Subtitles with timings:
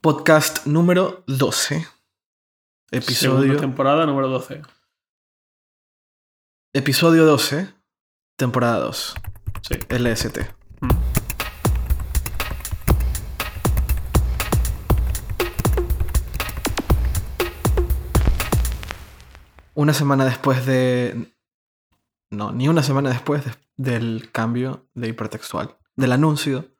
[0.00, 1.74] Podcast número 12.
[1.80, 1.88] Segunda
[2.90, 4.62] Episodio, temporada número 12.
[6.74, 7.68] episodio 12,
[8.36, 9.14] temporada 2.
[9.62, 9.74] Sí.
[9.88, 10.38] LST.
[10.80, 10.90] Mm.
[19.74, 21.34] Una semana después de...
[22.30, 25.76] No, ni una semana después de- del cambio de hipertextual.
[25.96, 26.75] Del anuncio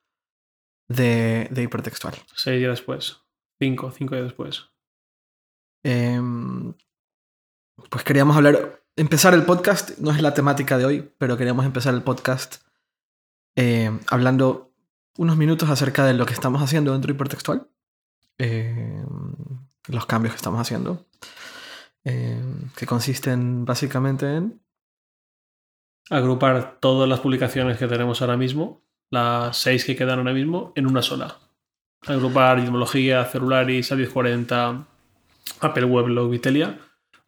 [0.89, 2.15] de, de hipertextual.
[2.35, 3.23] Seis días después.
[3.59, 4.71] Cinco, cinco días después.
[5.83, 6.75] Em,
[7.91, 11.95] pues queríamos hablar, empezar el podcast, no es la temática de hoy, pero queríamos empezar
[11.95, 12.57] el podcast
[13.55, 14.73] em, hablando
[15.17, 17.71] unos minutos acerca de lo que estamos haciendo dentro de hipertextual,
[18.39, 19.07] em,
[19.89, 21.07] los cambios que estamos haciendo,
[22.05, 24.63] que consisten básicamente en...
[26.11, 30.87] Agrupar todas las publicaciones que tenemos ahora mismo, las seis que quedan ahora mismo, en
[30.87, 31.37] una sola.
[32.07, 34.85] Agrupar Gizmología, Celularis, A1040,
[35.61, 36.79] Apple Weblog, Vitelia,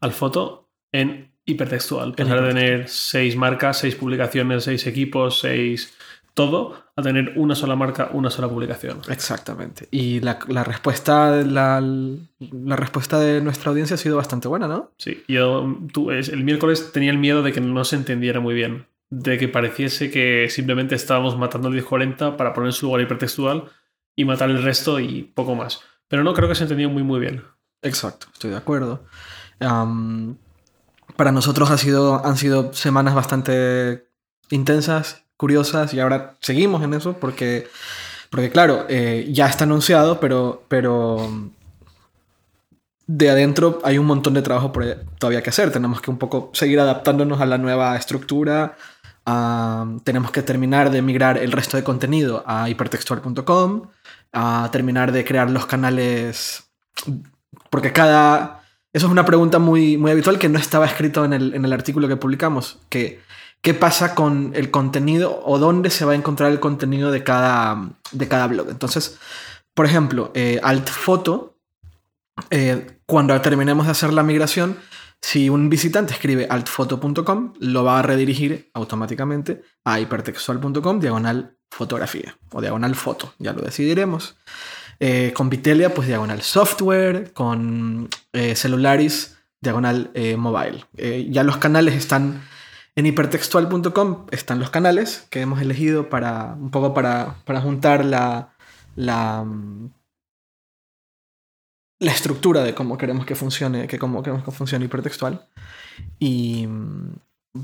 [0.01, 2.15] al foto en hipertextual.
[2.15, 5.95] Pasar de tener seis marcas, seis publicaciones, seis equipos, seis.
[6.35, 9.01] todo, a tener una sola marca, una sola publicación.
[9.09, 9.89] Exactamente.
[9.91, 14.93] Y la, la respuesta, la, la respuesta de nuestra audiencia ha sido bastante buena, ¿no?
[14.99, 18.55] Sí, yo tú, es- el miércoles tenía el miedo de que no se entendiera muy
[18.55, 23.71] bien, de que pareciese que simplemente estábamos matando el 1040 para poner su lugar hipertextual
[24.15, 25.81] y matar el resto y poco más.
[26.09, 27.45] Pero no creo que se entendió muy muy bien.
[27.83, 29.05] Exacto, estoy de acuerdo.
[29.59, 34.09] Para nosotros ha sido, han sido semanas bastante
[34.51, 37.69] intensas, curiosas, y ahora seguimos en eso porque,
[38.31, 41.51] porque claro, eh, ya está anunciado, pero, pero
[43.09, 44.85] de adentro hay un montón de trabajo por
[45.19, 45.73] todavía que hacer.
[45.73, 48.77] Tenemos que un poco seguir adaptándonos a la nueva estructura.
[50.05, 53.89] Tenemos que terminar de migrar el resto de contenido a hipertextual.com,
[54.33, 56.69] a terminar de crear los canales
[57.71, 58.63] porque cada...
[58.93, 61.73] Eso es una pregunta muy, muy habitual que no estaba escrito en el, en el
[61.73, 62.79] artículo que publicamos.
[62.89, 63.21] Que,
[63.61, 67.91] ¿Qué pasa con el contenido o dónde se va a encontrar el contenido de cada,
[68.13, 68.71] de cada blog?
[68.71, 69.19] Entonces,
[69.75, 71.55] por ejemplo, eh, Alt Photo,
[72.51, 74.79] eh, cuando terminemos de hacer la migración,
[75.21, 82.61] si un visitante escribe altfoto.com, lo va a redirigir automáticamente a hipertextual.com, diagonal fotografía o
[82.61, 84.37] diagonal foto, ya lo decidiremos.
[85.01, 90.85] Eh, con Vitelia, pues diagonal software, con eh, Celularis, diagonal eh, mobile.
[91.31, 92.43] Ya los canales están
[92.97, 98.55] en hipertextual.com, están los canales que hemos elegido para un poco para, para juntar la,
[98.97, 99.91] la, mm,
[101.99, 105.49] la estructura de cómo queremos que funcione, que cómo queremos que funcione hipertextual.
[106.19, 107.17] Y mm,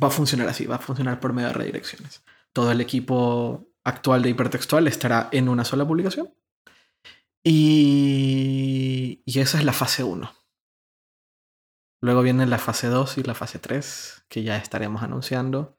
[0.03, 2.23] va a funcionar así, va a funcionar por medio de redirecciones.
[2.53, 6.33] Todo el equipo actual de hipertextual estará en una sola publicación.
[7.45, 10.33] Y, y esa es la fase 1.
[12.01, 15.79] Luego viene la fase 2 y la fase 3, que ya estaremos anunciando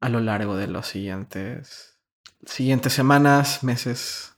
[0.00, 1.98] a lo largo de los siguientes,
[2.44, 4.29] siguientes semanas, meses.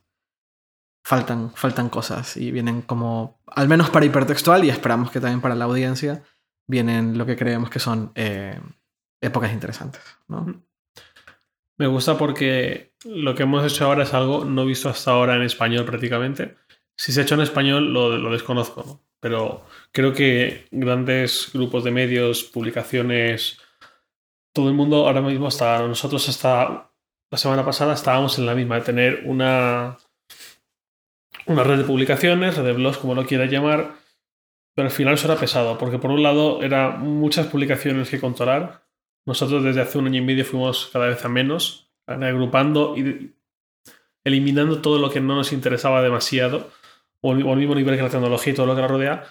[1.05, 5.55] Faltan, faltan cosas y vienen como, al menos para hipertextual y esperamos que también para
[5.55, 6.23] la audiencia,
[6.67, 8.61] vienen lo que creemos que son eh,
[9.21, 10.03] épocas interesantes.
[10.29, 10.63] ¿no?
[11.79, 15.43] Me gusta porque lo que hemos hecho ahora es algo no visto hasta ahora en
[15.43, 16.57] español prácticamente.
[16.97, 19.01] Si se ha hecho en español lo, lo desconozco, ¿no?
[19.23, 23.59] pero creo que grandes grupos de medios, publicaciones,
[24.53, 26.91] todo el mundo ahora mismo está, nosotros hasta
[27.31, 29.97] la semana pasada estábamos en la misma, de tener una,
[31.47, 33.93] una red de publicaciones, red de blogs, como lo quieras llamar,
[34.75, 38.83] pero al final eso era pesado, porque por un lado era muchas publicaciones que controlar.
[39.27, 43.33] Nosotros desde hace un año y medio fuimos cada vez a menos, agrupando y
[44.25, 46.71] eliminando todo lo que no nos interesaba demasiado,
[47.21, 49.25] o al mismo nivel que la tecnología y todo lo que la rodea.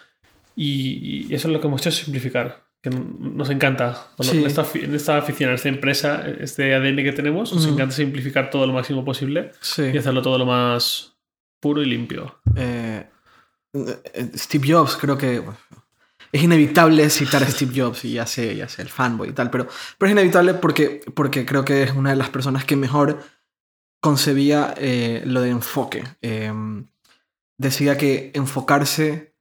[0.56, 4.08] Y, y eso es lo que hemos hecho, es simplificar, que nos encanta.
[4.18, 4.40] Bueno, Sí.
[4.40, 7.74] en, esta, en esta oficina, en esta empresa, este ADN que tenemos, nos Ujú.
[7.76, 9.84] encanta simplificar todo lo máximo posible Sí.
[9.94, 11.11] y hacerlo todo lo más
[11.62, 12.42] puro y limpio.
[12.56, 13.08] Eh,
[14.36, 15.42] Steve Jobs, creo que
[16.34, 19.50] es inevitable citar a Steve Jobs, y ya sé, ya sé, el fanboy y tal,
[19.50, 19.68] pero,
[19.98, 23.24] pero es inevitable porque, porque creo que es una de las personas que mejor
[24.02, 26.04] concebía eh, lo de enfoque.
[26.22, 26.52] Eh,
[27.58, 29.36] decía que enfocarse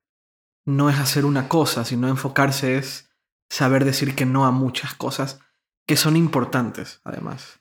[0.67, 3.11] no es hacer una cosa, sino enfocarse es
[3.49, 5.41] saber decir que no a muchas cosas
[5.87, 7.60] que son importantes, además.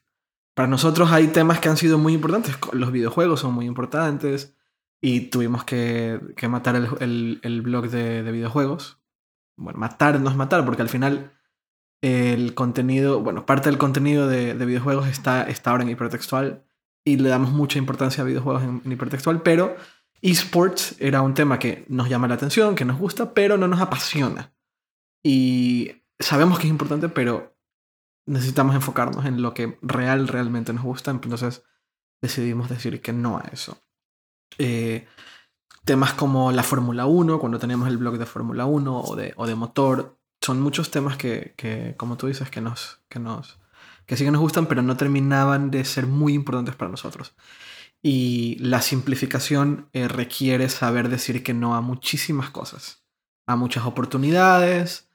[0.59, 2.53] Para nosotros hay temas que han sido muy importantes.
[2.73, 4.57] Los videojuegos son muy importantes
[5.01, 8.99] y tuvimos que, que matar el, el- el blog de, de videojuegos.
[9.55, 11.31] Bueno, matar no es matar, porque al final
[12.01, 16.65] el contenido, bueno, parte del contenido de, de videojuegos está, está ahora en hipertextual
[17.05, 19.77] y le damos mucha importancia a videojuegos en, en hipertextual, pero
[20.21, 23.79] esports era un tema que nos llama la atención, que nos gusta, pero no nos
[23.79, 24.51] apasiona.
[25.23, 27.55] Y sabemos que es importante, pero
[28.29, 31.11] necesitamos enfocarnos en lo que real, realmente nos gusta.
[31.11, 31.63] Entonces
[32.21, 33.81] decidimos decir que no a eso.
[34.57, 35.07] Eh,
[35.85, 39.47] temas como la Fórmula 1, cuando tenemos el blog de Fórmula 1 o de, o
[39.47, 43.59] de motor, son muchos temas que, que, como tú dices, que nos, que nos
[44.05, 47.35] que sí que nos gustan, pero no terminaban de ser muy importantes para nosotros.
[48.01, 53.03] Y la simplificación eh, requiere saber decir que no a muchísimas cosas,
[53.45, 55.11] a muchas oportunidades,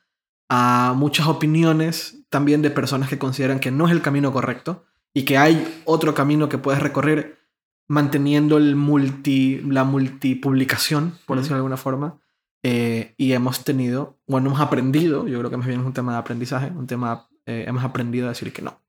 [0.49, 4.84] a muchas opiniones también de personas que consideran que no es el camino correcto
[5.14, 7.38] y que hay otro camino que puedes recorrer
[7.86, 12.20] manteniendo el multi, la multipublicación, por decirlo de alguna forma.
[12.64, 16.12] Eh, y hemos tenido, bueno, hemos aprendido, yo creo que más bien es un tema
[16.12, 18.80] de aprendizaje, un tema, eh, hemos aprendido a decir que no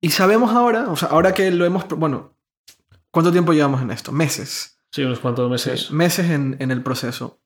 [0.00, 2.36] y sabemos ahora, o sea, ahora que lo hemos, bueno,
[3.10, 4.12] ¿cuánto tiempo llevamos en esto?
[4.12, 4.78] Meses.
[4.90, 5.90] Sí, unos cuantos meses.
[5.90, 7.40] meses en, en, el proceso.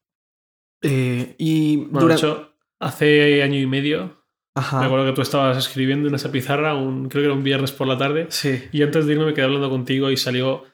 [0.82, 2.49] Eh, y bueno, de hecho,
[2.80, 4.24] hace año y medio,
[4.56, 7.72] me acuerdo que tú estabas escribiendo en esa pizarra, un, creo que era un viernes
[7.72, 8.26] por la tarde.
[8.30, 8.64] Sí.
[8.72, 10.64] Y antes de irme me quedé hablando contigo y salió,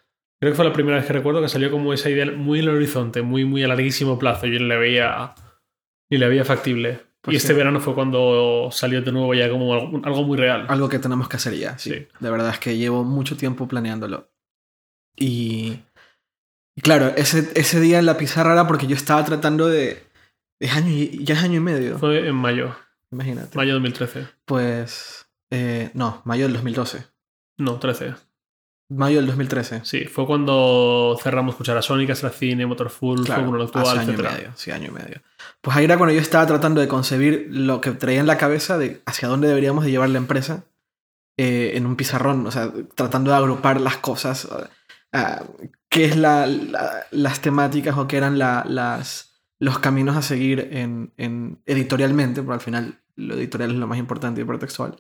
[0.41, 2.69] creo que fue la primera vez que recuerdo que salió como esa idea muy en
[2.69, 4.47] el horizonte, muy, muy a larguísimo plazo.
[4.47, 5.35] Yo le veía,
[6.11, 7.01] y le veía factible.
[7.21, 10.67] Pues y este verano fue cuando salió de nuevo ya como algo, muy real.
[10.69, 12.07] Algo que tenemos que hacer ya, sí.
[12.21, 14.31] De verdad es que llevo mucho tiempo planeándolo.
[15.17, 15.81] Y,
[16.77, 20.07] y claro, ese, ese día en la pizarra era porque yo estaba tratando de...
[20.59, 21.99] Es año y, ya es año y medio.
[21.99, 22.75] Fue en mayo.
[23.11, 23.57] Imagínate.
[23.57, 24.27] Mayo 2013.
[24.45, 25.27] Pues...
[25.51, 27.07] Eh, no, mayo del 2012.
[27.59, 28.15] No, 13.
[28.89, 29.81] Mayo del 2013.
[29.85, 34.71] Sí, fue cuando cerramos Cuchara Sónica, Cine, Motorfull, claro, Fórmula Actual, año y medio, sí,
[34.71, 35.23] año y medio.
[35.61, 38.79] Pues ahí era cuando yo estaba tratando de concebir lo que traía en la cabeza
[38.79, 40.65] de hacia dónde deberíamos de llevar la empresa
[41.37, 46.49] eh, en un pizarrón, o sea, tratando de agrupar las cosas, uh, qué es la,
[47.11, 49.26] las temáticas o qué eran la, las,
[49.59, 53.99] los caminos a seguir en, en, editorialmente, porque al final lo editorial es lo más
[53.99, 54.97] importante y hipertextual.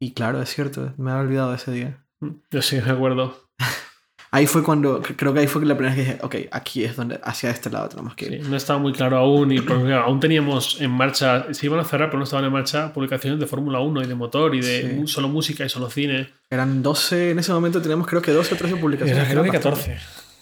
[0.00, 2.06] Y claro, es cierto, me había olvidado de ese día.
[2.50, 3.50] Yo sí me acuerdo.
[4.30, 6.96] ahí fue cuando, creo que ahí fue la primera vez que dije, ok, aquí es
[6.96, 8.42] donde, hacia este lado tenemos que ir.
[8.42, 11.84] Sí, no estaba muy claro aún y porque aún teníamos en marcha, se iban a
[11.84, 15.06] cerrar, pero no estaban en marcha publicaciones de Fórmula 1 y de motor y de
[15.06, 16.30] solo música y solo cine.
[16.48, 19.24] Eran 12, en ese momento teníamos creo que 12 o 13 publicaciones.
[19.24, 19.98] Era, creo que 14.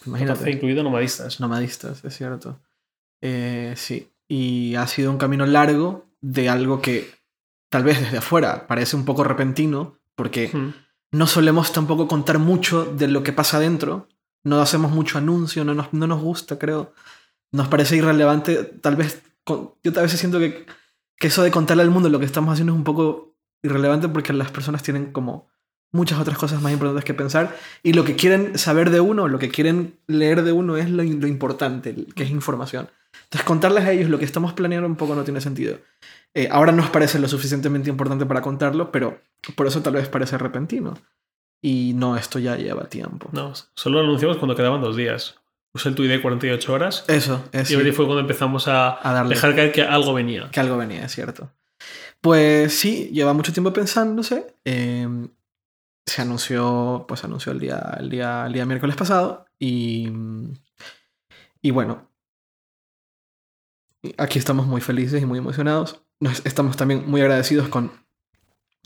[0.06, 0.38] Imagínate.
[0.38, 1.40] 14 incluido nomadistas.
[1.40, 2.60] Nomadistas, es cierto.
[3.20, 7.10] Eh, sí, y ha sido un camino largo de algo que
[7.68, 10.50] tal vez desde afuera parece un poco repentino, porque
[11.10, 14.08] no solemos tampoco contar mucho de lo que pasa dentro.
[14.44, 16.92] No hacemos mucho anuncio, no nos, no nos gusta, creo.
[17.50, 18.64] Nos parece irrelevante.
[18.64, 20.66] Tal vez, yo a veces siento que,
[21.16, 24.32] que eso de contarle al mundo lo que estamos haciendo es un poco irrelevante porque
[24.32, 25.48] las personas tienen como
[25.92, 29.38] muchas otras cosas más importantes que pensar y lo que quieren saber de uno, lo
[29.38, 32.88] que quieren leer de uno es lo, lo importante, que es información.
[33.24, 35.78] Entonces contarles a ellos lo que estamos planeando un poco no tiene sentido.
[36.34, 39.20] Eh, ahora nos parece lo suficientemente importante para contarlo, pero
[39.54, 40.96] por eso tal vez parece repentino.
[41.60, 43.28] Y no, esto ya lleva tiempo.
[43.32, 45.36] No, solo lo anunciamos cuando quedaban dos días.
[45.74, 47.04] Usé el tuit de 48 horas.
[47.08, 47.74] Eso, eso.
[47.74, 50.48] Y ahí fue cuando empezamos a, dejar caer que algo venía.
[50.50, 51.50] Que algo venía, es cierto.
[52.20, 54.54] Pues sí, lleva mucho tiempo pensándose.
[54.64, 55.28] Em,
[56.08, 59.46] se anunció, pues anunció el día, el día, el día miércoles pasado.
[59.58, 60.10] Y,
[61.62, 62.10] y bueno,
[64.16, 66.02] aquí estamos muy felices y muy emocionados
[66.44, 67.92] estamos también muy agradecidos con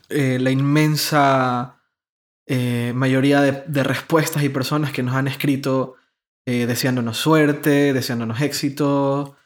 [0.09, 1.79] eh, la inmensa
[2.47, 5.97] eh, mayoría de, respuestas y personas que nos han escrito
[6.45, 9.37] eh, deseándonos suerte, deseándonos éxito,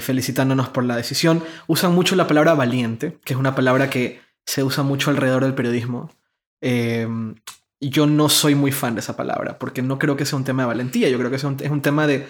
[0.00, 1.44] felicitándonos por la decisión.
[1.68, 5.54] Usan mucho la palabra valiente, que es una palabra que se usa mucho alrededor del
[5.54, 6.10] periodismo.
[6.68, 7.36] Em,
[7.80, 10.62] yo no soy muy fan de esa palabra, porque no creo que sea un tema
[10.62, 12.26] de valentía, yo creo que es un tema de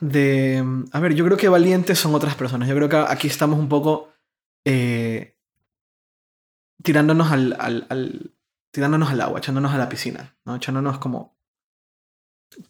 [0.00, 0.64] de...
[0.92, 2.68] A ver, yo creo que valientes son otras personas.
[2.68, 4.12] Yo creo que aquí estamos un poco
[4.64, 5.36] eh,
[6.82, 8.32] tirándonos al, al,
[8.70, 10.56] tirándonos al agua, echándonos a la piscina, ¿no?
[10.56, 11.34] Echándonos como...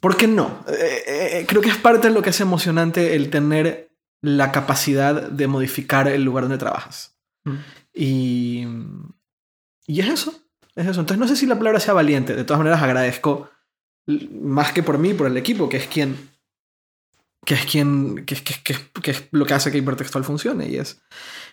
[0.00, 0.64] ¿Por qué no?
[0.68, 3.90] Eh, eh, creo que es parte de lo que es emocionante el tener
[4.22, 7.18] la capacidad de modificar el lugar donde trabajas.
[7.44, 7.56] Mm.
[7.92, 8.66] Y,
[9.86, 10.34] y es eso,
[10.74, 11.00] es eso.
[11.00, 12.34] Entonces no sé si la palabra sea valiente.
[12.34, 13.48] De todas maneras agradezco
[14.06, 16.16] más que por mí, por el equipo, que es quien
[17.44, 21.02] que es quien que, que, que, es lo que hace que hipertextual funcione y es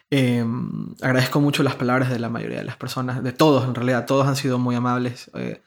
[0.09, 4.05] em, agradezco mucho las palabras de la mayoría de las personas de todos en realidad
[4.05, 5.61] todos han sido muy amables eh,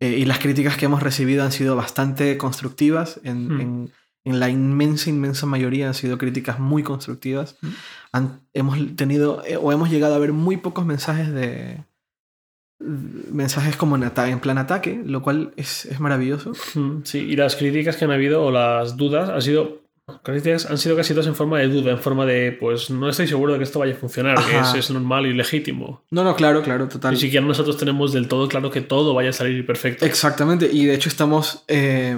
[0.00, 3.60] eh, y las críticas que hemos recibido han sido bastante constructivas en, hmm.
[3.60, 3.92] en,
[4.24, 8.26] en, la inmensa inmensa mayoría han sido críticas muy constructivas hmm.
[8.52, 11.84] hemos tenido eh, o hemos llegado a ver muy pocos mensajes de
[12.84, 16.52] mensajes como en, en plan ataque, lo cual es, es, maravilloso.
[17.04, 19.82] Sí, y las críticas que han habido o las dudas han sido,
[20.22, 23.26] críticas han sido casi todas en forma de duda, en forma de, pues no estoy
[23.26, 26.02] seguro de que esto vaya a funcionar, que es, es, normal y legítimo.
[26.10, 27.14] No, no, claro, claro, total.
[27.14, 30.04] Ni siquiera nosotros tenemos del todo claro que todo vaya a salir perfecto.
[30.04, 32.16] Exactamente, y de hecho estamos eh,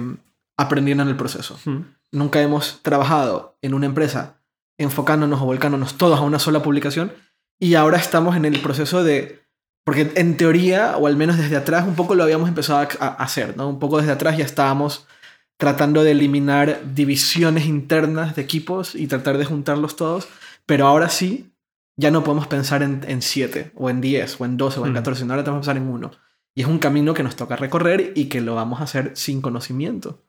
[0.57, 1.57] aprendiendo en el proceso.
[1.65, 1.79] Mm.
[2.11, 4.37] Nunca hemos trabajado en una empresa
[4.77, 7.11] enfocándonos o volcándonos todos a una sola publicación
[7.59, 9.46] y ahora estamos en el proceso de
[9.87, 13.55] porque en teoría, o al menos desde atrás, un poco lo habíamos empezado a, hacer,
[13.55, 13.69] ¿no?
[13.69, 15.07] Un poco desde atrás ya estábamos
[15.55, 20.27] tratando de eliminar divisiones internas de equipos y tratar de juntarlos todos,
[20.65, 21.53] pero ahora sí,
[21.95, 25.09] ya no podemos pensar en 7, o en 10, o en 12, o en 14,
[25.09, 25.23] mm.
[25.23, 26.11] sino ahora tenemos que pensar en uno.
[26.53, 29.39] Y es un camino que nos toca recorrer y que lo vamos a hacer sin
[29.41, 30.21] conocimiento.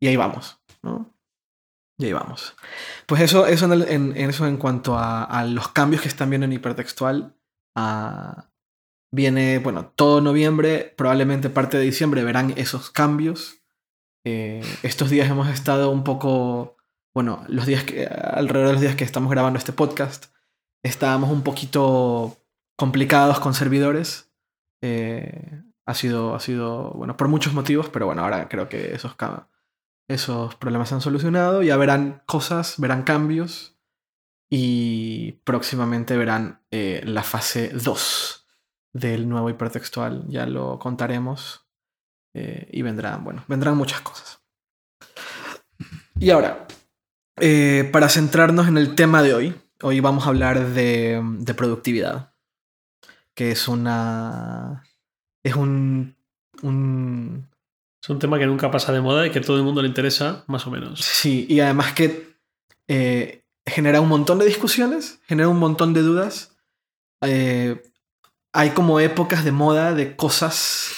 [0.00, 1.14] Y ahí vamos, ¿no?
[1.98, 2.56] Y ahí vamos.
[3.04, 6.54] Pues eso, eso en, eso en cuanto a, a, los cambios que están viendo en
[6.54, 7.36] hipertextual.
[7.74, 8.48] A,
[9.12, 13.62] Viene, bueno, todo noviembre, probablemente parte de diciembre verán esos cambios.
[14.24, 16.76] Eh, estos días hemos estado un poco,
[17.14, 20.26] bueno, los días que, alrededor de los días que estamos grabando este podcast,
[20.82, 22.36] estábamos un poquito
[22.76, 24.32] complicados con servidores.
[24.82, 29.14] Eh, ha, sido, ha sido, bueno, por muchos motivos, pero bueno, ahora creo que esos,
[30.08, 31.62] esos problemas se han solucionado.
[31.62, 33.78] Ya verán cosas, verán cambios
[34.50, 38.45] y próximamente verán eh, la fase 2
[38.96, 40.24] del nuevo hipertextual.
[40.28, 41.66] Ya lo contaremos
[42.34, 44.40] eh, y vendrán, bueno, vendrán muchas cosas.
[46.18, 46.66] Y ahora,
[47.38, 52.32] eh, para centrarnos en el tema de hoy, hoy vamos a hablar de, de productividad,
[53.34, 54.82] que es una...
[55.42, 56.16] es un,
[56.62, 57.48] un...
[58.02, 59.88] Es un tema que nunca pasa de moda y que a todo el mundo le
[59.88, 61.00] interesa, más o menos.
[61.00, 62.36] Sí, y además que
[62.88, 66.56] eh, genera un montón de discusiones, genera un montón de dudas
[68.56, 70.90] hay como épocas de moda de cosas.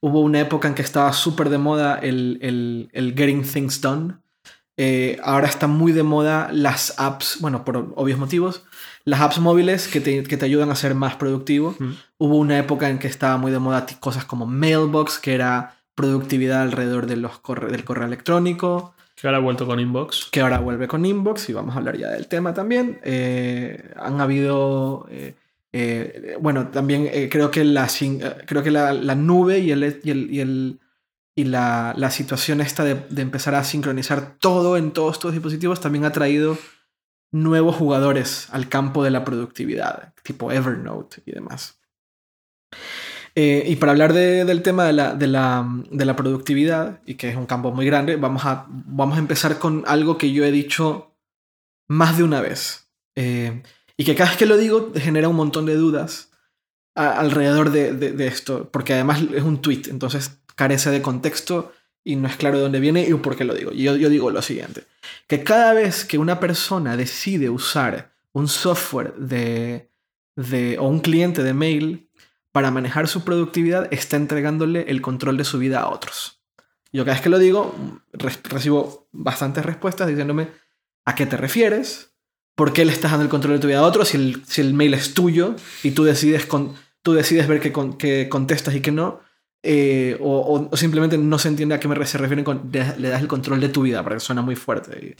[0.00, 4.14] Hubo una época en que estaba súper de moda el, el, el, Getting Things Done.
[4.76, 8.64] Eh, ahora está muy de moda las apps, bueno, por obvios motivos,
[9.04, 11.76] las apps móviles que te, que te ayudan a ser más productivo.
[12.18, 16.62] Hubo una época en que estaba muy de moda cosas como Mailbox, que era productividad
[16.62, 18.94] alrededor de los del correo electrónico.
[19.14, 20.28] Que ahora ha vuelto con Inbox.
[20.32, 22.98] Que ahora vuelve con Inbox y vamos a hablar ya del tema también.
[23.04, 25.06] Eh, han habido...
[25.08, 25.36] Eh,
[25.72, 30.10] eh, bueno, también eh, creo que, la, eh, creo que la, nube y, el, y,
[30.40, 30.80] el,
[31.34, 36.04] y, la, la, situación esta de, empezar a sincronizar todo en todos estos dispositivos también
[36.04, 36.56] ha traído
[37.32, 41.78] nuevos jugadores al campo de la productividad, tipo Evernote y demás.
[43.34, 47.28] y para hablar de, del tema de la, de, la, de la, productividad, y que
[47.28, 50.52] es un campo muy grande, vamos a, vamos a empezar con algo que yo he
[50.52, 51.14] dicho
[51.88, 52.88] más de una vez.
[53.96, 56.30] Y que cada vez que lo digo genera un montón de dudas
[56.94, 61.72] alrededor de, esto, porque además es un tweet, entonces carece de contexto
[62.02, 63.72] y no es claro de dónde viene y por qué lo digo.
[63.72, 64.84] Yo, yo digo lo siguiente,
[65.26, 69.90] que cada vez que una persona decide usar un software de,
[70.36, 72.08] de, o un cliente de mail
[72.52, 76.40] para manejar su productividad, está entregándole el control de su vida a otros.
[76.92, 77.74] Yo cada vez que lo digo,
[78.12, 80.48] recibo bastantes respuestas diciéndome
[81.04, 82.15] a qué te refieres,
[82.56, 84.62] ¿por qué le estás dando el control de tu vida a otro si el, si
[84.62, 88.90] el mail es tuyo y tú decides, con, tú decides ver qué, contestas y qué
[88.90, 89.20] no?
[89.62, 93.28] Eh, o, simplemente no se entiende a qué me se refieren con le das el
[93.28, 95.16] control de tu vida, porque suena muy fuerte.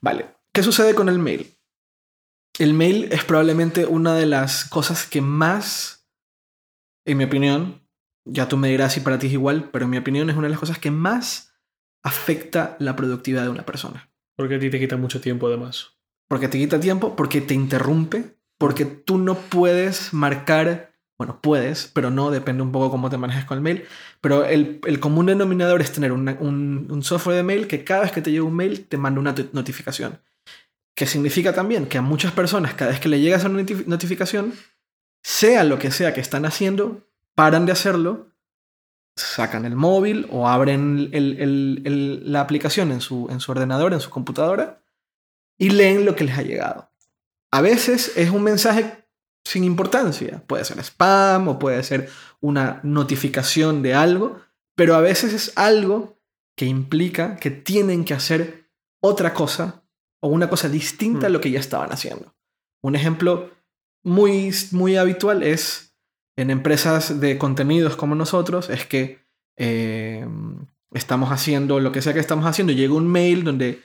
[0.00, 1.56] Vale, ¿qué sucede con el mail?
[2.58, 6.06] El mail es probablemente una de las cosas que más,
[7.04, 7.82] en mi opinión,
[8.24, 10.46] ya tú me dirás si para ti es igual, pero en mi opinión es una
[10.46, 11.54] de las cosas que más
[12.02, 14.10] afecta la productividad de una persona.
[14.36, 15.93] Porque a ti te quita mucho tiempo además
[16.34, 22.10] porque te quita tiempo, porque te interrumpe, porque tú no puedes marcar, bueno, puedes, pero
[22.10, 23.84] no, depende un poco cómo te manejes con el mail,
[24.20, 28.32] pero el, común denominador es tener un, software de mail que cada vez que te
[28.32, 30.18] llega un mail te manda una notificación.
[30.96, 34.54] Que significa también que a muchas personas, cada vez que le llega esa notificación,
[35.22, 38.26] sea lo que sea que están haciendo, paran de hacerlo,
[39.14, 41.12] sacan el móvil o abren
[42.24, 44.80] la aplicación en su, en su ordenador, en su computadora,
[45.58, 46.90] y leen lo que les ha llegado.
[47.50, 49.04] A veces es un mensaje
[49.44, 52.08] sin importancia, puede ser spam o puede ser
[52.40, 54.40] una notificación de algo,
[54.74, 56.18] pero a veces es algo
[56.56, 58.70] que implica que tienen que hacer
[59.00, 59.84] otra cosa
[60.20, 61.32] o una cosa distinta a mm.
[61.32, 62.34] lo que ya estaban haciendo.
[62.82, 63.50] Un ejemplo
[64.02, 65.94] muy, muy habitual es
[66.36, 69.24] en empresas de contenidos como nosotros, es que
[69.56, 70.26] eh,
[70.92, 73.82] estamos haciendo lo que sea que estamos haciendo, llega un mail donde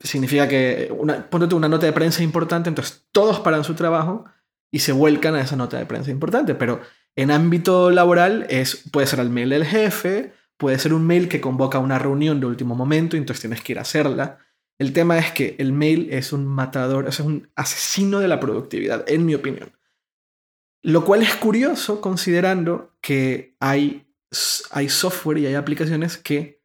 [0.00, 4.24] significa que, una, ponte una nota de prensa importante, entonces todos paran su trabajo
[4.70, 6.80] y se vuelcan a esa nota de prensa importante, pero
[7.18, 11.40] En ámbito laboral es, puede ser el mail del jefe, puede ser un mail que
[11.40, 14.38] convoca una reunión de último momento entonces tienes que ir a hacerla.
[14.78, 19.08] El tema es que el mail es un matador, es un asesino de la productividad,
[19.08, 19.72] en mi opinión.
[20.82, 24.06] Lo cual es curioso considerando que hay,
[24.70, 26.62] hay software y hay aplicaciones que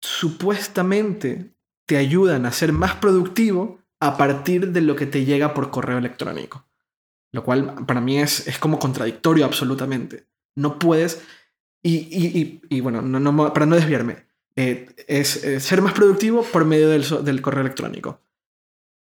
[0.00, 1.53] supuestamente
[1.86, 5.98] te ayudan a ser más productivo a partir de lo que te llega por correo
[5.98, 6.66] electrónico.
[7.32, 10.26] Lo cual para mí es, es como contradictorio absolutamente.
[10.54, 11.22] No puedes...
[11.86, 14.24] Y, y, bueno, no, para no desviarme,
[14.56, 18.20] eh, es, ser más productivo por medio del, del correo electrónico.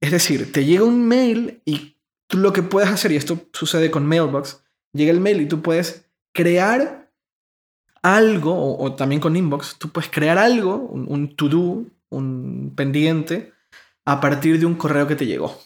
[0.02, 1.96] Es decir, te llega un mail y
[2.28, 5.62] tú lo que puedes hacer, y esto sucede con Mailbox, llega el mail y tú
[5.62, 7.10] puedes crear
[8.02, 13.54] algo, o, también con Inbox, tú puedes crear algo, un, un to-do, un pendiente,
[14.06, 15.60] a partir de un correo que te llegó.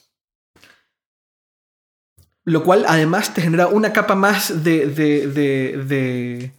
[2.45, 6.51] Lo cual además te genera una capa más de, de,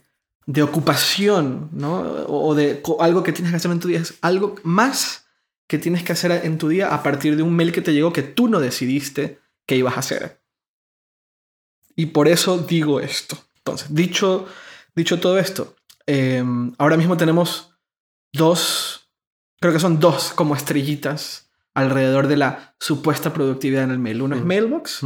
[0.45, 2.01] de, ocupación, ¿no?
[2.27, 3.99] O de algo que tienes que hacer en tu día.
[3.99, 5.25] Es algo más
[5.67, 8.13] que tienes que hacer en tu día a partir de un mail que te llegó
[8.13, 10.41] que tú no decidiste que ibas a hacer.
[11.95, 13.37] Y por eso digo esto.
[13.57, 14.47] Entonces, dicho,
[14.95, 17.75] dicho todo esto, em, ahora mismo tenemos
[18.31, 18.98] dos,
[19.59, 24.21] creo que son dos como estrellitas alrededor de la supuesta productividad en el mail.
[24.21, 25.01] Uno es Mailbox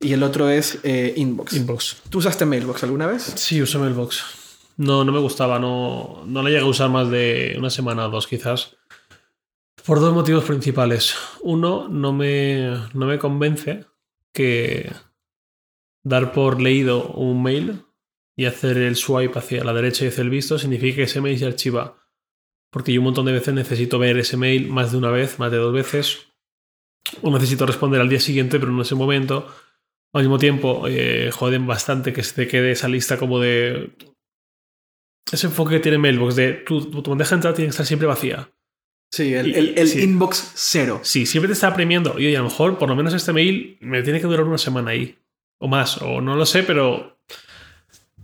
[0.00, 1.54] y el otro es eh, Inbox.
[1.54, 1.96] Inbox.
[2.10, 3.22] ¿Tú usaste Mailbox alguna vez?
[3.36, 4.24] Sí, usé Mailbox.
[4.76, 8.10] No, no me gustaba, no, no la llegué a usar más de una semana o
[8.10, 8.76] dos quizás.
[9.86, 11.14] Por dos motivos principales.
[11.42, 13.84] Uno, no me, no me convence
[14.32, 14.90] que
[16.02, 17.84] dar por leído un mail
[18.36, 21.38] y hacer el swipe hacia la derecha y hacia el visto significa que ese mail
[21.38, 21.96] se archiva
[22.74, 25.52] porque yo un montón de veces necesito ver ese mail más de una vez, más
[25.52, 26.26] de dos veces,
[27.22, 29.46] o necesito responder al día siguiente, pero no en ese momento.
[30.12, 33.92] Al mismo tiempo, eh, joden bastante que se te quede esa lista como de.
[35.30, 38.08] Ese enfoque que tiene Mailbox de tu, tu bandeja de entrada tiene que estar siempre
[38.08, 38.50] vacía.
[39.12, 40.98] Sí, el, inbox cero.
[41.04, 42.18] Sí, siempre te está premiando.
[42.18, 44.58] Y oye, a lo mejor por lo menos este mail me tiene que durar una
[44.58, 45.16] semana ahí.
[45.60, 47.20] O más, o no lo sé, pero.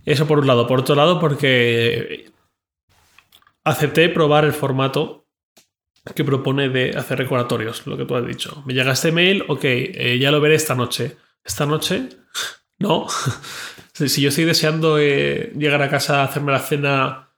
[0.03, 0.67] Eso por un lado.
[0.67, 2.30] Por otro lado, porque
[3.63, 5.27] acepté probar el formato
[6.15, 8.63] que propone de hacer recordatorios, lo que tú has dicho.
[8.65, 11.17] Me llega este mail, ok, eh, ya lo veré esta noche.
[11.43, 12.09] ¿Esta noche?
[12.79, 13.05] No.
[13.93, 17.29] si yo estoy deseando eh, llegar a casa, hacerme la cena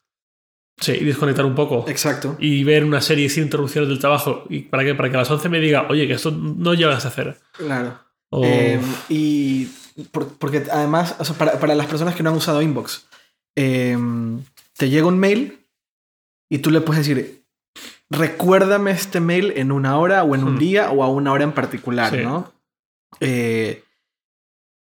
[0.80, 1.84] sí, y desconectar un poco.
[1.90, 2.38] Exacto.
[2.40, 4.46] Y ver una serie sin interrupciones del trabajo.
[4.50, 4.96] ¿Y para qué?
[4.96, 7.42] Para que a las 11 me diga, oye, que esto no llegas a hacer.
[7.52, 8.00] Claro.
[8.32, 9.68] Em, y
[10.40, 13.06] porque además, para, las personas que no han usado Inbox,
[13.56, 14.42] em,
[14.78, 15.63] te llega un mail
[16.54, 17.48] y tú le puedes decir,
[18.12, 20.60] recuérdame este mail en una hora o en un hmm.
[20.60, 22.54] día o a una hora en particular, ¿no?
[23.20, 23.84] Eh,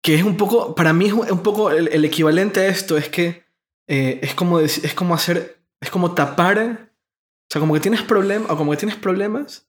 [0.04, 3.46] que es un poco, para mí es un poco el, equivalente a esto, es que
[3.88, 8.52] eh, es, como, es como hacer, es como tapar, o sea, como que tienes problemas,
[8.52, 9.66] o como que tienes problemas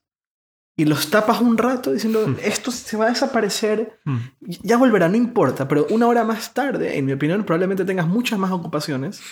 [0.77, 2.39] y los tapas un rato diciendo, hmm.
[2.43, 4.19] esto se va a desaparecer, hmm.
[4.41, 8.41] ya volverá, no importa, pero una hora más tarde, en mi opinión, probablemente tengas muchas
[8.41, 9.23] más ocupaciones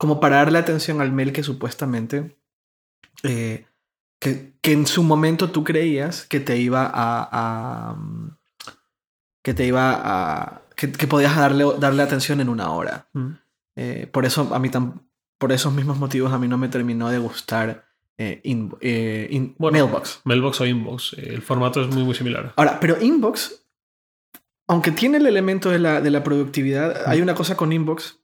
[0.00, 2.34] como para darle atención al mail que supuestamente,
[3.22, 3.66] eh,
[4.18, 7.98] que, en su momento tú creías que te iba a,
[9.42, 13.08] que te iba a, que, podías darle, darle atención en una hora.
[13.12, 13.32] Mm.
[13.76, 15.02] Eh, por eso a mí tan,
[15.36, 17.84] por esos mismos motivos a mí no me terminó de gustar
[18.16, 18.40] eh,
[19.58, 20.22] Mailbox.
[20.24, 21.12] Mailbox o Inbox.
[21.18, 22.54] El formato es muy, muy similar.
[22.56, 23.66] Ahora, pero Inbox,
[24.66, 28.19] aunque tiene el elemento de la, de la productividad, hay una cosa con Inbox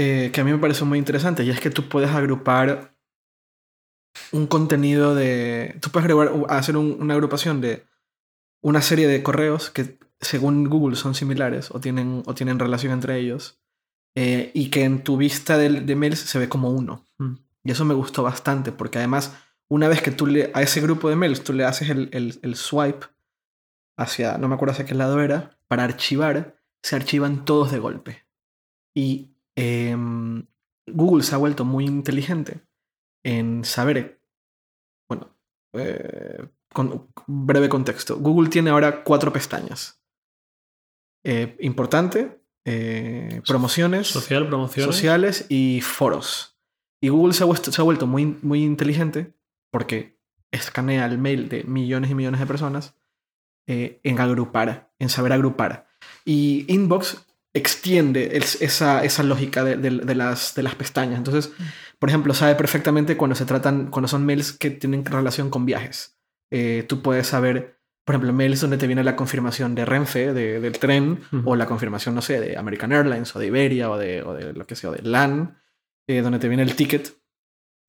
[0.00, 2.94] eh, que a mí me parece muy interesante y es que tú puedes agrupar
[4.30, 5.76] un contenido de...
[5.82, 6.08] Tú puedes
[6.48, 7.84] hacer una agrupación de
[8.62, 13.18] una serie de correos que según Google son similares o tienen, o tienen relación entre
[13.18, 13.60] ellos
[14.14, 17.04] eh, y que en tu vista de, de, mails se ve como uno.
[17.18, 17.34] Mm.
[17.64, 19.36] Y eso me gustó bastante porque además
[19.68, 22.38] una vez que tú le, a ese grupo de mails tú le haces el, el,
[22.42, 23.08] el swipe
[23.96, 28.24] hacia, no me acuerdo hacia qué lado era, para archivar, se archivan todos de golpe.
[28.94, 30.46] Y Em,
[30.86, 32.60] Google se ha vuelto muy inteligente
[33.24, 34.22] en saber,
[35.08, 35.36] bueno,
[35.72, 40.00] eh, con breve contexto, Google tiene ahora cuatro pestañas.
[41.24, 46.56] Eh, importante, eh, promociones, Social, promociones, sociales y foros.
[47.02, 49.34] Y Google se ha, vuelto, muy, muy inteligente
[49.72, 50.20] porque
[50.52, 52.94] escanea el mail de millones y millones de personas
[53.66, 55.88] en agrupar, en saber agrupar.
[56.24, 57.27] Y Inbox
[57.58, 61.18] extiende esa, esa, lógica de, las, de las pestañas.
[61.18, 61.52] Entonces,
[61.98, 66.18] por ejemplo, sabe perfectamente cuando se tratan, cuando son mails que tienen relación con viajes.
[66.50, 70.60] Eh, tú puedes saber por ejemplo, mails donde te viene la confirmación de Renfe, de,
[70.60, 74.22] del tren, o la confirmación, no sé, de American Airlines, o de Iberia, o de,
[74.22, 75.58] o de lo que sea, o de LAN,
[76.06, 77.18] eh, donde te viene el ticket.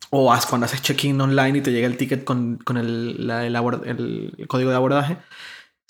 [0.09, 4.71] O cuando haces check-in online y te llega el ticket con, con el, el, código
[4.71, 5.19] de abordaje,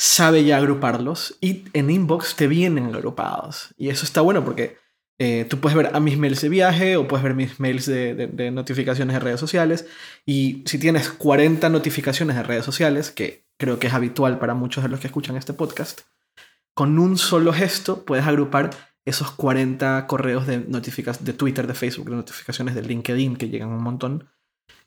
[0.01, 3.75] sabe ya agruparlos y en inbox te vienen agrupados.
[3.77, 4.77] Y eso está bueno porque
[5.17, 8.15] eh, tú puedes ver a mis mails de viaje o puedes ver mis mails de,
[8.15, 9.87] de, notificaciones de redes sociales.
[10.25, 14.85] Y si tienes 40 notificaciones de redes sociales, que creo que es habitual para muchos
[14.85, 16.01] de los que escuchan este podcast,
[16.73, 18.69] con un solo gesto puedes agrupar
[19.03, 23.69] esos 40 correos de notificaciones de Twitter, de Facebook, de notificaciones de LinkedIn que llegan
[23.69, 24.29] un montón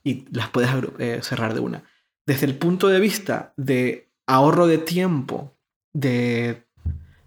[0.03, 0.71] y las puedes
[1.01, 1.85] eh, cerrar de una.
[2.25, 5.57] Desde el punto de vista de ahorro de tiempo,
[5.93, 6.67] de,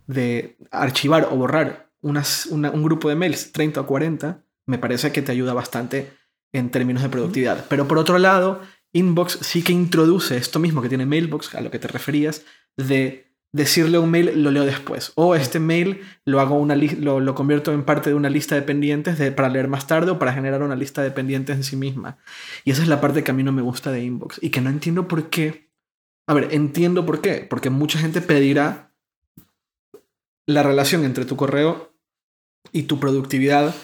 [0.08, 5.22] de archivar o borrar unas, un grupo de mails, 30 o 40, me parece que
[5.22, 6.12] te ayuda bastante
[6.54, 7.66] en términos de productividad.
[7.70, 8.62] Pero por otro lado,
[8.94, 12.44] Inbox sí que introduce esto mismo que tiene Mailbox, a lo que te referías,
[12.78, 15.12] de decirle un mail, lo leo después.
[15.16, 18.62] O este mail lo, hago una lo, lo convierto en parte de una lista de
[18.62, 21.76] pendientes de, para leer más tarde o para generar una lista de pendientes en sí
[21.76, 22.18] misma.
[22.64, 24.62] Y esa es la parte que a mí no me gusta de Inbox y que
[24.62, 25.65] no entiendo por qué.
[26.28, 27.46] A ver, entiendo por qué.
[27.50, 28.94] Porque mucha gente pedirá
[30.48, 31.94] la relación entre tu correo
[32.72, 33.76] y tu productividad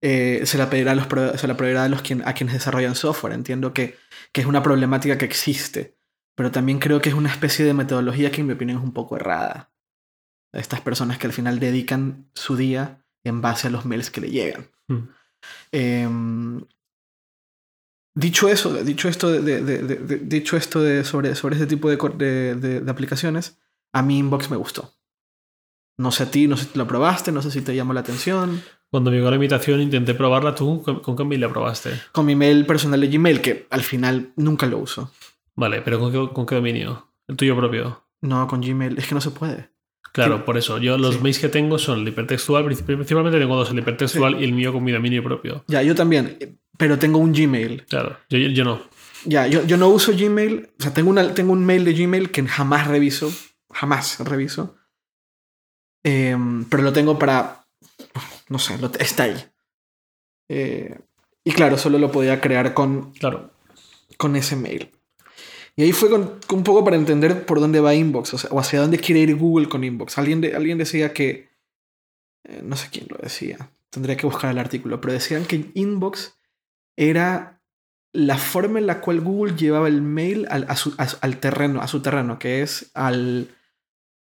[0.00, 1.08] eh, se la pedirá a los,
[1.40, 3.32] se la pedirá a, los quien, a quienes desarrollan software.
[3.32, 3.96] Entiendo que,
[4.32, 5.96] que, es una problemática que existe,
[6.34, 8.92] pero también creo que es una especie de metodología que en mi opinión es un
[8.92, 9.72] poco errada.
[10.52, 14.30] Estas personas que al final dedican su día en base a los mails que le
[14.30, 14.70] llegan.
[14.86, 15.08] Mm.
[15.72, 16.64] Em,
[18.18, 23.58] dicho eso, dicho esto, de, de, dicho esto de, sobre, sobre este tipo de, aplicaciones,
[23.92, 24.92] a mí Inbox me gustó.
[25.96, 28.00] No sé a ti, no sé si lo probaste, no sé si te llamó la
[28.00, 28.62] atención.
[28.90, 30.82] Cuando me llegó la invitación intenté probarla tú.
[30.82, 31.90] ¿Con, qué mail la probaste?
[32.12, 35.12] Con mi mail personal de Gmail, que al final nunca lo uso.
[35.54, 37.08] Vale, pero ¿con qué, con qué dominio?
[37.26, 38.04] ¿El tuyo propio?
[38.20, 38.96] No, con Gmail.
[38.98, 39.70] Es que no se puede.
[40.24, 40.78] Claro, por eso.
[40.78, 42.64] Yo los mails que tengo son el hipertextual.
[42.64, 45.64] Principalmente tengo dos, el hipertextual y el mío con mi dominio propio.
[45.68, 46.58] Ya, yo también.
[46.76, 47.84] Pero tengo un Gmail.
[47.86, 48.82] Claro, yo, yo no.
[49.24, 50.70] Ya, yo, yo, no uso Gmail.
[50.78, 53.32] O sea, tengo, una, tengo un mail de Gmail que jamás reviso.
[53.70, 54.76] Jamás reviso.
[56.04, 57.58] Em, pero lo tengo para
[58.48, 59.44] no sé, está ahí.
[60.48, 60.98] Eh,
[61.44, 63.50] y claro, solo lo podía crear con, claro.
[64.16, 64.90] con ese mail.
[65.78, 69.20] Y ahí fue un poco para entender por dónde va Inbox, o, hacia dónde quiere
[69.20, 70.18] ir Google con Inbox.
[70.18, 71.50] Alguien, de, alguien decía que,
[72.42, 76.36] eh, no sé quién lo decía, tendría que buscar el artículo, pero decían que Inbox
[76.96, 77.62] era
[78.12, 80.66] la forma en la cual Google llevaba el mail al,
[81.20, 83.54] al terreno, a su terreno, que es al,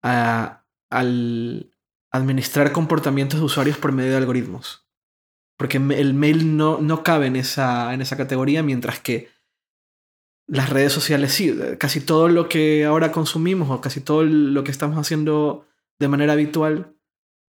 [0.01, 1.73] al,
[2.13, 4.87] administrar comportamientos de usuarios por medio de algoritmos.
[5.57, 9.32] Porque el mail no, no cabe en esa, en esa categoría, mientras que
[10.47, 11.57] las redes sociales sí.
[11.79, 15.67] Casi todo lo que ahora consumimos o casi todo lo que estamos haciendo
[15.99, 16.97] de manera habitual,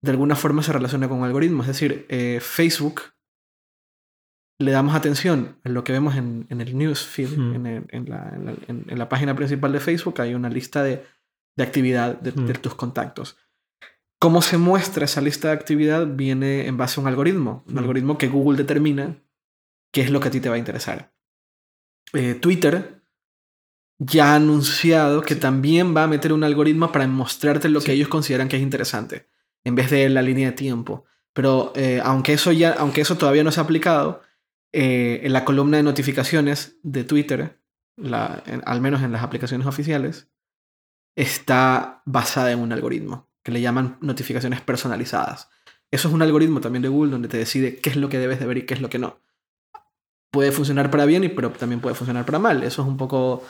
[0.01, 1.67] de alguna forma se relaciona con algoritmos.
[1.67, 3.01] Es decir, eh, Facebook
[4.59, 8.33] le damos atención a lo que vemos en, en el newsfeed, en, en, la,
[8.67, 11.03] en, la, página principal de Facebook, hay una lista de,
[11.57, 13.37] de actividad de, de tus contactos.
[14.19, 16.07] ¿Cómo se muestra esa lista de actividad?
[16.07, 19.21] Viene en base a un algoritmo, un algoritmo que Google determina
[19.91, 21.13] qué es lo que a ti te va a interesar.
[22.13, 23.01] Eh, Twitter
[23.99, 28.07] ya ha anunciado que también va a meter un algoritmo para mostrarte lo que ellos
[28.07, 29.27] consideran que es interesante,
[29.63, 31.05] en vez de la línea de tiempo.
[31.33, 34.21] Pero eh, aunque, eso ya, aunque eso todavía no se ha aplicado,
[34.71, 37.59] eh, en la columna de notificaciones de Twitter,
[38.01, 40.29] al menos en las aplicaciones oficiales,
[41.15, 45.49] está basada en un algoritmo que le llaman notificaciones personalizadas.
[45.91, 48.39] Eso es un algoritmo también de Google donde te decide qué es lo que debes
[48.39, 49.19] de ver y qué es lo que no.
[50.33, 52.63] Puede funcionar para bien, pero también puede funcionar para mal.
[52.63, 53.43] Eso es un poco...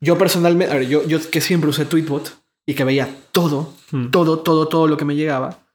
[0.00, 4.10] Yo personalmente, a ver, yo, yo que siempre usé Tweetbot y que veía todo, hmm.
[4.10, 5.66] todo, todo, todo lo que me llegaba,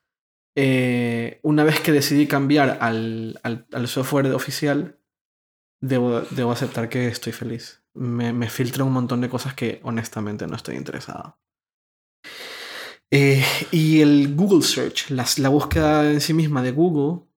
[0.55, 4.97] eh, una vez que decidí cambiar al, al, software oficial,
[5.81, 7.83] debo, debo, aceptar que estoy feliz.
[7.93, 11.37] Me, me filtra un montón de cosas que honestamente no estoy interesado.
[13.15, 17.27] Eh, y el Google Search, la, búsqueda en sí misma de Google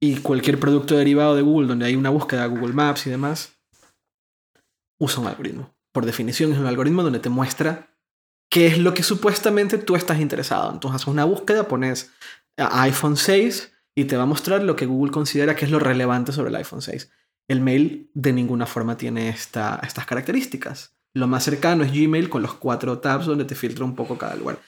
[0.00, 3.52] y cualquier producto derivado de Google donde hay una búsqueda de Google Maps y demás,
[4.98, 5.74] usa un algoritmo.
[5.92, 7.88] Por definición es un algoritmo donde te muestra
[8.50, 10.70] qué es lo que supuestamente tú estás interesado.
[10.72, 12.12] Entonces haces una búsqueda, pones
[12.56, 16.32] iPhone 6 y te va a mostrar lo que Google considera que es lo relevante
[16.32, 17.10] sobre el iPhone 6.
[17.48, 20.96] El mail de ninguna forma tiene esta, estas características.
[21.14, 24.36] Lo más cercano es Gmail con los cuatro tabs donde te filtra un poco cada
[24.36, 24.58] lugar.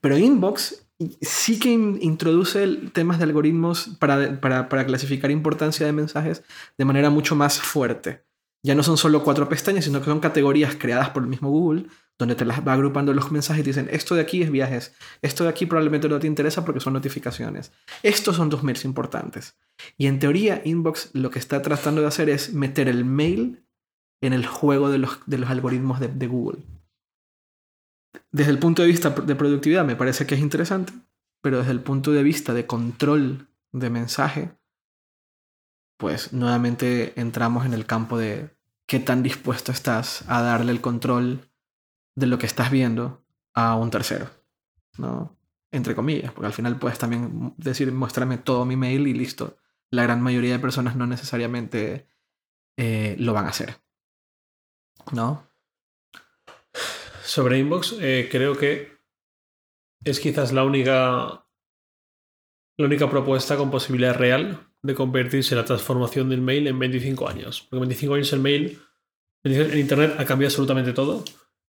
[0.00, 0.88] Pero Inbox
[1.20, 4.38] sí que introduce temas de algoritmos para,
[4.86, 6.42] clasificar importancia de mensajes
[6.76, 8.24] de manera mucho más fuerte.
[8.64, 11.86] Ya no son solo cuatro pestañas, sino que son categorías creadas por el mismo Google,
[12.18, 14.94] donde te las va agrupando los mensajes y te dicen, esto de aquí es viajes,
[15.20, 17.72] esto de aquí probablemente no te interesa porque son notificaciones,
[18.04, 19.56] estos son tus mails importantes.
[19.98, 23.64] Y en teoría, Inbox lo que está tratando de hacer es meter el mail
[24.20, 26.62] en el juego de los, algoritmos de Google.
[28.30, 30.92] Desde el punto de vista de productividad me parece que es interesante,
[31.40, 34.52] pero desde el punto de vista de control de mensaje,
[35.98, 41.48] pues nuevamente entramos en el campo de qué tan dispuesto estás a darle el control
[42.14, 44.30] de lo que estás viendo a un tercero,
[44.98, 45.36] ¿no?
[45.70, 49.56] Entre comillas, porque al final puedes también decir, muéstrame todo mi mail y listo.
[49.90, 52.08] La gran mayoría de personas no necesariamente
[52.76, 53.80] eh, lo van a hacer,
[55.12, 55.46] ¿no?
[57.24, 58.92] Sobre Inbox, eh, creo que
[60.04, 61.44] es quizás la única,
[62.76, 67.62] la única propuesta con posibilidad real de convertirse la transformación del mail en 25 años.
[67.62, 68.80] Porque en 25 años el mail,
[69.44, 71.24] en Internet ha cambiado absolutamente todo,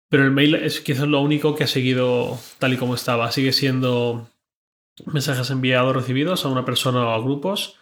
[0.10, 3.32] pero el mail es quizás lo único que ha seguido tal y como estaba.
[3.32, 4.30] Sigue siendo
[5.06, 7.78] mensajes enviados, recibidos a una persona o a grupos,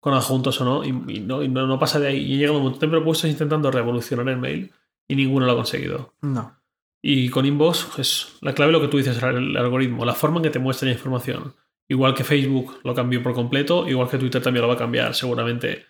[0.00, 2.18] con adjuntos o no, y, no, no, pasa de ahí.
[2.18, 4.72] Y llega un montón de propuestas intentando revolucionar el mail
[5.08, 6.14] y ninguno lo ha conseguido.
[6.22, 6.56] No.
[7.02, 10.44] Y con Inbox es la clave lo que tú dices, el algoritmo, la forma en
[10.44, 11.54] que te muestra la información.
[11.88, 15.14] Igual que Facebook lo cambió por completo, igual que Twitter también lo va a cambiar,
[15.14, 15.86] seguramente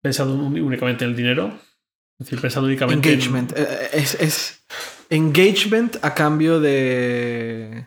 [0.00, 1.52] pensando únicamente en el dinero.
[2.18, 3.52] Es decir, pensando únicamente engagement.
[3.56, 3.64] en...
[3.64, 4.64] Eh, es, es
[5.10, 7.86] engagement a cambio de...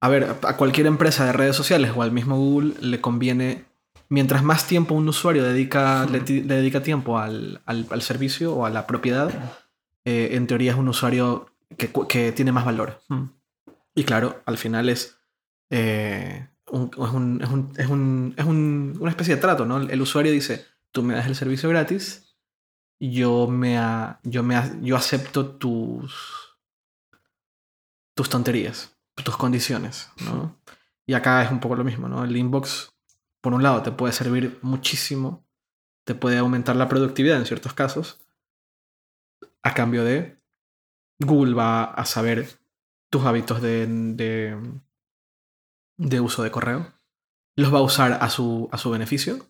[0.00, 3.64] A ver, a cualquier empresa de redes sociales o al mismo Google le conviene,
[4.10, 8.70] mientras más tiempo un usuario dedica, le, dedica tiempo al, al, al, servicio o a
[8.70, 9.63] la propiedad,
[10.04, 13.00] eh, en teoría es un usuario que, que tiene más valor.
[13.94, 15.18] Y claro, al final es
[15.70, 18.44] eh, un, es, un, es, un, es, un, es
[19.00, 19.78] una especie de trato, ¿no?
[19.78, 22.36] El usuario dice, tú me das el servicio gratis,
[23.00, 23.78] yo, me,
[24.22, 26.58] yo, me, yo acepto tus,
[28.14, 30.56] tus tonterías, tus condiciones, ¿no?
[31.06, 32.24] Y acá es un poco lo mismo, ¿no?
[32.24, 32.92] El inbox,
[33.40, 35.44] por un lado, te puede servir muchísimo,
[36.04, 38.23] te puede aumentar la productividad en ciertos casos,
[39.64, 40.38] a cambio de
[41.18, 42.46] Google va a saber
[43.10, 44.56] tus hábitos de, de,
[45.96, 46.92] de uso de correo.
[47.56, 49.46] Los va a usar a su, a su beneficio.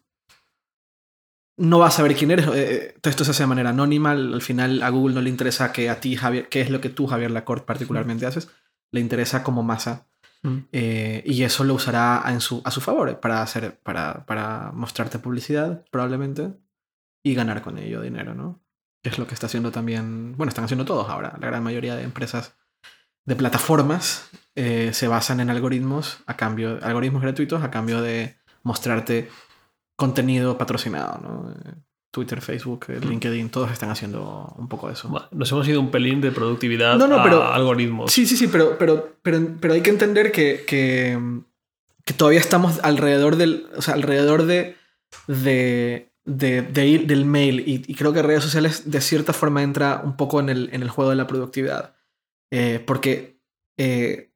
[1.56, 2.46] No va a saber quién eres.
[2.46, 4.12] Eh, eh, todo esto se hace de manera anónima.
[4.12, 6.90] Al final a Google no le interesa que a ti, Javier, qué es lo que
[6.90, 8.50] tú, Javier Lacorte, particularmente haces.
[8.92, 10.06] Le interesa como masa.
[10.42, 10.58] Mm.
[10.72, 15.18] Eh, y eso lo usará en su, a su favor para, hacer, para, para mostrarte
[15.18, 16.52] publicidad, probablemente,
[17.24, 18.63] y ganar con ello dinero, ¿no?
[19.04, 21.94] Que es lo que está haciendo también, bueno, están haciendo todos ahora, la gran mayoría
[21.94, 22.56] de empresas
[23.24, 29.30] de plataformas eh, se basan en algoritmos a cambio, algoritmos gratuitos a cambio de mostrarte
[29.96, 31.54] contenido patrocinado, ¿no?
[32.14, 35.10] Twitter, Facebook, eh, LinkedIn, todos están haciendo un poco eso.
[35.32, 38.12] nos hemos ido un pelín de productividad no, no, pero, a algoritmos.
[38.12, 41.18] Sí, sí, sí, pero, pero, pero, pero hay que entender que, que,
[42.04, 43.66] que, todavía estamos alrededor del.
[43.76, 44.76] O sea, alrededor de.
[45.26, 47.60] de, de, de ir del mail.
[47.60, 50.82] Y, y, creo que redes sociales de cierta forma entra un poco en el, en
[50.82, 51.94] el juego de la productividad.
[52.50, 53.40] Eh, porque...
[53.76, 54.30] Eh,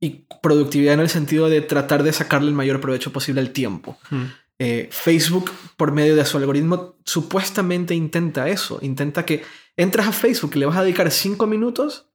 [0.00, 3.96] y productividad en el sentido de tratar de sacarle el mayor provecho posible al tiempo.
[4.10, 4.24] Mm.
[4.58, 8.78] Eh, Facebook, por medio de su algoritmo, supuestamente intenta eso.
[8.82, 9.42] Intenta que
[9.76, 12.10] entras a Facebook y le vas a dedicar cinco minutos,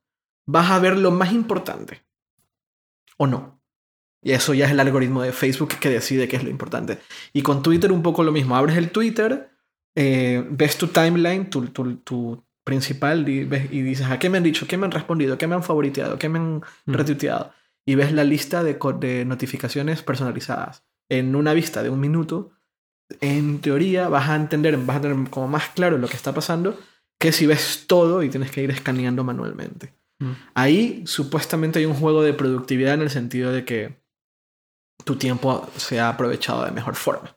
[0.45, 2.04] vas a ver lo más importante.
[3.17, 3.59] ¿O no?
[4.21, 6.99] Y eso ya es el algoritmo de Facebook que decide qué es lo importante.
[7.34, 8.55] Y con Twitter un poco lo mismo.
[8.55, 9.49] Abres el Twitter,
[9.95, 13.39] ves tu timeline, tu, tu, principal y,
[13.71, 14.67] y dices, ¿a qué me han dicho?
[14.67, 15.39] ¿Qué me han respondido?
[15.39, 16.19] ¿Qué me han favoriteado?
[16.19, 16.93] ¿Qué me han mm.
[16.93, 17.51] retuiteado?
[17.84, 20.84] Y ves la lista de, de notificaciones personalizadas.
[21.10, 22.51] En una vista de un minuto,
[23.21, 26.77] en teoría vas a entender, vas a tener como más claro lo que está pasando
[27.19, 29.93] que si ves todo y tienes que ir escaneando manualmente.
[30.19, 30.32] Mm.
[30.53, 33.99] Ahí supuestamente hay un juego de productividad en el sentido de que
[35.10, 37.36] tu tiempo se ha aprovechado de mejor forma.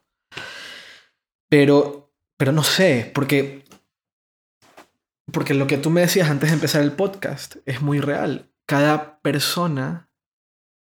[1.49, 3.65] Pero, pero no sé, porque
[5.33, 8.51] porque lo que tú me decías antes de empezar el podcast es muy real.
[8.67, 10.11] Cada persona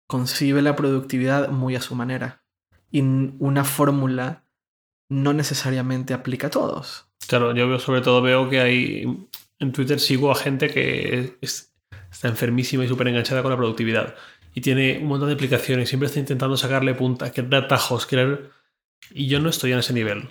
[0.08, 2.44] concibe la productividad muy a su manera.
[2.92, 4.44] Y una fórmula
[5.08, 7.08] no necesariamente aplica a todos.
[7.30, 9.28] Claro, yo sobre todo veo que hay.
[9.60, 14.16] En Twitter sigo a gente que está enfermísima y súper enganchada con la productividad.
[14.54, 15.90] Y tiene un montón de aplicaciones.
[15.90, 18.52] Siempre está intentando sacarle punta, querer atajos, querer
[19.12, 20.30] y yo no estoy en ese nivel.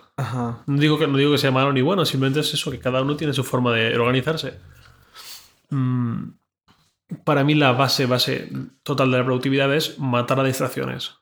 [0.67, 3.03] No, digo que, no digo que sea malo ni bueno, simplemente es eso, que cada
[3.03, 4.59] uno tiene su forma de organizarse.
[5.71, 6.31] Mm,
[7.25, 8.51] para mí la base, base
[8.83, 11.17] total de la productividad es matar a distracciones.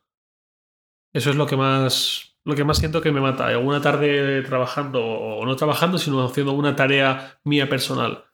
[1.12, 3.48] Eso es lo que más lo que más siento que me mata.
[3.48, 8.24] Alguna tarde trabajando o no trabajando, sino haciendo una tarea mía personal.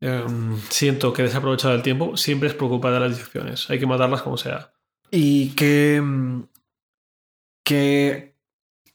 [0.00, 3.68] Em, siento que desaprovechado el tiempo, siempre es preocupar de las distracciones.
[3.70, 4.72] Hay que matarlas como sea.
[5.10, 6.42] ¿Y qué, mm,
[7.64, 8.36] qué,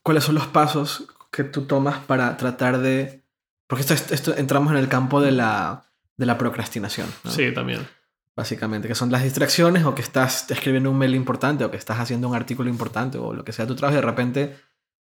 [0.02, 3.24] cuáles son los pasos que tú tomas para tratar de...
[3.68, 5.86] Porque esto, esto entramos en el campo de la,
[6.16, 7.08] de la procrastinación.
[7.24, 7.32] ¿no?
[7.32, 7.88] Sí, también.
[8.36, 12.00] Básicamente, que son las distracciones o que estás escribiendo un mail importante o que estás
[12.00, 14.56] haciendo un artículo importante o lo que sea tu trabajo y de repente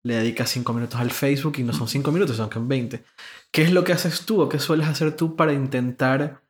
[0.05, 3.05] le dedicas cinco minutos al Facebook y no son cinco minutos, son 20.
[3.53, 6.43] ¿Qué es lo que haces tú o qué sueles hacer tú para intentar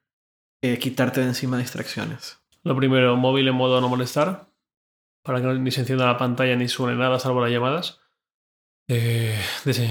[0.62, 2.38] eh, quitarte de encima distracciones?
[2.62, 4.48] Lo primero, móvil en modo no molestar,
[5.24, 8.00] para que ni se encienda la pantalla ni suene nada salvo las llamadas.
[8.88, 9.38] Eh,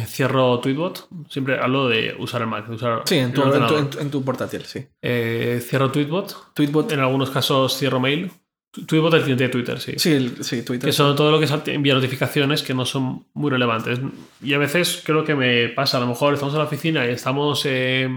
[0.08, 1.08] cierro Tweetbot.
[1.30, 2.68] Siempre hablo de usar el Mac.
[2.68, 4.86] De usar sí, en tu, el en tu, en tu- en tu portátil, sí.
[5.02, 6.54] Eh, cierro Tweetbot.
[6.54, 6.92] Tweetbot.
[6.92, 8.32] En algunos casos cierro mail.
[8.72, 9.94] Tweetbot el cliente de Twitter, sí.
[9.98, 10.88] Sí, el- sí, Twitter.
[10.90, 14.00] Que son todo lo que es envía notificaciones que no son muy relevantes.
[14.44, 17.10] Y a veces creo que me pasa, a lo mejor estamos en la oficina y
[17.10, 18.08] estamos eh,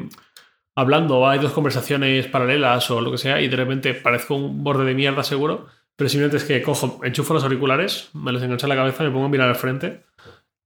[0.74, 4.84] hablando, hay dos conversaciones paralelas o lo que sea, y de repente parezco un borde
[4.84, 8.70] de mierda seguro, pero simplemente es que cojo, enchufo los auriculares, me los engancho en
[8.70, 10.02] la cabeza, me pongo a mirar al frente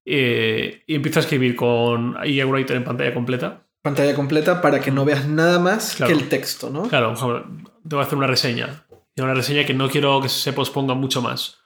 [0.05, 3.63] eh, y empiezo a escribir con IA Writer en pantalla completa.
[3.83, 6.13] Pantalla completa para que no veas nada más Claro.
[6.13, 6.83] que el texto, ¿no?
[6.89, 7.45] Claro, ejemplo,
[7.89, 8.85] tengo que hacer una reseña.
[9.17, 11.59] Y una reseña que no quiero que se posponga mucho más.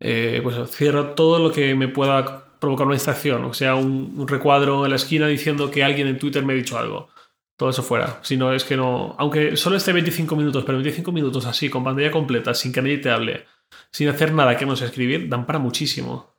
[0.00, 3.44] Eh, pues cierro todo lo que me pueda provocar una distracción.
[3.44, 6.56] O sea, un, un recuadro en la esquina diciendo que alguien en Twitter me ha
[6.56, 7.08] dicho algo.
[7.56, 8.18] Todo eso fuera.
[8.22, 9.14] Si no, es que no.
[9.18, 12.98] Aunque solo esté 25 minutos, pero 25 minutos así, con pantalla completa, sin que nadie
[12.98, 13.44] te hable,
[13.92, 16.34] sin hacer nada que no sea escribir, dan para muchísimo.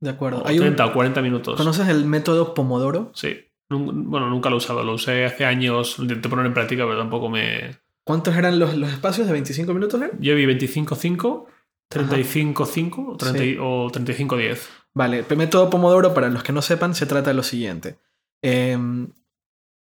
[0.00, 0.42] De acuerdo.
[0.42, 1.56] O Hay un- 30 o 40 minutos.
[1.56, 3.10] ¿Conoces el método Pomodoro?
[3.14, 3.36] Sí.
[3.68, 4.84] Bueno, nunca lo he usado.
[4.84, 5.98] Lo usé hace años.
[5.98, 7.76] Lo intenté poner en práctica, pero tampoco me.
[8.04, 10.00] ¿Cuántos eran los, los espacios de 25 minutos?
[10.02, 10.10] eh?
[10.20, 11.46] Yo vi 25-5,
[11.90, 13.56] 35-5 o 30 Sí.
[13.60, 14.58] o 35-10.
[14.94, 17.98] Vale, el método Pomodoro, para los que no sepan, se trata de lo siguiente.
[18.42, 19.08] Em,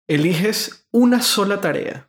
[0.08, 2.08] eliges una sola tarea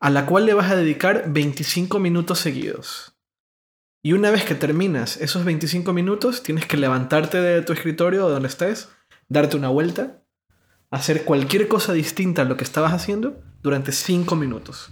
[0.00, 3.16] a la cual le vas a dedicar 25 minutos seguidos.
[4.02, 8.30] Y una vez que terminas esos 25 minutos, tienes que levantarte de tu escritorio o
[8.30, 8.90] donde estés,
[9.28, 10.22] darte una vuelta,
[10.90, 14.90] hacer cualquier cosa distinta a lo que estabas haciendo durante 5 minutos.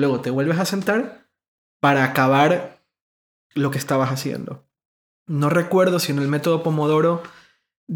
[0.00, 1.28] Luego te vuelves a sentar
[1.80, 2.82] para acabar
[3.54, 4.66] lo que estabas haciendo.
[5.26, 7.22] No recuerdo si en el método Pomodoro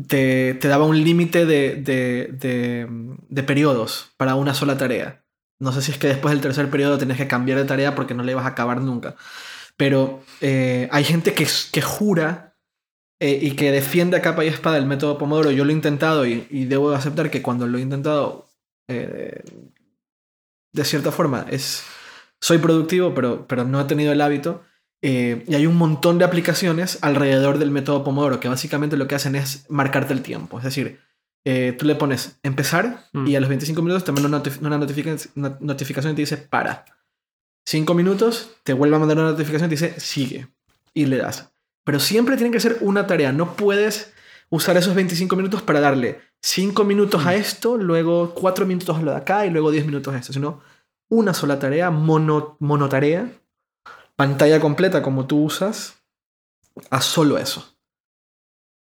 [0.09, 2.87] te, te daba un límite de, de,
[3.29, 5.25] de- periodos para una sola tarea.
[5.59, 8.15] No sé si es que después del tercer periodo tenés que cambiar de tarea porque
[8.15, 9.17] no le ibas a acabar nunca.
[9.77, 12.57] Pero eh, hay gente que, que jura
[13.21, 15.51] eh, y que defiende a capa y espada el método Pomodoro.
[15.51, 18.49] Yo lo he intentado y, y debo aceptar que cuando lo he intentado,
[18.89, 19.43] eh,
[20.75, 21.83] de cierta forma, es,
[22.41, 24.63] soy productivo, pero, pero no he tenido el hábito.
[25.03, 29.15] Eh, y hay un montón de aplicaciones alrededor del método Pomodoro que básicamente lo que
[29.15, 30.57] hacen es marcarte el tiempo.
[30.59, 30.99] Es decir,
[31.45, 33.27] eh, tú le pones empezar Mm.
[33.27, 34.79] y a los 25 minutos te manda una, notif- una
[35.61, 36.87] notificación y te dice para.
[37.67, 40.49] 5 minutos, te vuelve a mandar una notificación y te dice sigue.
[40.95, 41.51] Y le das.
[41.85, 43.31] Pero siempre tiene que ser una tarea.
[43.33, 44.14] No puedes
[44.55, 49.11] usar esos 25 minutos para darle 5 minutos a esto, luego 4 minutos a lo
[49.11, 50.33] de acá y luego 10 minutos a esto.
[50.33, 50.61] Sino
[51.11, 53.33] una sola tarea, mono, monotarea,
[54.15, 56.05] pantalla completa como tú usas,
[56.91, 57.77] a solo eso.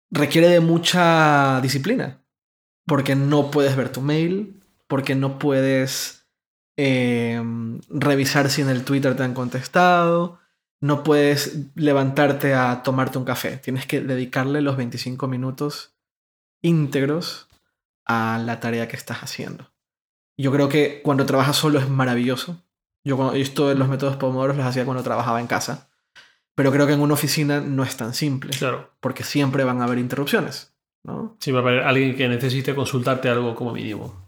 [0.09, 2.23] Requiere de mucha disciplina.
[2.85, 6.25] Porque no puedes ver tu mail, porque no puedes
[6.77, 7.41] eh,
[7.89, 10.39] revisar si en el Twitter te han contestado,
[10.79, 13.57] no puedes levantarte a tomarte un café.
[13.57, 15.95] Tienes que dedicarle los 25 minutos
[16.61, 17.47] íntegros
[18.05, 19.71] a la tarea que estás haciendo.
[20.37, 22.61] Yo creo que cuando trabajas solo es maravilloso.
[23.03, 25.89] Yo esto los métodos Pomodoro los hacía cuando trabajaba en casa.
[26.55, 28.51] Pero creo que en una oficina no es tan simple.
[28.51, 28.91] Claro.
[28.99, 30.73] Porque siempre van a haber interrupciones.
[31.03, 31.37] ¿no?
[31.39, 34.26] Sí, va a haber alguien que necesite consultarte algo como mínimo.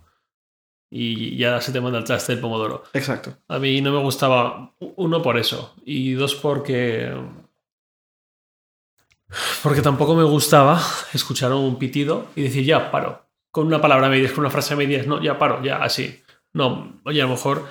[0.92, 2.84] Y ya se te manda el traste del pomodoro.
[2.94, 3.38] Exacto.
[3.48, 7.14] A mí no me gustaba, uno por eso, y dos porque...
[9.62, 10.82] Porque tampoco me gustaba
[11.14, 13.26] escuchar un pitido y decir, ya, paro.
[13.52, 16.22] Con una palabra medias, con una frase medias, no, ya paro, ya, así.
[16.54, 17.68] No, oye, a lo mejor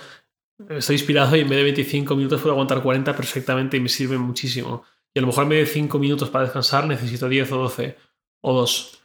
[0.68, 4.18] estoy inspirado y en vez de 25 minutos puedo aguantar 40 perfectamente y me sirve
[4.18, 4.84] muchísimo.
[5.14, 7.97] Y a lo mejor en vez de 5 minutos para descansar necesito 10 o 12
[8.40, 8.99] o 2.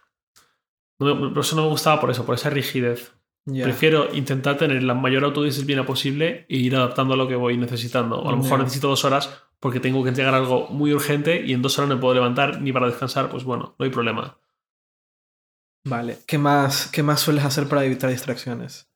[1.00, 3.14] No por eso no me gustaba por eso, por esa rigidez.
[3.46, 8.20] Prefiero intentar tener la mayor autodisciplina posible e ir adaptando a lo que voy necesitando.
[8.22, 11.54] O a lo mejor necesito dos horas porque tengo que entregar algo muy urgente y
[11.54, 13.30] en dos horas no me puedo levantar ni para descansar.
[13.30, 14.38] Pues bueno, no hay problema.
[15.86, 16.20] Vale.
[16.26, 18.90] ¿Qué más, ¿Qué más sueles hacer para evitar distracciones?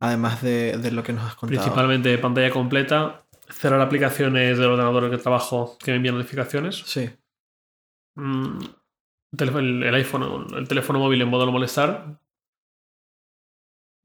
[0.00, 1.60] Además de, de lo que nos has contado.
[1.60, 6.82] Principalmente pantalla completa, cerrar aplicaciones del ordenador en el que trabajo que me envían notificaciones.
[6.86, 7.10] Sí.
[8.14, 8.58] mm,
[9.38, 12.20] el, el, iPhone, el teléfono móvil en modo no molestar.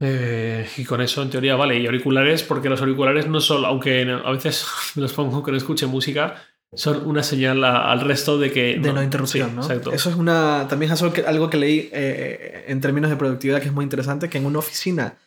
[0.03, 1.79] Eh, y con eso, en teoría, vale.
[1.79, 5.85] Y auriculares, porque los auriculares no solo, aunque a veces los pongo que no escuche
[5.85, 6.43] música,
[6.73, 8.79] son una señal al resto de que...
[8.79, 9.61] De no, interrupción, ¿no?
[9.61, 9.91] Exacto.
[9.91, 10.67] Eso es una...
[10.69, 14.37] También es algo que, leí eh, en términos de productividad que es muy interesante, que
[14.37, 15.17] en una oficina,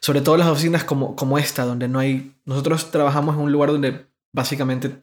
[0.00, 2.32] sobre todo las oficinas como, como esta, donde no hay...
[2.44, 5.02] Nosotros trabajamos en un lugar donde básicamente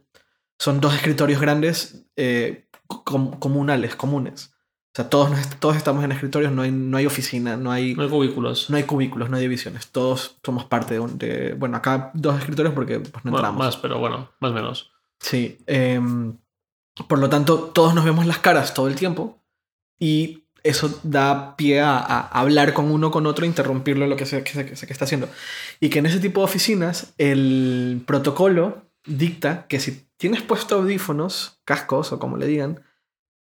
[0.60, 4.54] son dos escritorios grandes eh, comunales, comunes.
[4.94, 7.96] O sea, todos, todos estamos en escritorios, no hay, no hay oficina, no hay...
[7.96, 8.70] No hay cubículos.
[8.70, 9.88] No hay cubículos, no hay divisiones.
[9.88, 13.58] Todos somos parte de, un, de bueno, acá dos escritorios porque pues, no entramos.
[13.58, 14.92] más, pero bueno, más o menos.
[15.20, 15.60] Sí.
[15.66, 16.38] Em,
[17.08, 19.42] por lo tanto, todos nos vemos las caras todo el tiempo
[19.98, 24.66] y eso da pie a, hablar con uno con otro, interrumpirlo lo que sea que,
[24.66, 25.30] que está haciendo.
[25.80, 31.62] Y que en ese tipo de oficinas el protocolo dicta que si tienes puesto audífonos,
[31.66, 32.84] cascos o como le digan,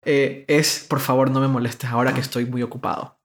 [0.04, 3.18] eh, es por favor no me molestes ahora que estoy muy ocupado.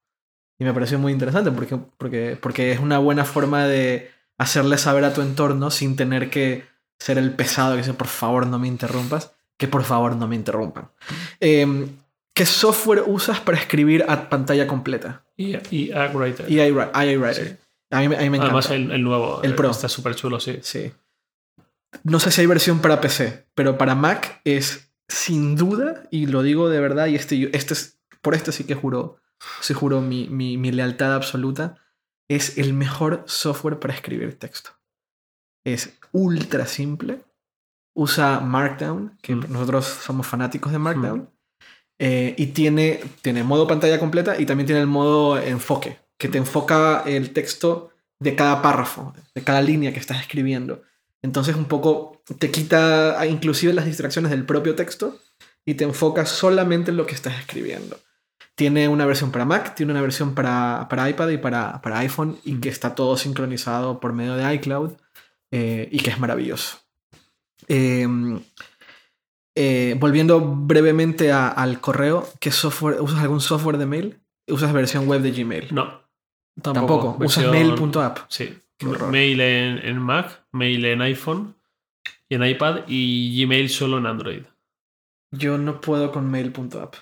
[0.57, 5.03] Y me pareció muy interesante porque, porque, porque es una buena forma de hacerle saber
[5.03, 6.65] a tu entorno sin tener que
[6.99, 10.36] ser el pesado que dice por favor no me interrumpas, que por favor no me
[10.36, 10.89] interrumpan.
[11.39, 11.89] Em,
[12.34, 15.23] ¿Qué software usas para escribir a pantalla completa?
[15.38, 16.51] Y, y iWriter.
[16.51, 17.59] Y iWriter.
[17.91, 18.45] A, mí, me encanta.
[18.45, 19.41] Además, el, nuevo.
[19.41, 19.71] El Pro.
[19.71, 20.59] Está súper chulo, sí.
[20.61, 20.91] Sí.
[22.03, 26.41] No sé si hay versión para PC, pero para Mac es sin duda, y lo
[26.41, 29.18] digo de verdad, y este, este es, por este sí que juro,
[29.62, 31.78] sí juro mi, mi, mi lealtad absoluta,
[32.30, 34.72] es el mejor software para escribir texto.
[35.66, 37.24] Es ultra simple,
[37.95, 39.51] usa Markdown, que mm.
[39.51, 41.28] nosotros somos fanáticos de Markdown, mm.
[41.99, 46.38] eh, y tiene, tiene modo pantalla completa y también tiene el modo enfoque, que te
[46.38, 50.84] enfoca el texto de cada párrafo, de cada línea que estás escribiendo.
[51.26, 55.17] Entonces un poco te quita inclusive las distracciones del propio texto
[55.65, 57.97] y te enfoca solamente en lo que estás escribiendo.
[58.53, 62.38] Tiene una versión para Mac, tiene una versión para, para iPad y para, para, iPhone
[62.45, 64.91] y que está todo sincronizado por medio de iCloud
[65.49, 66.78] eh, y que es maravilloso.
[67.67, 68.39] Em,
[69.55, 74.19] eh, volviendo brevemente al correo, ¿qué software, ¿usas algún software de mail?
[74.47, 75.73] ¿Usas versión web de Gmail?
[75.73, 76.01] No.
[76.61, 77.17] Tampoco.
[77.19, 78.19] ¿Usas mail.app?
[78.28, 78.61] Sí.
[78.82, 81.55] Mail en, Mac, mail en iPhone
[82.28, 84.43] y en iPad y Gmail solo en Android.
[85.32, 86.95] Yo no puedo con mail.app.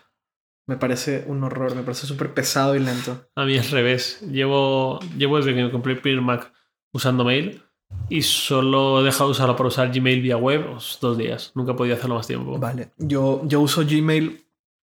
[0.65, 3.28] Me parece un horror, me parece súper pesado y lento.
[3.36, 4.21] A mí es revés.
[4.21, 6.53] Llevo, llevo desde que me compré el primer Mac
[6.93, 7.61] usando mail
[8.09, 10.65] y solo he dejado de usarlo para usar Gmail vía web
[11.01, 11.51] dos días.
[11.55, 12.57] Nunca podía hacerlo más tiempo.
[12.59, 12.91] Vale.
[12.97, 14.45] Yo, yo uso Gmail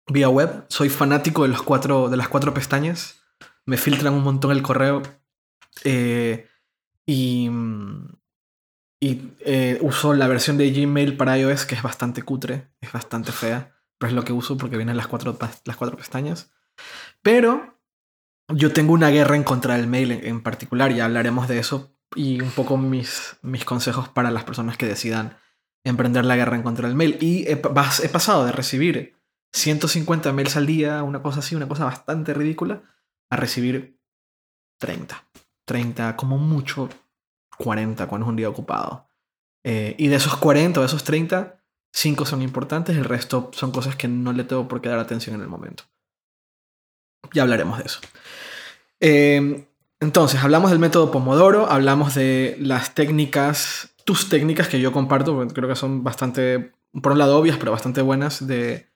[0.08, 0.66] vía web.
[0.70, 3.22] Soy fanático de, los cuatro, de las cuatro pestañas.
[3.66, 5.02] Me filtran un montón el correo.
[5.84, 6.48] Eh,
[7.06, 7.50] y,
[9.00, 13.32] y eh, uso la versión de Gmail para iOS que es bastante cutre, es bastante
[13.32, 16.52] fea, pero es lo que uso porque vienen las cuatro, las cuatro pestañas.
[17.22, 17.80] Pero
[18.50, 22.42] yo tengo una guerra en contra del mail en, particular y hablaremos de eso y
[22.42, 25.38] un poco mis, mis consejos para las personas que decidan
[25.84, 27.18] emprender la guerra en contra del mail.
[27.22, 29.16] Y he, he pasado de recibir
[29.54, 32.84] 150 mails al día, una cosa así, una cosa bastante ridícula,
[33.30, 34.00] a recibir
[34.80, 35.25] 30.
[35.66, 36.90] 30, como mucho
[37.58, 39.10] 40 cuando es un día ocupado.
[39.64, 41.60] Eh, y de esos 40 o de esos 30,
[41.92, 45.36] 5 son importantes, el resto son cosas que no le tengo por qué dar atención
[45.36, 45.86] en el momento.
[47.34, 48.00] Ya hablaremos de eso.
[49.00, 49.68] Eh,
[50.00, 55.70] entonces, hablamos del método Pomodoro, hablamos de las técnicas, tus técnicas que yo comparto, creo
[55.70, 58.88] que son bastante, por un lado obvias, pero bastante buenas de...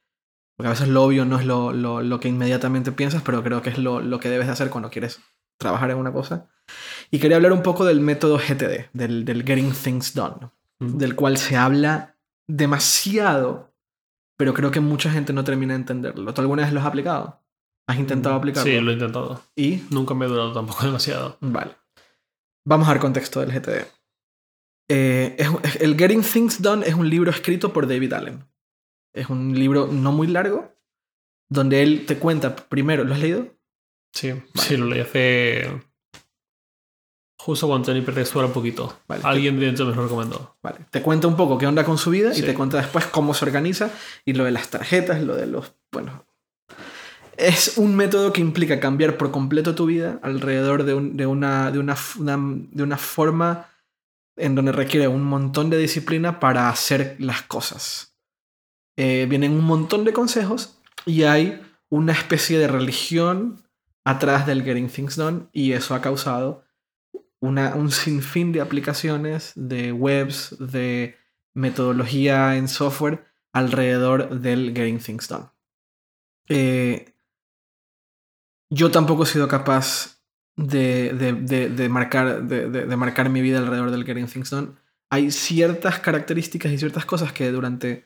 [0.55, 3.61] Porque a veces lo obvio no es lo, lo, lo que inmediatamente piensas, pero creo
[3.61, 5.21] que es lo, lo que debes de hacer cuando quieres
[5.59, 6.47] trabajar en una cosa.
[7.11, 10.49] Y quería hablar un poco del método GTD, del, del Getting Things Done,
[10.79, 12.15] del cual se habla
[12.47, 13.73] demasiado,
[14.37, 16.33] pero creo que mucha gente no termina de entenderlo.
[16.33, 17.43] ¿Tú alguna vez lo has aplicado?
[17.87, 18.71] ¿Has intentado mm, aplicarlo?
[18.71, 19.43] Sí, lo he intentado.
[19.55, 19.83] ¿Y?
[19.89, 21.37] Nunca me ha durado tampoco demasiado.
[21.41, 21.75] Vale.
[22.65, 23.87] Vamos a dar contexto del GTD.
[24.91, 25.37] Eh,
[25.79, 28.45] el Getting Things Done es un libro escrito por David Allen.
[29.13, 30.71] Es un libro no muy largo,
[31.49, 33.47] donde él te cuenta primero, ¿lo has leído?
[34.13, 35.81] Sí, sí, lo leí hace.
[37.37, 38.99] Justo cuando tenía hipertextual un poquito.
[39.23, 40.57] Alguien de dentro me lo recomendó.
[40.61, 40.79] Vale.
[40.91, 43.45] Te cuenta un poco qué onda con su vida y te cuenta después cómo se
[43.45, 43.91] organiza
[44.25, 45.73] y lo de las tarjetas, lo de los.
[45.91, 46.25] Bueno.
[47.37, 51.79] Es un método que implica cambiar por completo tu vida alrededor de, de, una, de,
[51.79, 53.67] una, de una forma
[54.35, 58.15] en donde requiere un montón de disciplina para hacer las cosas.
[58.97, 63.63] Eh, vienen un montón de consejos y hay una especie de religión
[64.09, 66.63] atrás del Getting Things Done y eso ha causado
[67.39, 71.15] una, un sinfín de aplicaciones, de webs, de
[71.53, 75.45] metodología en software alrededor del Getting Things Done.
[76.47, 77.13] eh,
[78.71, 80.21] yo tampoco he sido capaz
[80.55, 84.69] de, marcar mi vida alrededor del Getting Things Done.
[85.11, 88.05] Hay ciertas características y ciertas cosas que durante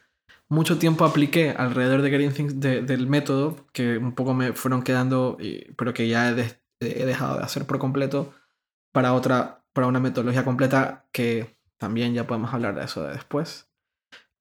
[0.54, 5.38] mucho tiempo apliqué alrededor de Getting del método, que un poco me fueron quedando,
[5.76, 8.34] pero que ya he, dejado de hacer por completo
[8.92, 13.68] para otra, para una metodología completa que también ya podemos hablar de eso de después.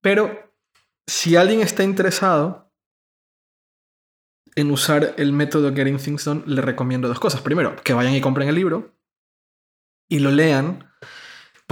[0.01, 0.53] Pero
[1.07, 2.71] si alguien está interesado
[4.55, 7.41] en usar el método Getting Things Done, le recomiendo dos cosas.
[7.41, 8.93] Primero, que vayan y compren el libro
[10.07, 10.92] y lo lean,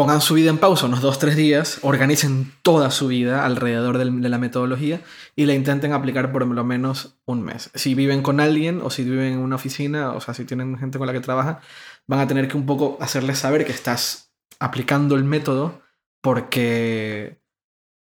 [0.02, 4.30] pongan su vida en pausa unos dos, tres días, organicen toda su vida alrededor de
[4.30, 5.00] la metodología
[5.36, 7.70] y la intenten aplicar por lo menos un mes.
[7.76, 10.98] Si viven con alguien o si viven en una oficina, o sea, si tienen gente
[10.98, 11.62] con la que trabaja,
[12.08, 15.84] van a tener que un poco hacerles saber que estás aplicando el método
[16.24, 17.40] porque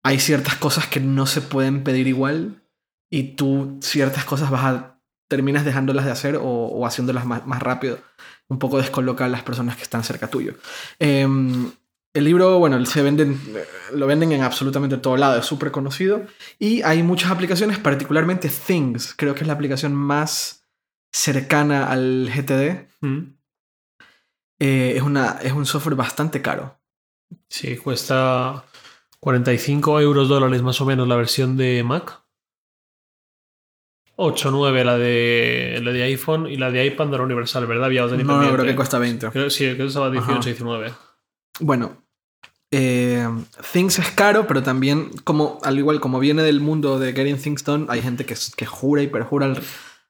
[0.04, 2.62] hay ciertas cosas que no se pueden pedir igual
[3.10, 5.01] y tú ciertas cosas vas a
[5.32, 8.00] terminas dejándolas de hacer o, haciéndolas más, más, rápido.
[8.50, 10.56] Un poco descolocar a las personas que están cerca tuyo.
[11.00, 11.72] Em,
[12.14, 13.40] el libro, bueno, se venden,
[13.94, 16.26] lo venden en absolutamente todo lado, es súper conocido.
[16.60, 20.68] Y hay muchas aplicaciones, particularmente Things, creo que es la aplicación más
[21.14, 22.90] cercana al GTD.
[23.00, 23.20] Mm.
[24.60, 26.78] Eh, es, una, es un software bastante caro.
[27.48, 28.66] Sí, cuesta
[29.22, 32.22] 45 euros dólares más o menos la versión de Mac.
[34.18, 37.86] 8.9 la de, la de iPhone y la de iPad no era universal, ¿verdad?
[37.86, 39.32] Había otra No, no, creo que cuesta 20.
[39.50, 40.94] sí, creo que estaba 18, 19.
[41.60, 42.02] Bueno,
[42.72, 43.28] eh,
[43.74, 47.64] Things es caro, pero también, como, al igual como viene del mundo de Getting Things
[47.64, 49.54] Done, hay gente que, que jura y perjura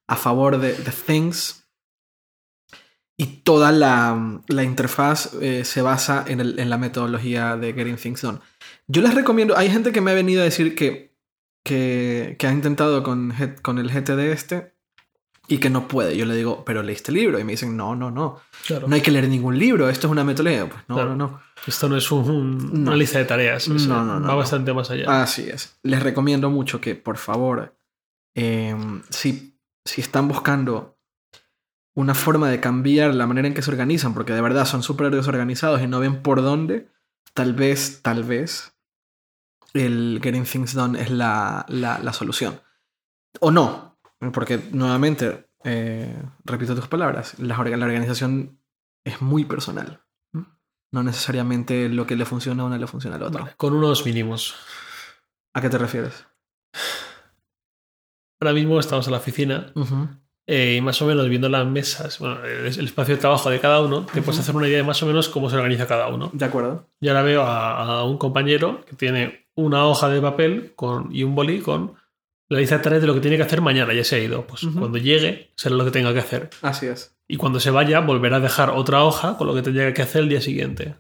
[0.08, 0.74] a favor de,
[1.06, 1.58] Things.
[3.18, 7.97] Y toda la, la interfaz eh, se basa en, el, en la metodología de Getting
[7.97, 8.39] Things Done.
[8.88, 11.11] Yo les recomiendo, hay gente que me ha venido a decir que
[11.64, 14.74] que, que ha intentado con, con el GTD este
[15.47, 16.16] y que no puede.
[16.16, 17.39] Yo le digo, pero leíste el libro.
[17.39, 18.39] Y me dicen, no, no, no.
[18.88, 19.89] No hay que leer ningún libro.
[19.89, 20.70] Esto es una metodología.
[20.70, 21.41] Pues no, no, no.
[21.68, 23.68] Esto no es una lista de tareas.
[23.68, 24.28] no, no, no.
[24.28, 25.22] Va bastante más allá.
[25.22, 25.78] Así es.
[25.84, 27.76] Les recomiendo mucho que, por favor,
[28.34, 30.97] em, si, si están buscando
[31.95, 35.14] una forma de cambiar la manera en que se organizan, porque de verdad son súper
[35.14, 36.88] desorganizados y no ven por dónde,
[37.34, 38.74] tal vez, tal vez
[39.74, 42.62] el Getting Things Done es la, la, solución.
[43.40, 43.98] O no,
[44.34, 48.60] porque nuevamente, eh, repito tus palabras, la, la, organización
[49.06, 50.02] es muy personal.
[50.94, 53.48] No necesariamente lo que le funciona a uno le funciona al otro.
[53.56, 54.56] con unos mínimos.
[55.54, 56.26] ¿A qué te refieres?
[58.42, 59.72] Ahora mismo estamos en la oficina
[60.48, 63.82] eh, y más o menos viendo las mesas, bueno, el, espacio de trabajo de cada
[63.82, 66.30] uno, te puedes hacer una idea de más o menos cómo se organiza cada uno.
[66.34, 66.90] De acuerdo.
[67.00, 71.36] Yo ahora veo a un compañero que tiene una hoja de papel con, y un
[71.36, 71.95] boli con
[72.49, 73.93] la lista de tareas de lo que tiene que hacer mañana.
[73.93, 74.45] Ya se ha ido.
[74.45, 76.49] Pues cuando llegue, será lo que tenga que hacer.
[76.62, 77.16] Así es.
[77.28, 80.24] Y cuando se vaya, volverá a dejar otra hoja con lo que tendría que hacer
[80.24, 80.95] el día siguiente.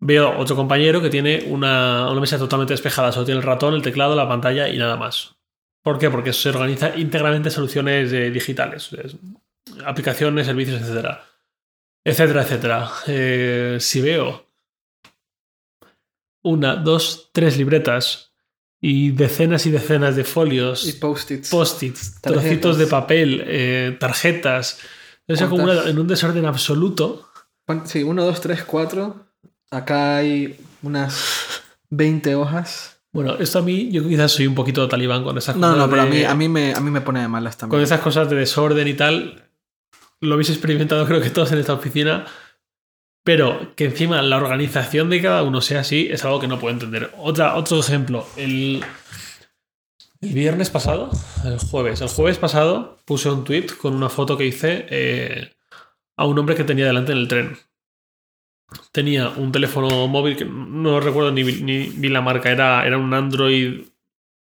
[0.00, 3.12] Veo otro compañero que tiene una, una mesa totalmente despejada.
[3.12, 5.36] Solo tiene el ratón, el teclado, la pantalla y nada más.
[5.82, 6.10] ¿Por qué?
[6.10, 8.90] Porque se organiza íntegramente soluciones eh, digitales,
[9.84, 11.24] aplicaciones, servicios, etcétera,
[12.02, 12.90] etcétera, etcétera.
[13.08, 14.46] Eh, si veo
[16.42, 18.32] una, dos, tres libretas
[18.80, 20.86] y decenas y decenas de folios.
[20.86, 21.48] Y post-its.
[21.50, 24.78] Post-its, trocitos de papel, eh, tarjetas.
[25.28, 27.28] Se acumula en un desorden absoluto.
[27.84, 29.26] Sí, uno, dos, tres, cuatro.
[29.70, 32.98] Acá hay unas 20 hojas.
[33.12, 35.70] Bueno, esto a mí, yo quizás soy un poquito talibán con esas cosas.
[35.70, 37.78] No, no, pero a, mí, a, mí me, a mí me pone de malas también.
[37.78, 39.48] Con esas cosas de desorden y tal.
[40.20, 42.26] Lo habéis experimentado, creo que todos en esta oficina.
[43.24, 46.74] Pero que encima la organización de cada uno sea así es algo que no puedo
[46.74, 47.12] entender.
[47.18, 48.84] Otra, otro ejemplo, el,
[50.20, 51.10] el viernes pasado,
[51.44, 55.52] el jueves, el jueves pasado puse un tweet con una foto que hice eh,
[56.16, 57.58] a un hombre que tenía delante en el tren.
[58.90, 63.82] Tenía un teléfono móvil que no recuerdo ni, ni, la marca, era, era un Android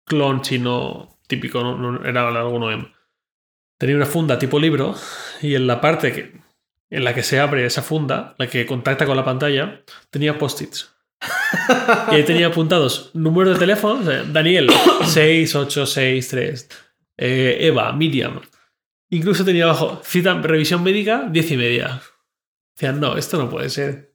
[0.05, 2.91] clon chino típico, no, era alguno M.
[3.77, 4.95] Tenía una funda tipo libro
[5.41, 6.48] y en la parte que
[6.89, 10.95] en la que se abre esa funda, la que contacta con la pantalla, tenía post-its.
[12.11, 13.99] y ahí tenía apuntados números de teléfono,
[14.31, 14.69] Daniel,
[15.05, 16.69] 6863,
[17.17, 18.41] eh, Eva, Miriam.
[19.09, 22.01] Incluso tenía abajo, cita, revisión médica, 10 y media.
[22.75, 24.13] Decían, no, esto no puede ser.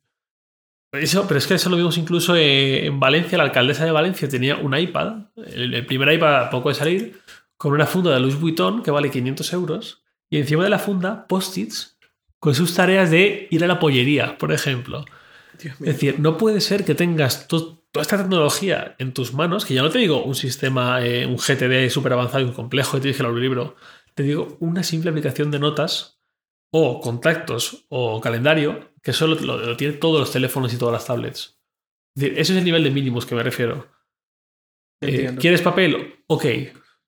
[0.93, 4.29] Eso, pero es que eso lo vimos incluso eh, en Valencia, la alcaldesa de Valencia
[4.29, 7.21] tenía un iPad, el, el primer iPad a poco de salir,
[7.57, 11.27] con una funda de Louis Vuitton que vale 500 euros, y encima de la funda,
[11.27, 11.94] post-its
[12.45, 15.07] con sus tareas de ir a la pollería, por ejemplo.
[15.59, 15.91] Dios mío.
[15.91, 19.73] Es decir, no puede ser que tengas to- toda esta tecnología en tus manos, que
[19.73, 23.09] ya no te digo un sistema, eh, un GTD súper avanzado y complejo, y que
[23.13, 23.77] leer un libro.
[24.15, 26.21] Te digo una simple aplicación de notas
[26.71, 31.07] o contactos o calendario que solo lo, lo tienen todos los teléfonos y todas las
[31.07, 31.59] tablets.
[32.15, 33.89] Es decir, ese es el nivel de mínimos que me refiero.
[35.01, 35.35] Eh.
[35.41, 36.15] ¿Quieres papel?
[36.27, 36.45] Ok.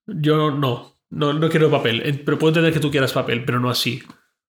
[0.07, 0.97] Yo no.
[1.11, 2.01] No, no quiero papel.
[2.05, 4.03] Eh, Pero puedo entender que tú quieras papel, pero no así.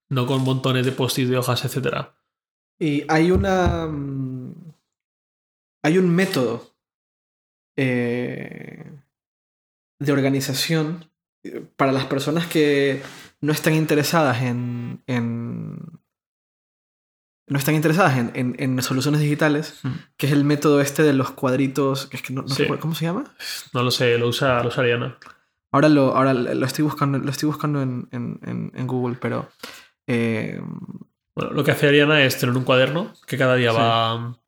[0.10, 2.16] No con montones de post-it de hojas, etcétera.
[2.80, 3.88] Y hay una.
[3.88, 4.54] mm,
[5.84, 6.74] Hay un método
[7.78, 8.92] eh,
[10.00, 11.10] de organización
[11.44, 13.02] eh, para las personas que
[13.42, 15.02] no están interesadas en.
[15.08, 16.00] en-
[17.50, 19.90] no están interesadas en, en- en soluciones digitales, Mm.
[20.18, 22.08] que es el método este de los cuadritos.
[22.08, 22.64] Que es que no, no Sí.
[22.64, 23.24] recuerdo- ¿Cómo se llama?
[23.74, 25.18] No lo sé, lo usa, lo usa Ariana.
[25.72, 29.50] Ahora lo, ahora lo estoy buscando, lo estoy buscando en- en- en Google, pero.
[30.08, 30.60] Eh,
[31.36, 33.78] Bueno, lo que hace Ariana es tener un cuaderno que cada día Sí.
[33.78, 34.40] va.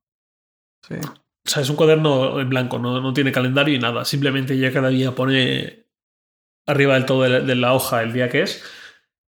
[0.88, 0.96] sí.
[0.96, 4.06] O sea, es un cuaderno en blanco, no, no tiene calendario y nada.
[4.06, 5.86] Simplemente ella cada día pone
[6.68, 8.64] arriba del todo de la, de la hoja el día que es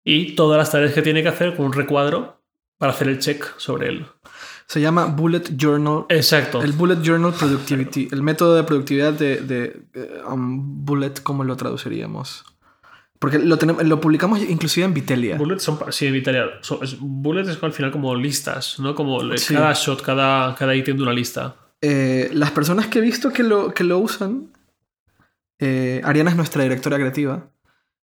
[0.03, 2.43] y todas las tareas que tiene que hacer con un recuadro
[2.77, 4.05] para hacer el check sobre él.
[4.67, 6.61] Se llama Bullet Journal Exacto.
[6.61, 11.55] El Bullet Journal Productivity, el método de productividad de, de, eh, um, Bullet, ¿cómo lo
[11.57, 12.45] traduciríamos?
[13.21, 15.37] Porque lo, tenemos, lo publicamos inclusive en Vitelia.
[15.37, 16.49] Bullets son, sí, en.
[16.61, 18.95] Son- es- bullets es al final como listas, ¿no?
[18.95, 19.53] Como Sí.
[19.53, 21.55] cada shot, cada, cada ítem de una lista.
[21.81, 24.47] Eh, las personas que he visto que lo, que lo usan,
[25.59, 27.47] eh, Ariana es nuestra directora creativa,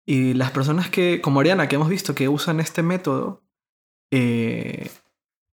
[0.06, 3.44] y las personas que, como Ariana, que hemos visto que usan este método,
[4.12, 4.90] eh,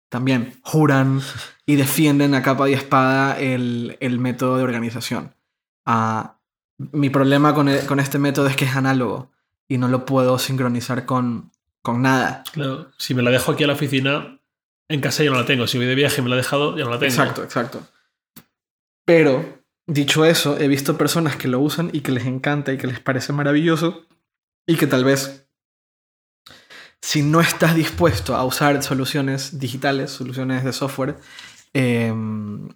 [0.08, 1.20] también juran
[1.66, 5.34] y defienden a capa y espada el, el método de organización.
[5.84, 6.38] Ah,
[6.78, 9.30] mi problema con, e- con este método es que es análogo
[9.68, 11.52] y no lo puedo sincronizar con,
[11.82, 12.42] con nada.
[12.52, 12.90] Claro.
[12.96, 14.40] Si me la dejo aquí a la oficina,
[14.88, 15.66] en casa ya no la tengo.
[15.66, 17.10] Si voy de viaje y me la he dejado, ya no la tengo.
[17.12, 17.86] Exacto, exacto.
[19.04, 22.86] Pero, dicho eso, he visto personas que lo usan y que les encanta y que
[22.86, 24.06] les parece maravilloso
[24.66, 25.46] y que tal vez
[27.00, 31.16] si no estás dispuesto a usar soluciones digitales, soluciones de software,
[31.72, 32.68] em,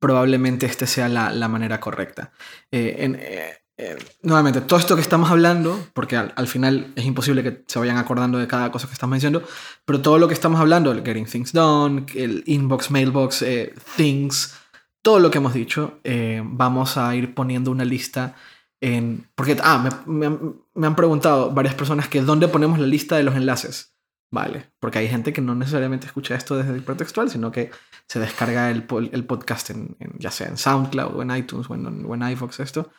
[0.00, 2.32] probablemente este sea la, la manera correcta.
[2.70, 7.04] Eh, en- eh, eh, nuevamente, todo esto que estamos hablando, porque al, al final es
[7.04, 9.42] imposible que se vayan acordando de cada cosa que estamos diciendo,
[9.84, 14.54] pero todo lo que estamos hablando, el Getting Things Done, el Inbox, Mailbox, eh, Things,
[15.02, 18.34] todo lo que hemos dicho, eh, vamos a ir poniendo una lista
[18.80, 19.28] en...
[19.34, 20.30] Porque, ah, me,
[20.74, 23.94] me han, preguntado varias personas que dónde ponemos la lista de los enlaces.
[24.32, 27.70] Vale, porque hay gente que no necesariamente escucha esto desde el hipertextual, sino que
[28.08, 31.86] se descarga el, el podcast en, ya sea en SoundCloud o en iTunes o en,
[31.86, 32.90] en esto.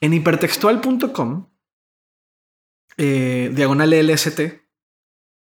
[0.00, 1.46] En hipertextual.com,
[2.96, 4.40] eh, diagonal LST,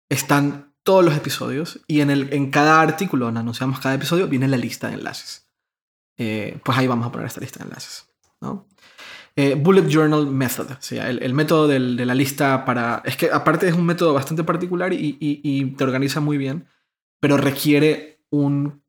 [0.10, 4.47] están todos los episodios y en, el, en cada artículo donde anunciamos cada episodio viene
[4.47, 5.49] la lista de enlaces.
[6.18, 8.08] Eh, pues ahí vamos a poner esta lista de enlaces.
[8.41, 8.68] ¿no?
[9.36, 13.01] Eh, Bullet Journal Method, o sea, el, el método del- de la lista para...
[13.06, 16.68] Es que aparte es un método bastante particular y, y- y te organiza muy bien,
[17.20, 18.84] pero requiere un,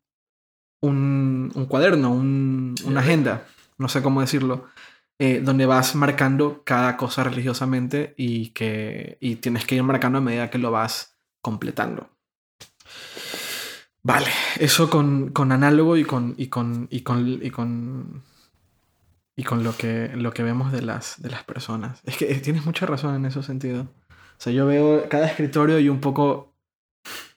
[0.82, 3.46] un, un cuaderno, un- una agenda,
[3.78, 4.66] no sé cómo decirlo,
[5.18, 10.20] eh, donde vas marcando cada cosa religiosamente y que y tienes que ir marcando a
[10.20, 12.10] medida que lo vas completando.
[14.02, 14.28] Vale,
[14.60, 18.22] eso con, con análogo y con, y con, y con, y con,
[19.34, 22.00] y con lo, que, lo que vemos de las, de las personas.
[22.04, 23.88] Es que tienes mucha razón en ese sentido.
[24.10, 26.52] O sea, yo veo cada escritorio y un poco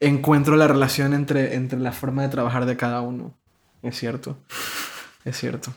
[0.01, 3.34] encuentro la relación entre, entre la forma de trabajar de cada uno.
[3.82, 4.38] Es cierto.
[5.23, 5.71] Es cierto.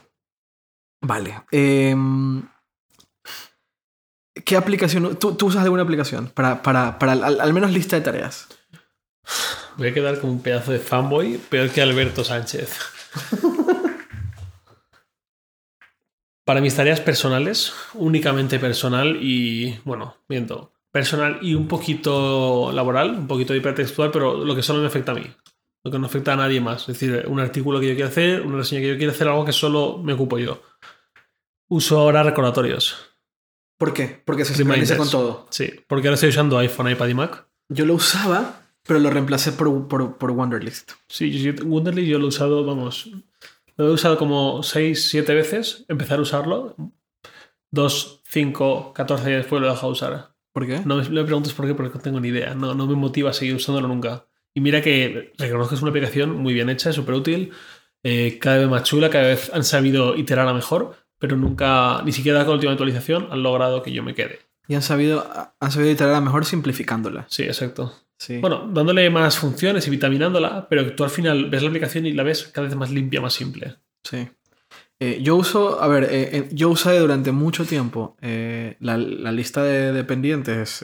[1.01, 1.43] Vale.
[1.51, 2.43] em,
[4.45, 5.17] ¿Qué aplicación?
[5.17, 8.47] ¿Tú, tú usas alguna aplicación para, para, para al, al menos lista de tareas?
[9.77, 12.77] Voy a quedar como un pedazo de fanboy, peor que Alberto Sánchez.
[16.43, 23.27] Para mis tareas personales, únicamente personal y, bueno, miento, personal y un poquito laboral, un
[23.27, 25.23] poquito hipertextual, pero lo que solo me afecta a mí.
[25.83, 26.81] Lo que no afecta a nadie más.
[26.81, 29.45] Es decir, un artículo que yo quiero hacer, una reseña que yo quiero hacer, algo
[29.45, 30.61] que solo me ocupo yo.
[31.71, 32.97] Uso ahora recordatorios.
[33.77, 34.21] ¿Por qué?
[34.25, 35.47] Porque se sincroniza con todo.
[35.51, 37.47] Sí, porque ahora estoy usando iPhone, iPad y Mac.
[37.69, 40.91] Yo lo usaba, pero lo reemplacé por, por, por Wonderlist.
[41.07, 41.63] Sí, yo- yo-
[42.19, 43.09] lo he usado, vamos,
[43.77, 46.75] lo he usado como 6, 7 veces, empezar a usarlo.
[47.71, 50.35] 2, 5, 14 días después lo he dejado de usar.
[50.51, 50.81] ¿Por qué?
[50.83, 52.53] No me, preguntes por qué, porque no tengo ni idea.
[52.53, 54.25] No, no me motiva a seguir usándolo nunca.
[54.53, 57.51] Y mira que reconozco que es una aplicación muy bien hecha, súper útil,
[58.03, 62.11] eh, cada vez más chula, cada vez han sabido iterar a mejor, pero nunca, ni
[62.11, 64.39] siquiera con la última actualización, han logrado que yo me quede.
[64.67, 65.25] Y han sabido,
[65.59, 67.25] han sabido iterar a mejor simplificándola.
[67.29, 67.93] Sí, exacto.
[68.17, 68.39] Sí.
[68.39, 72.23] Bueno, dándole más funciones y vitaminándola, pero tú al final ves la aplicación y la
[72.23, 73.75] ves cada vez más limpia, más simple.
[74.03, 74.27] Sí.
[74.99, 79.31] Eh, yo uso, a ver, eh, eh, yo usé durante mucho tiempo eh, la, la
[79.31, 80.83] lista de dependientes,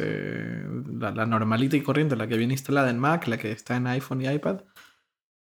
[0.99, 3.87] la, la normalita y corriente, la que viene instalada en Mac, la que está en
[3.87, 4.61] iPhone y iPad,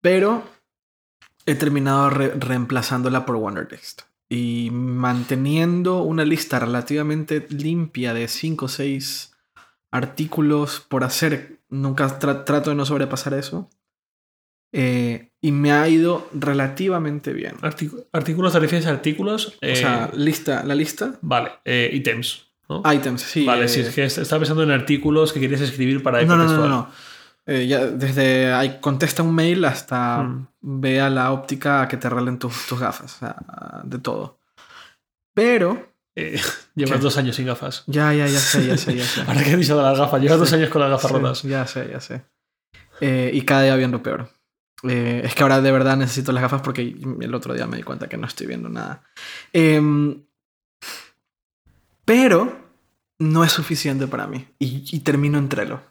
[0.02, 0.44] pero
[1.46, 4.04] he terminado re- reemplazándola por Wonderlist
[4.34, 9.34] y manteniendo una lista relativamente limpia de 5 o 6
[9.92, 13.70] artículos por hacer, nunca tra- trato de no sobrepasar eso.
[14.76, 17.58] eh, y me ha ido relativamente bien.
[17.62, 19.50] Artic- artículos, te refieres a artículos.
[19.50, 21.20] O eh, sea, lista, la lista.
[21.22, 22.48] vale, eh, ítems.
[22.70, 22.82] ¿no?
[22.92, 23.46] Items, sí.
[23.46, 26.36] vale, eh, si es que est- estaba pensando en artículos que querías escribir para No,
[26.38, 26.68] no, no.
[26.68, 26.90] no.
[27.46, 30.48] Eh, ya desde ahí contesta un mail hasta Hmm.
[30.62, 33.16] ve a la óptica a que te arreglen tus, tus gafas.
[33.16, 33.36] O sea,
[33.84, 34.40] de todo.
[35.34, 35.92] Pero.
[36.16, 36.40] Eh,
[36.76, 37.04] llevas ¿Qué?
[37.04, 37.84] dos años sin gafas.
[37.88, 39.22] Ya, ya, ya sé, ya sé, ya sé.
[39.28, 40.40] Ahora que he dicho de las gafas, llevas Sí.
[40.40, 41.44] dos años con las gafas Sí, rotas.
[41.44, 42.24] Ya sé, ya sé.
[43.02, 44.30] Eh, y cada día viendo peor.
[44.88, 46.82] Eh, es que ahora de verdad necesito las gafas porque
[47.22, 49.02] el otro día me di cuenta que no estoy viendo nada.
[49.54, 50.24] Em,
[52.06, 52.60] pero
[53.20, 54.48] no es suficiente para mí.
[54.60, 55.82] Y, y termino en Trello.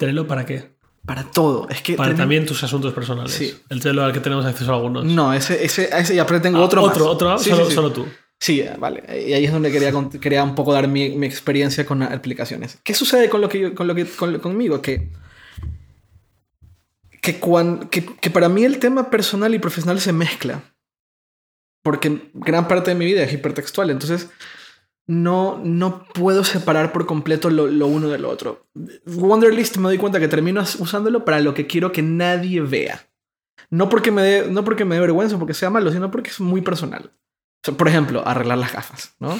[0.00, 0.70] ¿Trello para qué?
[1.06, 1.68] Para todo.
[1.68, 3.32] Es que Para también tus asuntos personales.
[3.32, 3.54] Sí.
[3.68, 5.04] El Trello al que tenemos acceso a algunos.
[5.04, 6.92] No, ese, ese, ese pero tengo Ah, otro más.
[6.92, 8.06] Otro, otro, Sí, solo, sí, solo tú.
[8.38, 9.02] Sí, vale.
[9.28, 12.78] Y ahí es donde quería, quería un poco dar mi, mi experiencia con aplicaciones.
[12.82, 14.80] ¿Qué sucede con lo que yo- con lo que, con- conmigo?
[14.80, 15.10] Que,
[17.20, 20.62] que, cuan- que, que para mí el tema personal y profesional se mezcla.
[21.82, 23.90] Porque gran parte de mi vida es hipertextual.
[23.90, 24.30] Entonces,
[25.10, 28.66] no, no puedo separar por completo lo, lo uno de lo otro.
[29.06, 33.08] Wonderlist me doy cuenta que termino usándolo para lo que quiero que nadie vea.
[33.70, 36.40] No porque me dé, no porque me dé vergüenza, porque sea malo, sino porque es
[36.40, 37.10] muy personal.
[37.12, 39.30] O sea, por ejemplo, arreglar las gafas, ¿no?
[39.34, 39.38] O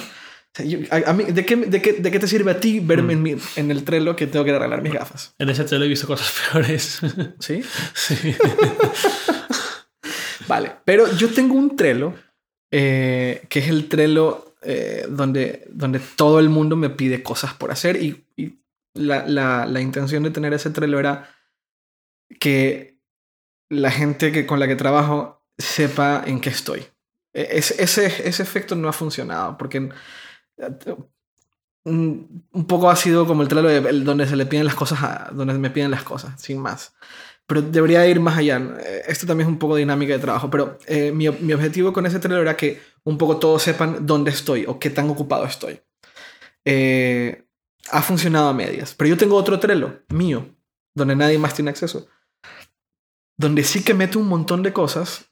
[0.53, 2.81] sea, yo- a, a mí, ¿de, qué, de, qué, ¿De qué te sirve a ti
[2.81, 3.17] verme Mm.
[3.17, 5.33] en, mi- en el Trello que tengo que arreglar mis gafas?
[5.39, 6.99] En ese Trello he visto cosas peores.
[7.39, 7.63] ¿Sí?
[7.93, 8.15] sí.
[10.47, 12.13] Vale, pero yo tengo un Trello
[12.71, 17.71] eh, que es el Trello eh, donde, donde todo el mundo me pide cosas por
[17.71, 18.25] hacer y,
[18.93, 21.29] la, la, la intención de tener ese Trello era
[22.39, 22.99] que
[23.69, 26.81] la gente que, con la que trabajo sepa en qué estoy.
[27.33, 29.89] E- Ese, ese, ese efecto no ha funcionado porque
[30.57, 30.95] eh,
[31.85, 33.57] un poco ha sido como el
[33.87, 34.99] el donde se le piden las cosas,
[35.35, 36.93] donde me piden las cosas, sin más.
[37.51, 38.61] Pero debería ir más allá.
[38.79, 42.05] Eh, Esto también es un poco dinámica de trabajo, pero eh, mi, mi objetivo con
[42.05, 45.81] ese Trello era que un poco todos sepan dónde estoy o qué tan ocupado estoy.
[46.63, 47.45] Eh,
[47.89, 50.55] ha funcionado a medias, pero yo tengo otro Trello mío,
[50.95, 52.07] donde nadie más tiene acceso,
[53.37, 55.29] donde sí que meto un montón de cosas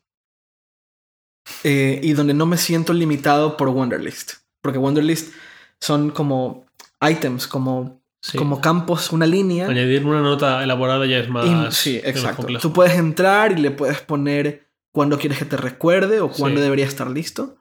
[1.64, 5.34] y donde no me siento limitado por Wonderlist, porque Wonderlist
[5.80, 6.66] son como
[7.00, 8.38] items, como, Sí.
[8.38, 9.68] como campos, una línea.
[9.68, 11.46] Añadir una nota elaborada ya es más.
[11.46, 12.48] Y- sí, más exacto.
[12.62, 16.64] Tú puedes entrar y le puedes poner cuándo quieres que te recuerde o cuándo Sí.
[16.64, 17.58] debería estar listo,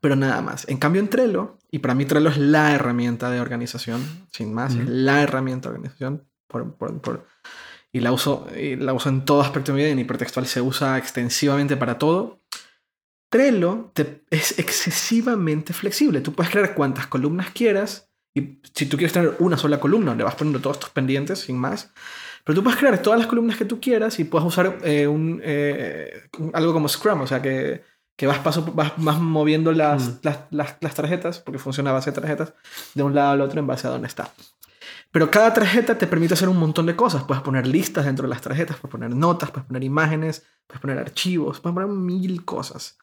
[0.00, 0.68] pero nada más.
[0.68, 4.00] En cambio, en Trello, y para mí Trello es la herramienta de organización,
[4.30, 7.26] sin más, es la herramienta de organización, por, por- por-
[7.92, 10.60] y, la uso, y la uso en todo aspecto de mi vida, en hipertextual se
[10.60, 12.40] usa extensivamente para todo.
[13.28, 16.20] Trello te- es excesivamente flexible.
[16.20, 18.05] Tú puedes crear cuantas columnas quieras.
[18.36, 21.56] Y si tú quieres tener una sola columna donde vas poniendo todos tus pendientes, sin
[21.56, 21.90] más.
[22.44, 25.40] Pero tú puedes crear todas las columnas que tú quieras y puedes usar eh, un,
[25.42, 27.22] eh, algo como Scrum.
[27.22, 27.82] O sea, que,
[28.14, 30.18] que vas, paso, vas, vas moviendo las, Mm.
[30.22, 32.52] las, las, las tarjetas, porque funciona a base de tarjetas,
[32.94, 34.30] de un lado al otro en base a dónde está.
[35.10, 37.24] Pero cada tarjeta te permite hacer un montón de cosas.
[37.24, 40.98] Puedes poner listas dentro de las tarjetas, puedes poner notas, puedes poner imágenes, puedes poner
[40.98, 42.98] archivos, puedes poner mil cosas.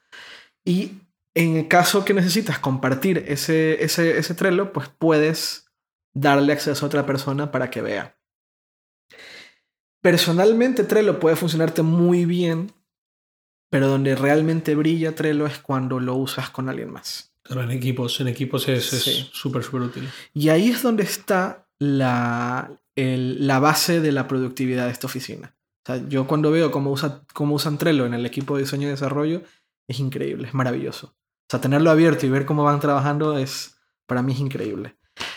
[0.63, 0.91] Y
[1.35, 5.67] en el caso que necesitas compartir ese, ese, ese Trello, pues puedes
[6.15, 8.17] darle acceso a otra persona para que vea.
[10.01, 12.71] Personalmente Trello puede funcionarte muy bien,
[13.71, 17.33] pero donde realmente brilla Trello es cuando lo usas con alguien más.
[17.47, 19.29] Pero en equipos, en equipos es es Sí.
[19.33, 20.09] súper, súper útil.
[20.33, 25.55] Y ahí es donde está la, el- la base de la productividad de esta oficina.
[25.85, 28.87] O sea, yo cuando veo cómo, usa, cómo usan Trello en el equipo de diseño
[28.87, 29.41] y desarrollo,
[29.89, 31.15] es increíble, es maravilloso.
[31.53, 33.77] Sea, tenerlo abierto y ver cómo van trabajando es,
[34.07, 34.95] para mí es increíble.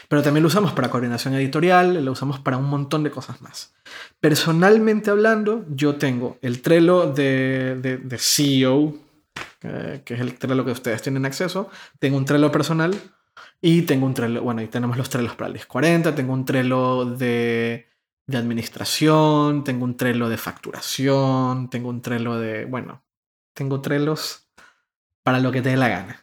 [0.09, 3.75] Pero también lo usamos para coordinación editorial, lo usamos para un montón de cosas más.
[4.19, 8.95] Personalmente hablando, yo tengo el Trello de, de, de CEO,
[9.63, 11.69] eh, que es el Trello que ustedes tienen acceso.
[11.99, 12.95] Tengo un Trello personal
[13.61, 17.05] y tengo un Trello, bueno, y tenemos los Trellos para el 1040, tengo un Trello
[17.05, 17.89] de,
[18.27, 23.03] de administración, tengo un Trello de facturación, tengo un Trello de, bueno,
[23.53, 24.46] tengo Trellos
[25.27, 26.23] para lo que te dé la gana.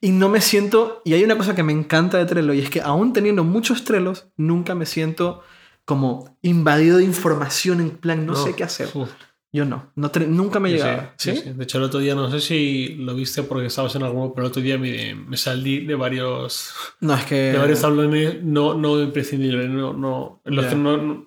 [0.00, 2.70] Y no me siento, y hay una cosa que me encanta de Trello, y es
[2.70, 5.42] que aún teniendo muchos Trellos, nunca me siento
[5.84, 8.88] como invadido de información en plan, no, No, sé qué hacer.
[8.94, 9.10] uf.
[9.52, 11.12] Yo no, no nunca me llegaba.
[11.18, 11.42] sí, ¿Sí?
[11.42, 11.50] sí.
[11.52, 14.46] De hecho, el otro día, no sé si lo viste porque estabas en alguno, pero
[14.46, 17.34] el otro día me, me salí de varios, No, es que...
[17.34, 19.68] de varios tablones no, no imprescindibles.
[19.68, 21.26] No, no, los que no, no-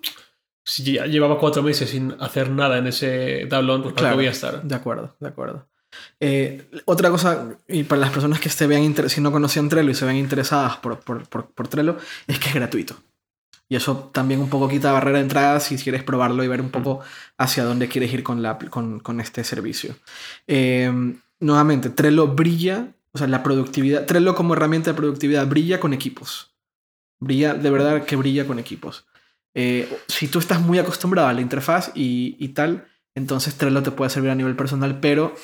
[0.64, 4.16] si ya llevaba cuatro meses sin hacer nada en ese tablón, pues ¿para Claro.
[4.16, 4.62] voy a estar?
[4.62, 5.68] De acuerdo, de acuerdo.
[6.20, 9.94] Eh, otra cosa, y para las personas que se vean si no conocían Trello y
[9.94, 12.96] se ven interesadas por, por, por, por Trello, es que es gratuito.
[13.68, 16.70] Y eso también un poco quita barrera de entrada si quieres probarlo y ver un
[16.70, 17.00] poco
[17.38, 19.96] hacia dónde quieres ir con, la, con, con este servicio.
[20.46, 20.92] Eh,
[21.40, 26.54] nuevamente, Trello brilla, o sea, la productividad, Trello como herramienta de productividad brilla con equipos.
[27.20, 29.06] Brilla, de verdad que brilla con equipos.
[29.54, 33.92] Eh, si tú estás muy acostumbrado a la interfaz y, y tal, entonces Trello te
[33.92, 35.34] puede servir a nivel personal, pero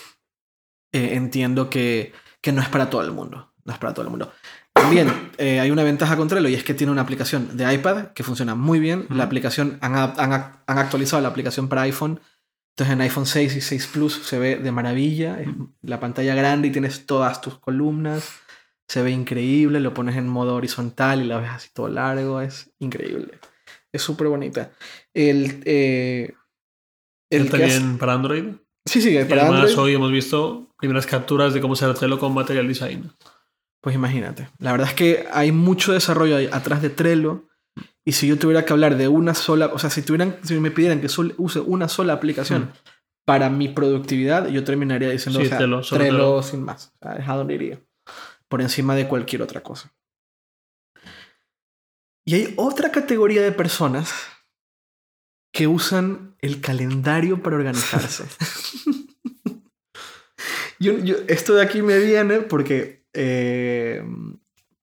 [0.92, 3.52] eh, entiendo que, que no es para todo el mundo.
[3.64, 4.32] No es para todo el mundo.
[4.72, 8.08] También eh, hay una ventaja con Trello y es que tiene una aplicación de iPad
[8.14, 9.06] que funciona muy bien.
[9.10, 10.32] La aplicación, han, han,
[10.66, 12.20] han actualizado la aplicación para iPhone.
[12.74, 15.40] Entonces en iPhone 6 y 6 Plus se ve de maravilla.
[15.40, 15.48] Es
[15.82, 18.30] la pantalla grande y tienes todas tus columnas.
[18.88, 19.80] Se ve increíble.
[19.80, 22.40] Lo pones en modo horizontal y la ves así todo largo.
[22.40, 23.38] Es increíble.
[23.92, 24.70] Es súper bonita.
[25.12, 26.32] El, eh,
[27.28, 28.44] el Está hace- bien para Android.
[28.90, 29.78] Sí, sí, Y para además Android.
[29.78, 33.12] hoy hemos visto primeras capturas de cómo se Trello con Material Design.
[33.80, 34.48] Pues imagínate.
[34.58, 37.44] La verdad es que hay mucho desarrollo atrás de Trello.
[38.04, 40.72] Y si yo tuviera que hablar de una sola, o sea, si, tuvieran, si me
[40.72, 42.72] pidieran que sol- use una sola aplicación Mm.
[43.24, 46.42] para mi productividad, yo terminaría diciendo Sí, o sea, Trello, Trello Trello.
[46.42, 46.92] sin más.
[47.00, 47.80] O sea, es a donde iría.
[48.48, 49.92] Por encima de cualquier otra cosa.
[52.26, 54.12] Y hay otra categoría de personas
[55.52, 58.24] que usan el calendario para organizarse.
[60.78, 64.02] yo, yo- esto de aquí me viene porque, eh,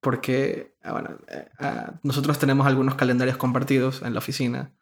[0.01, 4.73] porque ah, bueno, eh, ah, nosotros tenemos algunos calendarios compartidos en la oficina,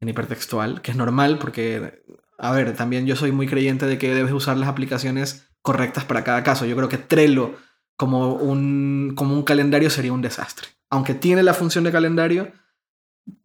[0.00, 2.02] en hipertextual, que es normal porque,
[2.38, 6.24] a ver, también yo soy muy creyente de que debes usar las aplicaciones correctas para
[6.24, 6.64] cada caso.
[6.66, 7.56] Yo creo que Trello
[7.96, 10.68] como un, como un calendario sería un desastre.
[10.88, 12.52] Aunque tiene la función de calendario,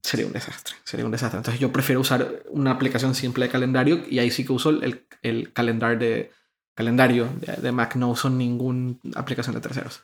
[0.02, 0.76] sería un desastre.
[0.84, 1.38] Sería un desastre.
[1.38, 5.06] Entonces yo prefiero usar una aplicación simple de calendario y ahí sí que uso el,
[5.22, 6.32] el calendar de,
[6.76, 7.96] calendario de, de Mac.
[7.96, 10.04] No uso ninguna aplicación de terceros.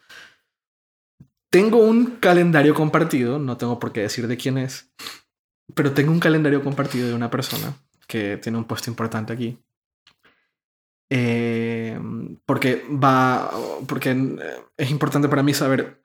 [1.50, 4.92] Tengo un calendario compartido, no tengo por qué decir de quién es,
[5.74, 7.74] pero tengo un calendario compartido de una persona
[8.08, 9.58] que tiene un puesto importante aquí.
[11.10, 12.00] Eh,
[12.46, 13.50] porque va.
[13.88, 16.04] Porque eh, es importante para mí saber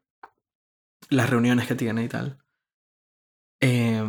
[1.11, 2.39] las reuniones que tiene y tal.
[3.67, 4.05] Eh,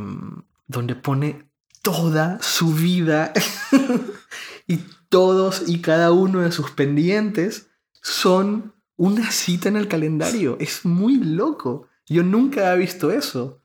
[0.68, 1.50] donde pone
[1.82, 3.32] toda su vida
[4.68, 7.70] y todos y cada uno de sus pendientes
[8.02, 10.58] son una cita en el calendario.
[10.60, 11.88] Es muy loco.
[12.06, 13.64] Yo nunca he visto eso.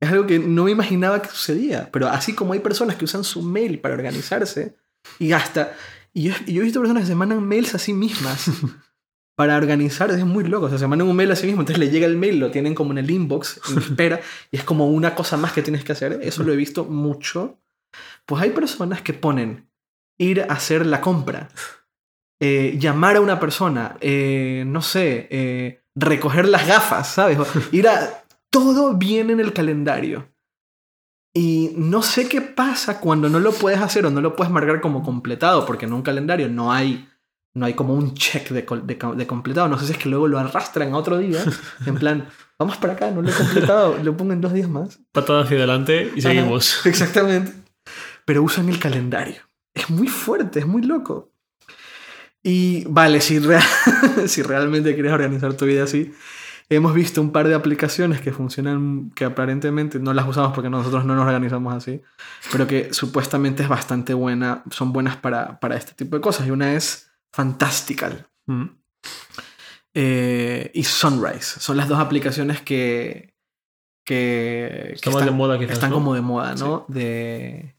[0.00, 1.90] Es algo que no me imaginaba que sucedía.
[1.92, 4.78] Pero así como hay personas que usan su mail para organizarse
[5.20, 5.76] y hasta...
[6.12, 8.50] Y yo, yo he visto personas que se mandan mails a sí mismas
[9.40, 10.10] para organizar.
[10.10, 10.66] Es muy loco.
[10.66, 12.50] O sea, se mandan un mail a sí mismos, entonces le llega el mail, lo
[12.50, 14.20] tienen como en el inbox, en espera,
[14.50, 16.20] y es como una cosa más que tienes que hacer.
[16.22, 17.58] Eso lo he visto mucho.
[18.26, 19.66] Pues hay personas que ponen
[20.18, 21.48] ir a hacer la compra,
[22.38, 27.38] eh, llamar a una persona, eh, no sé, eh, recoger las gafas, ¿sabes?
[27.72, 28.22] Ir a...
[28.50, 30.28] Todo viene en el calendario.
[31.34, 34.82] Y no sé qué pasa cuando no lo puedes hacer o no lo puedes marcar
[34.82, 37.08] como completado, porque en un calendario no hay,
[37.54, 39.68] no hay como un check de, de, de completado.
[39.68, 41.38] No sé si es que luego lo arrastran a otro día,
[41.86, 42.28] en plan,
[42.58, 45.00] vamos para acá, no lo he completado, lo pongo en dos días más.
[45.12, 46.78] Patada hacia adelante y seguimos.
[46.80, 47.52] Ajá, exactamente.
[48.24, 49.42] Pero usan el calendario.
[49.74, 51.32] Es muy fuerte, es muy loco.
[52.42, 53.62] Y vale, si, rea-
[54.26, 56.12] si realmente quieres organizar tu vida así,
[56.70, 61.04] hemos visto un par de aplicaciones que funcionan, que aparentemente no las usamos porque nosotros
[61.04, 62.00] no nos organizamos así,
[62.50, 66.46] pero que supuestamente es bastante buena, son buenas para, para este tipo de cosas.
[66.46, 68.64] Y una es Fantastical Mm.
[69.94, 71.60] eh, y Sunrise.
[71.60, 73.34] Son las dos aplicaciones que,
[74.04, 75.96] que, que Está más de moda quizás, están ¿no?
[75.96, 76.84] como de moda, ¿no?
[76.88, 77.76] De...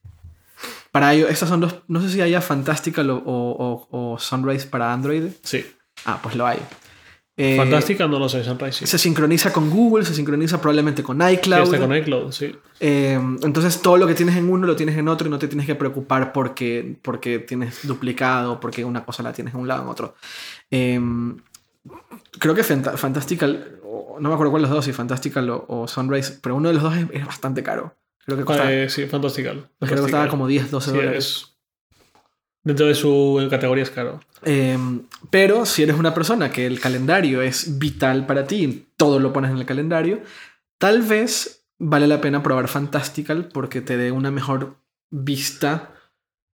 [0.91, 4.67] Para ello, estas son dos, no sé si haya Fantastical o, o- o- o Sunrise
[4.67, 5.31] para Android.
[5.43, 5.65] Sí.
[6.05, 6.59] Ah, pues lo hay.
[7.37, 8.79] Eh, Fantástica, no lo sé, Sunrise.
[8.79, 8.87] Sí.
[8.87, 11.63] Se sincroniza con Google, se sincroniza probablemente con Sí, iCloud.
[11.73, 12.55] está con iCloud, sí.
[12.79, 15.47] Eh, entonces todo lo que tienes en uno lo tienes en otro y no te
[15.47, 19.83] tienes que preocupar porque, porque tienes duplicado, porque una cosa la tienes en un lado
[19.83, 20.15] en otro.
[20.69, 20.99] Eh,
[22.37, 25.65] creo que Fanta- Fantastical, o- no me acuerdo cuál de los dos, si Fantastical o,
[25.67, 27.95] o Sunrise, pero uno de los dos es, es bastante caro.
[28.25, 29.67] Creo que costaba, Eh, sí, Fantastical.
[29.79, 31.25] creo que costaba como 10, 12 Sí, dólares.
[31.25, 31.50] es-
[32.63, 34.19] Dentro de su categoría es caro.
[34.43, 34.77] Eh,
[35.29, 39.51] pero si eres una persona que el calendario es vital para ti, todo lo pones
[39.51, 40.21] en el calendario,
[40.77, 44.75] tal vez vale la pena probar Fantastical porque te dé una mejor
[45.09, 45.95] vista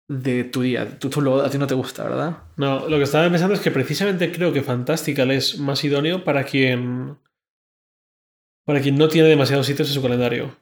[0.08, 0.98] de tu día.
[1.00, 2.38] Tú, tú lo- a ti no te gusta, ¿verdad?
[2.56, 6.44] No, lo que estaba pensando es que precisamente creo que Fantastical es más idóneo para
[6.44, 7.18] quien.
[8.64, 10.56] para quien no tiene demasiados sitios en su calendario.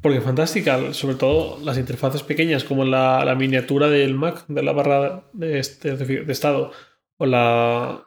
[0.00, 4.72] Porque Fantastical, sobre todo las interfaces pequeñas, como la, la miniatura del Mac, de la
[4.72, 6.70] barra de, este- de estado,
[7.16, 8.06] o la.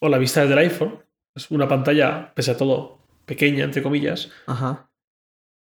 [0.00, 1.00] o la vista del iPhone,
[1.34, 4.30] es una pantalla, pese a todo, pequeña, entre comillas.
[4.46, 4.90] Ajá.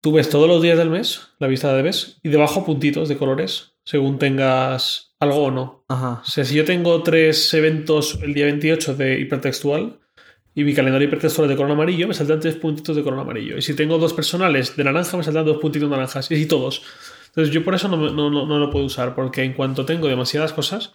[0.02, 3.18] Tú ves todos los días del mes, la vista de mes, y debajo puntitos de
[3.18, 5.84] colores, según tengas algo o no.
[5.88, 6.22] Ajá.
[6.22, 9.99] O sea, si yo tengo tres eventos el día 28 de hipertextual
[10.54, 13.56] y mi calendario hipertextual de color amarillo, me saldrán tres puntitos de color amarillo.
[13.56, 16.30] Y si tengo dos personales de naranja, me saldrán dos puntitos naranjas.
[16.30, 16.82] Y así todos.
[17.28, 20.08] Entonces yo por eso no, no, no, no lo puedo usar, porque en cuanto tengo
[20.08, 20.94] demasiadas cosas,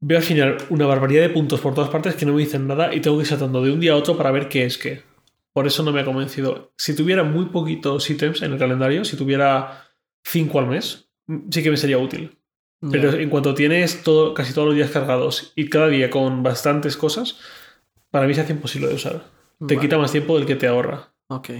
[0.00, 2.94] veo al final una barbaridad de puntos por todas partes que no me dicen nada
[2.94, 5.02] y tengo que ir saltando de un día a otro para ver qué es qué.
[5.52, 6.72] Por eso no me ha convencido.
[6.78, 9.88] Si tuviera muy poquitos ítems en el calendario, si tuviera
[10.24, 11.10] cinco al mes,
[11.50, 12.38] sí que me sería útil.
[12.90, 13.20] Pero Ya.
[13.20, 17.38] en cuanto tienes todo, casi todos los días cargados y cada día con bastantes cosas,
[18.10, 19.24] para mí se hace imposible de usar.
[19.58, 19.80] Te Vale.
[19.80, 21.12] quita más tiempo del que te ahorra.
[21.28, 21.50] Ok.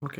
[0.00, 0.18] Ok.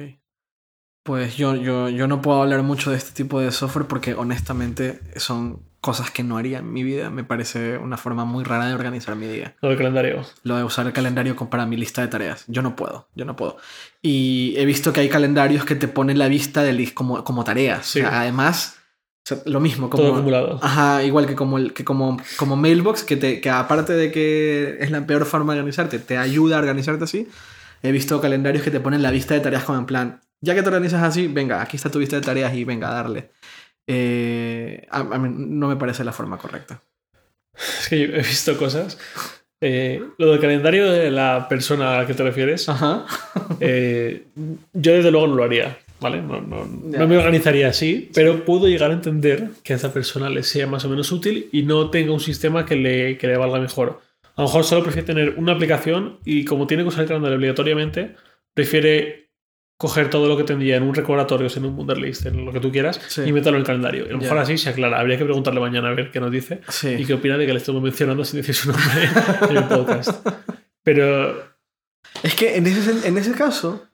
[1.04, 5.00] Pues yo, yo, yo no puedo hablar mucho de este tipo de software porque honestamente
[5.16, 7.10] son cosas que no haría en mi vida.
[7.10, 9.56] Me parece una forma muy rara de organizar mi día.
[9.60, 10.24] Lo del calendario.
[10.44, 12.44] Lo de usar el calendario para mi lista de tareas.
[12.46, 13.56] Yo no puedo, yo no puedo.
[14.00, 17.84] Y he visto que hay calendarios que te ponen la vista de como, como tareas.
[17.84, 17.98] Sí.
[17.98, 18.78] O sea, además,
[19.24, 19.88] o sea, lo mismo.
[19.88, 20.58] Como, Todo acumulado.
[20.62, 24.78] Ajá, igual que como, el, que como, como Mailbox, que, te, que aparte de que
[24.80, 27.28] es la peor forma de organizarte, te ayuda a organizarte así.
[27.82, 30.62] He visto calendarios que te ponen la vista de tareas como en plan, ya que
[30.62, 33.30] te organizas así, venga, aquí está tu vista de tareas y venga, darle.
[33.86, 36.80] Eh, a, a mí no me parece la forma correcta.
[37.54, 38.98] Es que yo he visto cosas.
[39.64, 43.06] Eh, lo del calendario de la persona a la que te refieres, Ajá.
[43.60, 44.26] eh,
[44.72, 45.78] yo desde luego no lo haría.
[46.03, 46.20] ¿Vale?
[46.20, 50.28] No, no- no me organizaría así, pero puedo llegar a entender que a esa persona
[50.28, 53.36] le sea más o menos útil y no tenga un sistema que le, que le
[53.36, 54.00] valga mejor.
[54.34, 57.36] A lo mejor solo prefiere tener una aplicación y como tiene que usar el calendario
[57.38, 58.16] obligatoriamente,
[58.55, 59.22] prefiere
[59.78, 62.70] coger todo lo que tendría en un recordatorio, en un Wunderlist, en lo que tú
[62.70, 63.22] quieras, Sí.
[63.26, 64.05] y meterlo en el calendario.
[64.05, 64.42] Y a lo mejor Ya.
[64.42, 65.00] así se aclara.
[65.00, 66.88] Habría que preguntarle mañana a ver qué nos dice Sí.
[67.00, 69.09] y qué opina de que le estamos mencionando sin decir su nombre
[69.50, 70.24] en el podcast.
[70.84, 71.53] Pero
[72.22, 73.84] Es que en ese, en ese caso,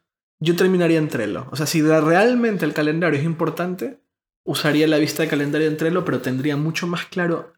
[0.40, 1.46] yo terminaría en Trello.
[1.50, 3.98] O sea, si realmente el calendario es importante,
[4.44, 7.52] usaría la vista de calendario en Trello, pero tendría mucho más claro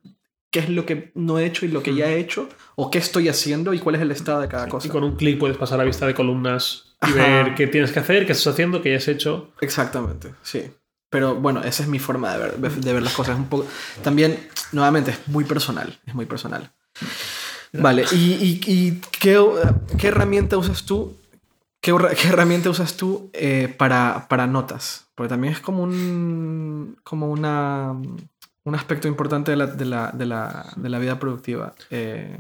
[0.51, 2.99] qué es lo que no he hecho y lo que ya he hecho, o qué
[2.99, 4.87] estoy haciendo y cuál es el estado de cada cosa.
[4.89, 7.15] y con un clic puedes pasar a vista de columnas y Ajá.
[7.15, 9.53] ver qué tienes que hacer, qué estás haciendo, qué ya has hecho.
[9.61, 10.65] Exactamente, sí.
[11.09, 13.37] Pero bueno, esa es mi forma de ver, de ver las cosas.
[13.37, 13.67] Un poco...
[14.03, 15.99] También, nuevamente, es muy personal.
[16.07, 16.73] Es muy personal.
[17.73, 19.41] Vale, ¿y, y- y qué,
[19.99, 21.17] qué herramienta usas tú?
[21.83, 25.11] ¿Qué, herra- qué herramienta usas tú eh, para, para notas?
[25.15, 30.27] Porque también es como un, como una, un aspecto importante de la, de la, de
[30.27, 31.75] la, de la vida productiva.
[31.91, 32.39] Eh,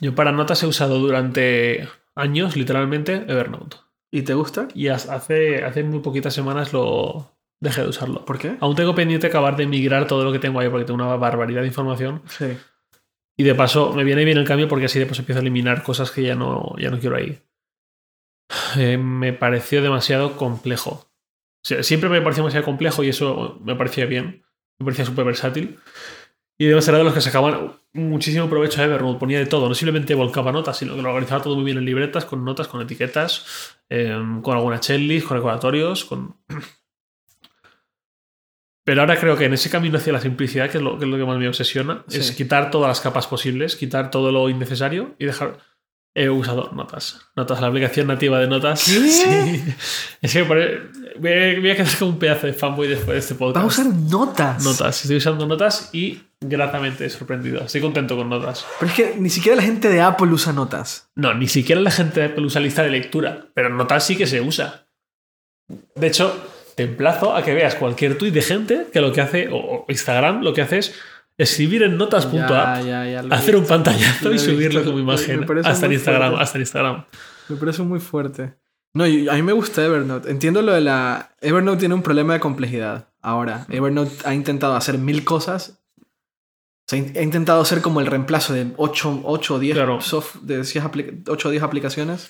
[0.00, 3.76] Yo para notas he usado durante años, literalmente, Evernote.
[4.12, 4.66] ¿Y te gusta?
[4.74, 7.30] Y hace, hace muy poquitas semanas lo
[7.60, 8.24] dejé de usarlo.
[8.24, 8.56] ¿Por qué?
[8.60, 11.60] Aún tengo pendiente acabar de migrar todo lo que tengo ahí porque tengo una barbaridad
[11.60, 12.22] de información.
[12.26, 12.56] Sí.
[13.38, 15.82] Y de paso, me viene bien el cambio porque así de paso empiezo a eliminar
[15.84, 17.40] cosas que ya no, ya no quiero ahí.
[18.76, 20.90] Eh, me pareció demasiado complejo.
[21.62, 24.44] O sea, siempre me pareció demasiado complejo y eso me parecía bien.
[24.78, 25.78] Me parecía súper versátil.
[26.58, 29.18] Y además era de los que sacaban muchísimo provecho a Evernote.
[29.18, 29.68] Ponía de todo.
[29.68, 32.68] No simplemente volcaba notas, sino que lo organizaba todo muy bien en libretas, con notas,
[32.68, 36.36] con etiquetas, eh, con alguna checklist, con recordatorios, con...
[38.84, 41.10] Pero ahora creo que en ese camino hacia la simplicidad, que es lo que, es
[41.10, 42.18] lo que más me obsesiona, Sí.
[42.18, 45.58] es quitar todas las capas posibles, quitar todo lo innecesario y dejar...
[46.14, 47.20] He usado notas.
[47.36, 48.84] Notas, la aplicación nativa de notas.
[48.84, 48.92] ¿Qué?
[49.10, 49.74] Sí.
[50.20, 53.34] Es que voy a, voy a quedar como un pedazo de fanboy después de este
[53.34, 53.64] podcast.
[53.64, 54.64] Vas a usar notas.
[54.64, 55.02] Notas.
[55.02, 57.62] Estoy usando notas y gratamente sorprendido.
[57.62, 58.66] Estoy contento con notas.
[58.80, 61.10] Pero es que ni siquiera la gente de Apple usa notas.
[61.14, 64.26] No, ni siquiera la gente de Apple usa lista de lectura, pero notas sí que
[64.26, 64.86] se usa.
[65.94, 66.34] De hecho,
[66.74, 70.42] te emplazo a que veas cualquier tuit de gente que lo que hace, o Instagram,
[70.42, 70.94] lo que hace es
[71.42, 76.42] escribir en notas.app, hacer un pantallazo y subirlo como imagen hasta muy Instagram, fuerte.
[76.42, 77.04] hasta Instagram.
[77.48, 78.54] Me parece muy fuerte.
[78.92, 80.30] No, a mí me gusta Evernote.
[80.30, 81.34] Entiendo lo de la...
[81.40, 83.08] Evernote tiene un problema de complejidad.
[83.22, 85.80] Ahora, Evernote ha intentado hacer mil cosas.
[86.00, 86.04] O
[86.88, 90.00] sea, ha intentado hacer como el reemplazo de 8, o 10, Claro.
[90.00, 92.28] soft, de 10 apli- 8 o 10 aplicaciones.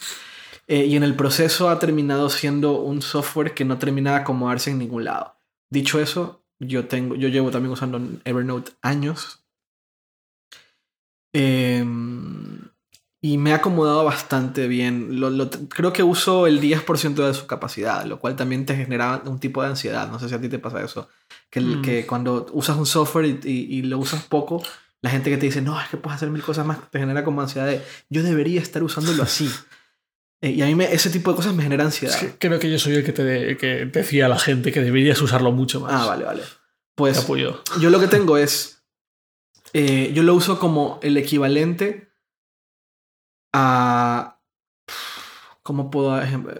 [0.66, 4.70] Eh, y en el proceso ha terminado siendo un software que no termina de acomodarse
[4.70, 5.36] en ningún lado.
[5.70, 9.44] Dicho eso, yo, tengo, yo llevo también usando Evernote años.
[11.32, 12.58] Em,
[13.22, 15.20] y me ha acomodado bastante bien.
[15.20, 19.22] Lo, lo- creo que uso el 10% de su capacidad, lo cual también te genera
[19.26, 20.10] un tipo de ansiedad.
[20.10, 21.08] No sé si a ti te pasa eso.
[21.50, 21.82] Que, el- Mm.
[21.82, 24.62] que cuando usas un software y, y- y lo usas poco,
[25.02, 27.24] la gente que te dice, no, es que puedes hacer mil cosas más, te genera
[27.24, 29.50] como ansiedad de, yo debería estar usándolo así.
[30.42, 32.16] Eh, y a mí me- ese tipo de cosas me genera ansiedad.
[32.38, 35.52] Creo que yo soy el que te que decía a la gente que deberías usarlo
[35.52, 35.92] mucho más.
[35.92, 36.42] Ah, vale, vale.
[36.42, 36.48] Te
[36.94, 37.62] Pues apoyo.
[37.80, 38.82] yo lo que tengo es.
[39.72, 42.10] eh, yo lo uso como el equivalente
[43.52, 44.40] a.
[45.62, 46.52] ¿Cómo puedo ejemplo?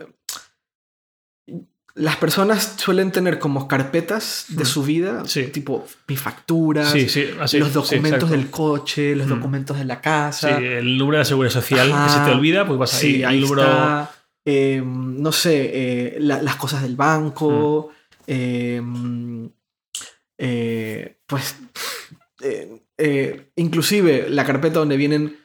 [1.95, 4.67] Las personas suelen tener como carpetas de Mm.
[4.67, 5.45] su vida, Sí.
[5.49, 7.59] tipo mi factura, Sí, sí, así.
[7.59, 9.31] los documentos del coche, los Mm.
[9.31, 10.59] documentos de la Sí, casa.
[10.59, 13.01] el número de la seguridad social que se te olvida, pues vas ahí.
[13.01, 13.63] Sí, el ahí número...
[13.63, 14.11] está.
[14.47, 17.91] eh, no sé, eh, la- las cosas del banco.
[18.27, 18.81] eh,
[20.39, 21.57] eh, pues.
[22.43, 25.37] eh, inclusive la carpeta donde vienen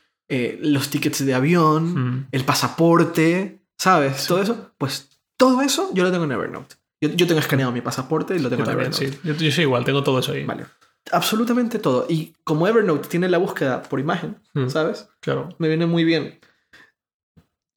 [0.61, 4.25] los tickets de avión, el pasaporte, ¿sabes?
[4.27, 4.71] Todo eso.
[4.77, 6.75] Pues todo eso yo lo tengo en Evernote.
[7.01, 9.17] Yo, yo tengo escaneado mi pasaporte y lo tengo Yo en también, Evernote.
[9.17, 9.27] sí.
[9.27, 10.45] Yo, yo soy igual, tengo todo eso ahí.
[10.45, 10.65] Vale.
[11.11, 12.05] Absolutamente todo.
[12.09, 14.69] Y como Evernote tiene la búsqueda por imagen, Mm.
[14.69, 15.07] ¿sabes?
[15.19, 15.49] Claro.
[15.59, 16.39] me viene muy bien.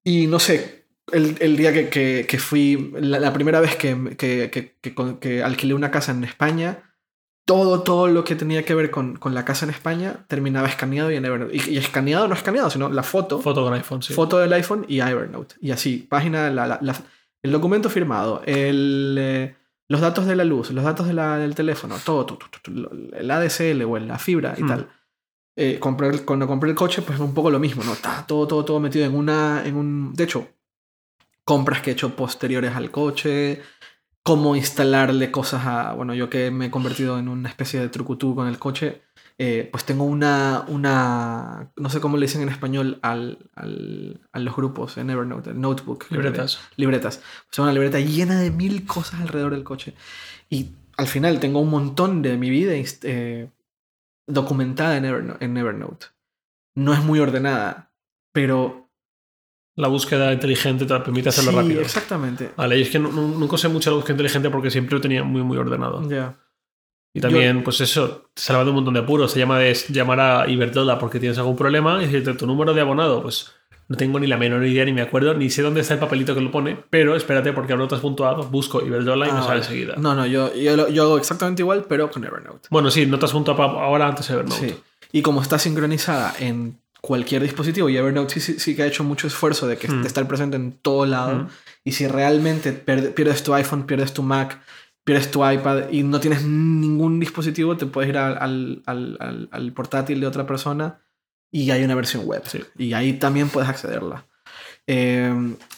[0.05, 4.17] Y no sé, el, el día que, que- que fui, la, la primera vez que,
[4.17, 6.85] que, alquilé una casa en España,
[7.47, 11.11] todo, todo lo que tenía que ver con, con la casa en España terminaba escaneado
[11.11, 11.57] y en Evernote.
[11.57, 14.15] Y, y escaneado, no escaneado, sino la foto, Foto con iPhone, sí.
[14.15, 15.57] foto del iPhone y Evernote.
[15.61, 17.03] Y así, página, la- la- la-
[17.43, 19.57] el documento firmado, el, eh,
[19.89, 22.39] los datos de la luz, los datos de la- del teléfono, todo,
[23.17, 24.67] el ADSL o la fibra y Mm.
[24.69, 24.89] tal.
[25.57, 27.93] Eh, compré el- cuando compré el coche, pues es un poco lo mismo, ¿no?
[27.93, 30.13] Está todo, todo, todo metido en una, en un...
[30.15, 30.49] De hecho,
[31.45, 33.63] compras que he hecho posteriores al coche,
[34.23, 35.95] cómo instalarle cosas a...
[35.95, 39.03] Bueno, yo que me he convertido en una especie de trucutú con el coche,
[39.39, 41.71] eh, pues tengo una, una...
[41.77, 45.61] No sé cómo le dicen en español al, al- a los grupos en Evernote, el
[45.61, 46.07] notebook.
[46.11, 46.59] Libretas.
[46.77, 47.23] libretas.
[47.45, 49.95] O sea, una libreta llena de mil cosas alrededor del coche.
[50.51, 53.51] Y al final tengo un montón de mi vida eh,
[54.27, 56.07] documentada en, Everno- en Evernote.
[56.75, 57.93] No es muy ordenada,
[58.33, 58.87] pero...
[59.77, 61.81] La búsqueda inteligente te permite hacerlo sí, rápido.
[61.83, 62.51] exactamente.
[62.57, 65.01] Vale, y es que nu- nu- nunca usé mucho la búsqueda inteligente porque siempre lo
[65.01, 66.03] tenía muy, muy ordenado.
[66.11, 66.35] Ya.
[67.19, 69.33] Y también, pues eso, te salva de un montón de apuros.
[69.33, 72.81] Se llama de llamar a Iberdrola porque tienes algún problema y decirte tu número de
[72.81, 73.53] abonado, pues
[73.89, 76.35] no tengo ni la menor idea, ni me acuerdo, ni sé dónde está el papelito
[76.35, 79.61] que lo pone, pero espérate porque notas.app, busco Iberdrola y me Ah, sale vale.
[79.63, 79.95] enseguida.
[79.97, 82.69] No, no, yo, yo, yo hago exactamente igual, pero con Evernote.
[82.71, 84.69] Bueno, sí, notas.app ahora antes de Evernote.
[84.69, 84.77] Sí.
[85.13, 89.05] Y como está sincronizada en cualquier dispositivo, y Evernote sí, sí, sí que ha hecho
[89.05, 90.05] mucho esfuerzo de, que, Mm.
[90.05, 91.49] estar presente en todo lado, Mm.
[91.85, 94.61] y si realmente pierdes tu iPhone, pierdes tu Mac,
[95.09, 100.21] pierdes tu iPad y no tienes ningún dispositivo, te puedes ir al, al- al- portátil
[100.21, 101.01] de otra persona
[101.51, 102.43] y hay una versión web.
[102.45, 102.63] Sí.
[102.77, 104.27] Y ahí también puedes accederla.
[104.87, 105.33] Eh,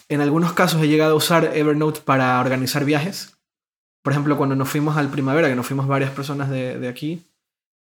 [0.09, 3.37] en algunos casos he llegado a usar Evernote para organizar viajes.
[4.03, 7.23] Por ejemplo, cuando nos fuimos al primavera, que nos fuimos varias personas de, de aquí,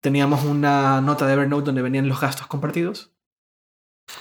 [0.02, 3.14] teníamos una nota de Evernote donde venían los gastos compartidos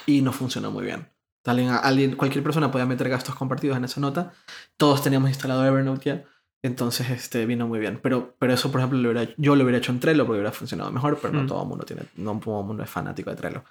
[0.06, 1.08] y no funcionó muy bien.
[1.44, 4.32] Alguien, alguien, cualquier persona podía meter gastos compartidos en esa nota.
[4.76, 6.24] Todos teníamos instalado Evernote ya.
[6.62, 8.00] Entonces este, vino muy bien.
[8.02, 10.52] Pero, pero eso, por ejemplo, lo hubiera- yo lo hubiera hecho en Trello porque hubiera
[10.52, 11.46] funcionado mejor, pero no Mm.
[11.46, 13.62] todo el mundo tiene, no todo el mundo es fanático de Trello.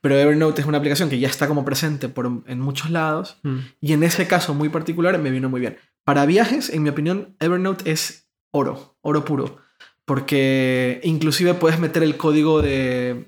[0.00, 3.58] Pero Evernote es una aplicación que ya está como presente por, en muchos lados Mm.
[3.80, 5.78] y en ese caso muy particular me vino muy bien.
[6.04, 9.56] Para viajes, en mi opinión, Evernote es oro, oro puro.
[10.04, 13.26] Porque inclusive puedes meter el código de.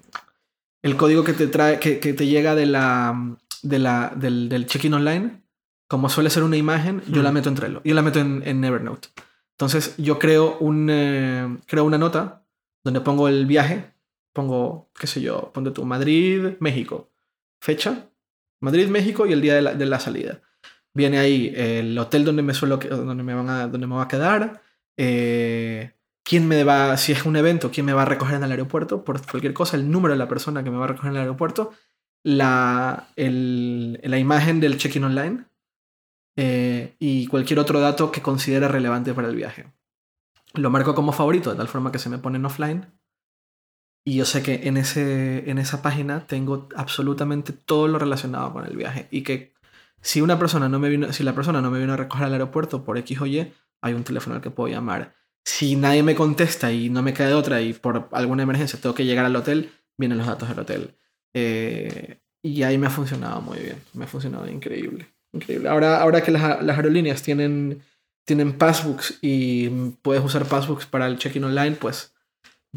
[0.83, 1.81] El código que te trae.
[1.81, 3.37] que, que te llega de la.
[3.63, 5.43] De la del, del check-in online.
[5.89, 7.25] Como suele ser una imagen, yo Mm.
[7.25, 7.81] la meto en Trello.
[7.85, 9.09] Yo la meto en, en Evernote.
[9.53, 10.89] Entonces, yo creo un.
[10.91, 12.43] eh, creo una nota
[12.85, 13.93] donde pongo el viaje.
[14.33, 17.11] Pongo, qué sé yo, ponte tú, Madrid, México.
[17.61, 18.11] Fecha,
[18.61, 20.41] Madrid, México y el día de la, de la salida.
[20.93, 24.09] Viene ahí el hotel donde me suelo donde me van a, donde me va a
[24.09, 24.63] quedar.
[24.99, 25.93] eh,
[26.25, 29.05] quién me va, si es un evento, quién me va a recoger en el aeropuerto,
[29.05, 31.23] por cualquier cosa, el número de la persona que me va a recoger en el
[31.23, 31.73] aeropuerto,
[32.25, 35.45] la, el- la imagen del check-in online
[36.37, 39.73] eh, y cualquier otro dato que considere relevante para el viaje.
[40.55, 42.87] Lo marco como favorito, de tal forma que se me ponen offline.
[44.05, 48.65] Y yo sé que en, ese, en esa página tengo absolutamente todo lo relacionado con
[48.65, 49.09] el viaje.
[49.11, 49.55] Y que
[50.01, 52.33] si una persona no me vino, si la persona no me vino a recoger al
[52.33, 53.53] aeropuerto por X o Y,
[53.83, 55.15] hay un teléfono al que puedo llamar.
[55.45, 59.05] Si nadie me contesta y no me queda otra y por alguna emergencia tengo que
[59.05, 60.97] llegar al hotel, vienen los datos del hotel.
[61.35, 63.83] Eh, y ahí me ha funcionado muy bien.
[63.95, 65.16] Me ha funcionado increíble.
[65.37, 65.69] Increíble.
[65.69, 67.83] Ahora, ahora que las, las aerolíneas tienen,
[68.25, 69.69] tienen passbooks y
[70.03, 72.15] puedes usar passbooks para el check-in online, pues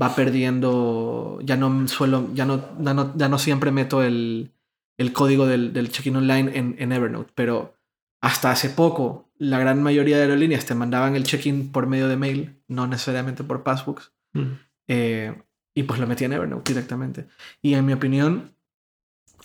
[0.02, 1.40] va perdiendo.
[1.44, 2.30] Ya no suelo.
[2.34, 4.52] Ya no, ya no, ya no siempre meto el,
[4.98, 7.73] el código del, del check-in online en, en Evernote, pero
[8.22, 12.18] hasta hace poco la gran mayoría de aerolíneas te mandaban el check-in por medio de
[12.18, 14.60] mail, no necesariamente por passbooks, Mm.
[14.88, 15.41] eh,
[15.73, 17.26] y pues lo metía en Evernote directamente.
[17.64, 18.52] Y en mi opinión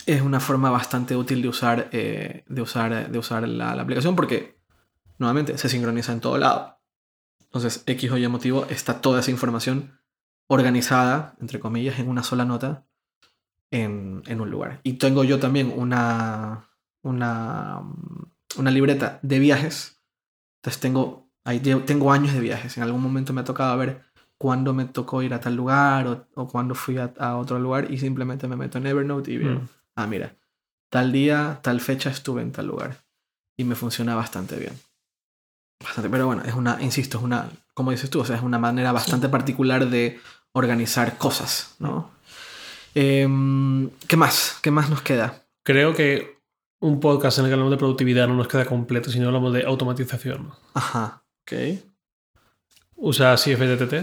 [0.06, 4.58] es una forma bastante útil de usar, eh, de usar, de usar la, aplicación porque
[5.18, 6.78] nuevamente se sincroniza en todo lado.
[7.40, 10.00] Entonces, X o Y motivo está toda esa información
[10.48, 12.86] organizada, entre comillas, en una sola nota
[13.70, 14.80] en, en un lugar.
[14.82, 16.68] Y tengo yo también una,
[17.02, 17.82] una,
[18.56, 20.00] una libreta de viajes.
[20.58, 22.76] Entonces tengo, ahí tengo años de viajes.
[22.76, 24.02] En algún momento me ha tocado ver
[24.38, 27.90] cuándo me tocó ir a tal lugar o, o cuándo fui a, a otro lugar
[27.90, 29.68] y simplemente me meto en Evernote y veo, Mm.
[29.96, 30.36] Ah, mira,
[30.90, 33.04] tal día, tal fecha estuve en tal lugar.
[33.56, 34.78] Y me funciona bastante bien.
[35.82, 38.58] Bastante, pero bueno, es una, insisto, es una, como dices tú, o sea, es una
[38.58, 40.20] manera bastante particular de
[40.52, 42.10] organizar cosas, ¿no?
[42.94, 44.58] Em, ¿Qué más?
[44.62, 45.42] ¿Qué más nos queda?
[45.64, 46.38] Creo que
[46.80, 49.52] un podcast en el que hablamos de productividad no nos queda completo si no hablamos
[49.52, 50.52] de automatización.
[50.74, 51.80] Ajá, ok.
[52.96, 53.94] ¿Usas IFTTT?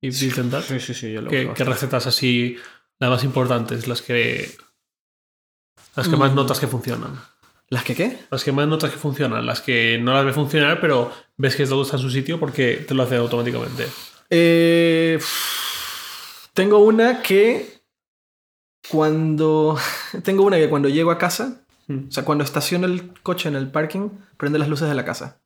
[0.00, 0.62] ¿Y intentar?
[0.62, 2.56] Sí, sí, sí, yo lo ¿Qué, uso qué recetas así,
[2.98, 4.56] las más importantes, las que.
[5.96, 6.36] Las que más Mm.
[6.36, 7.20] notas que funcionan?
[7.70, 8.18] ¿Las que qué?
[8.30, 11.66] Las que más notas que funcionan, las que no las ves funcionar, pero ves que
[11.66, 13.86] todo está en su sitio porque te lo hace automáticamente.
[14.30, 15.18] Eh,
[16.52, 17.80] tengo una que
[18.90, 19.76] cuando...
[20.24, 22.08] Tengo una que cuando llego a casa, Mm.
[22.08, 24.08] o sea, cuando estaciono el coche en el parking,
[24.38, 25.40] prende las luces de la casa.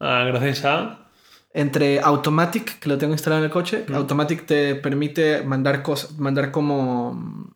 [0.00, 1.06] Ah, gracias a.
[1.54, 3.94] Entre Automatic, que lo tengo instalado en el coche, Mm.
[3.94, 7.54] Automatic te permite mandar cosas, mandar como...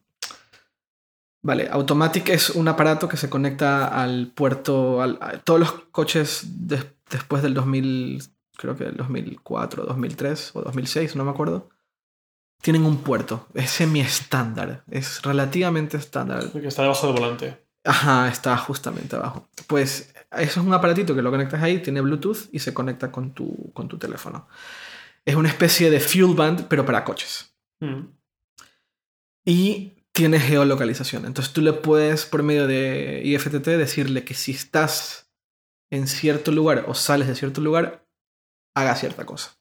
[1.46, 6.42] Vale, Automatic es un aparato que se conecta al puerto, al- a todos los coches
[6.66, 8.22] des- después del 2000,
[8.56, 11.68] creo que el 2004, 2003 o 2006, no me acuerdo,
[12.62, 16.50] tienen un puerto, es semi-estándar, es relativamente estándar.
[16.50, 17.62] Que está debajo del volante.
[17.84, 19.46] Ajá, está justamente abajo.
[19.66, 23.32] Pues eso es un aparatito que lo conectas ahí, tiene Bluetooth y se conecta con
[23.34, 24.48] tu, con tu teléfono.
[25.26, 27.54] Es una especie de fuel band, pero para coches.
[27.80, 28.06] Mm.
[29.44, 31.26] Y tiene geolocalización.
[31.26, 35.32] Entonces tú le puedes, por medio de IFTT, decirle que si estás
[35.90, 38.06] en cierto lugar o sales de cierto lugar,
[38.76, 39.58] haga cierta cosa.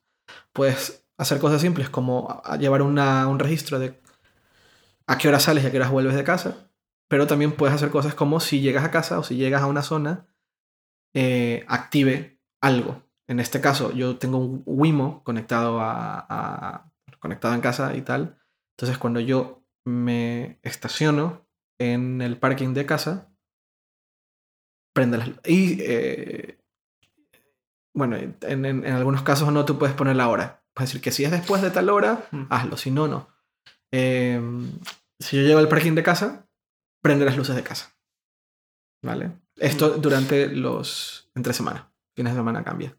[0.53, 3.99] Puedes hacer cosas simples como llevar un registro de
[5.07, 6.69] a qué hora sales y a qué horas vuelves de casa.
[7.09, 9.81] Pero también puedes hacer cosas como si llegas a casa o si llegas a una
[9.81, 10.27] zona,
[11.15, 13.03] eh, active algo.
[13.27, 18.37] En este caso, yo tengo un Wimo conectado, a- conectado en casa y tal.
[18.75, 21.45] Entonces, cuando yo me estaciono
[21.79, 23.29] en el parking de casa,
[24.93, 25.43] prende las luces.
[25.45, 26.59] Y, eh,
[27.95, 30.63] bueno, en, en- en algunos casos no, tú puedes poner la hora.
[30.73, 32.43] Puedes decir que si es después de tal hora, Mm.
[32.49, 32.77] hazlo.
[32.77, 33.27] Si no, no.
[33.91, 34.41] Eh,
[35.19, 36.47] si yo llego al parking de casa,
[37.01, 37.95] prende las luces de casa.
[39.03, 39.31] ¿Vale?
[39.57, 41.29] Esto durante los...
[41.35, 41.91] entre semana.
[42.15, 42.97] Fines de semana cambia.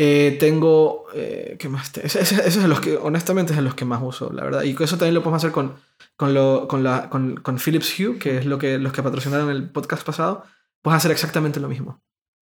[0.00, 1.06] Eh, tengo...
[1.12, 1.90] eh, ¿Qué más?
[1.90, 4.62] te- ese es los que, honestamente, es los que más uso, la verdad.
[4.62, 5.74] Y eso también lo podemos hacer con,
[6.16, 9.50] con, lo, con, la, con, con Philips Hue, que es lo que, los que patrocinaron
[9.50, 10.44] el podcast pasado.
[10.82, 12.00] Puedes hacer exactamente lo mismo.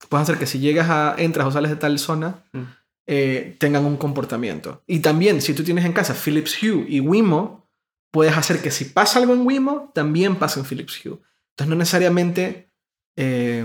[0.09, 1.14] Puedes hacer que si llegas a...
[1.16, 2.62] entras o sales de tal zona, Mm.
[3.06, 4.82] eh, tengan un comportamiento.
[4.89, 7.68] Y también, si tú tienes en casa Philips Hue y Wimo,
[8.10, 11.18] puedes hacer que si pasa algo en Wimo, también pase en Philips Hue.
[11.52, 12.70] Entonces, no necesariamente,
[13.16, 13.64] eh,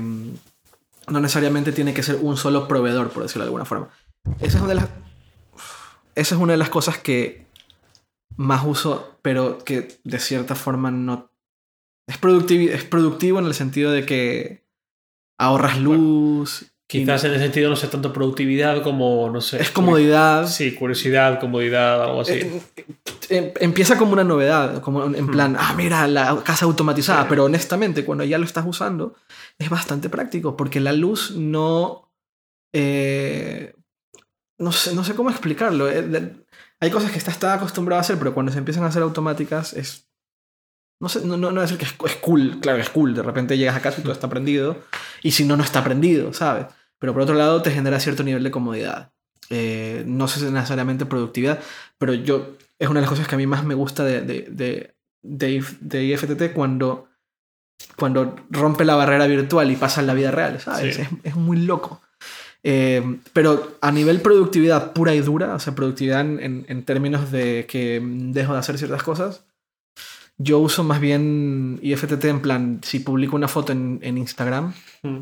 [1.10, 3.90] no necesariamente tiene que ser un solo proveedor, por decirlo de alguna forma.
[4.40, 4.90] Esa es una de las,
[6.16, 7.48] esa es una de las cosas que
[8.36, 11.32] más uso, pero que de cierta forma no...
[12.08, 14.66] Es, productivi- es productivo en el sentido de que
[15.38, 16.72] ahorras luz.
[16.90, 19.62] Quizás en ese sentido no sé tanto productividad como, no sé.
[19.62, 20.48] es comodidad.
[20.48, 22.34] Sí, curiosidad, comodidad, algo así.
[22.34, 22.62] Eh,
[23.30, 25.32] eh, empieza como una novedad, como en Hmm.
[25.32, 27.28] plan, ah, mira, la casa automatizada, Sí.
[27.30, 29.14] pero honestamente, cuando ya lo estás usando,
[29.60, 32.12] es bastante práctico, porque la luz no...
[32.74, 33.76] eh,
[34.58, 35.90] no, sé, no sé cómo explicarlo.
[35.92, 36.34] eh,
[36.80, 39.74] hay cosas que estás tan acostumbrado a hacer, pero cuando se empiezan a hacer automáticas
[39.74, 40.08] es...
[41.02, 43.58] No sé, no, no, no decir que es, es cool, claro es cool, de repente
[43.58, 44.76] llegas a casa y todo está prendido,
[45.24, 46.66] y si no, no está prendido, ¿sabes?
[47.00, 49.12] Pero por otro lado te genera cierto nivel de comodidad.
[49.50, 51.60] Eh, no sé necesariamente productividad,
[51.98, 54.42] pero yo es una de las cosas que a mí más me gusta de, de,
[54.52, 54.94] de,
[55.24, 57.08] de, de IFTT cuando,
[57.98, 60.96] cuando rompe la barrera virtual y pasa en la vida real, ¿sabes?
[60.96, 61.02] Sí.
[61.02, 62.02] Es, es muy loco.
[62.62, 67.32] Eh, pero a nivel productividad pura y dura, o sea, productividad en, en- en términos
[67.32, 69.46] de que dejo de hacer ciertas cosas,
[70.38, 74.74] yo uso más bien IFTT en plan, si publico una foto en, en Instagram,
[75.04, 75.20] Mm.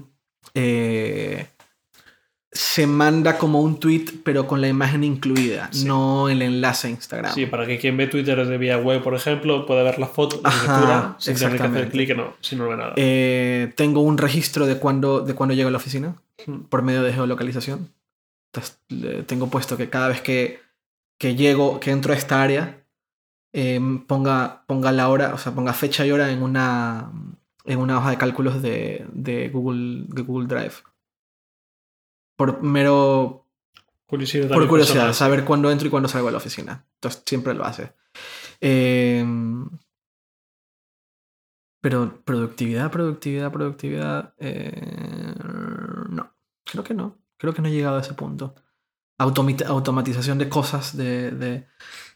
[0.56, 1.48] eh,
[2.52, 7.34] se manda como un tweet, pero con la imagen incluida, no el enlace a Instagram.
[7.34, 10.40] Sí, para que quien ve Twitter desde vía web, por ejemplo, pueda ver la foto,
[10.42, 12.94] la Ajá, sin tener que hacer clic, no, si no ve nada.
[12.96, 16.16] Eh, tengo un registro de cuando, de cuando llego a la oficina
[16.70, 17.92] por medio de geolocalización.
[18.54, 18.80] Entonces,
[19.28, 20.62] tengo puesto que cada vez que,
[21.20, 22.86] que llego, que entro a esta área,
[23.52, 27.12] em, ponga, ponga la hora, o sea, ponga fecha y hora en una,
[27.66, 30.76] en una hoja de cálculos de, de Google, de Google Drive.
[32.38, 33.46] Por mero
[34.06, 35.14] curiosidad por curiosidad, personal.
[35.14, 36.86] saber cuándo entro y cuándo salgo de la oficina.
[36.96, 37.92] Entonces siempre lo hace.
[38.62, 39.26] Eh,
[41.82, 44.34] pero productividad, productividad, productividad.
[44.40, 45.34] eh,
[46.10, 46.34] no,
[46.66, 47.18] creo que no.
[47.38, 48.56] Creo que no he llegado a ese punto.
[49.20, 51.68] Automatización de cosas, de, de-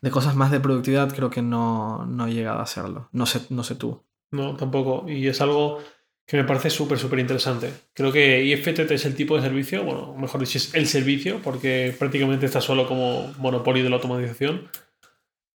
[0.02, 3.10] de cosas más de productividad, creo que no, no he llegado a hacerlo.
[3.11, 4.03] No sé, no sé tú.
[4.31, 5.07] No, tampoco.
[5.10, 5.80] Y es algo
[6.27, 7.72] que me parece súper, súper interesante.
[7.93, 11.93] Creo que IFTT es el tipo de servicio, bueno, mejor dicho, es el servicio, porque
[11.98, 14.69] prácticamente está solo como monopolio de la automatización,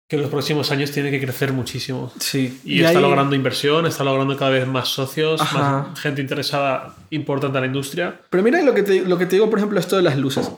[0.08, 2.12] que en los próximos años tiene que crecer muchísimo.
[2.20, 2.60] Sí.
[2.64, 5.88] Y, está logrando inversión, está logrando cada vez más socios, Ajá.
[5.88, 8.20] más gente interesada importante en la industria.
[8.30, 10.50] Pero mira lo que, te, lo que te digo, por ejemplo, esto de las luces.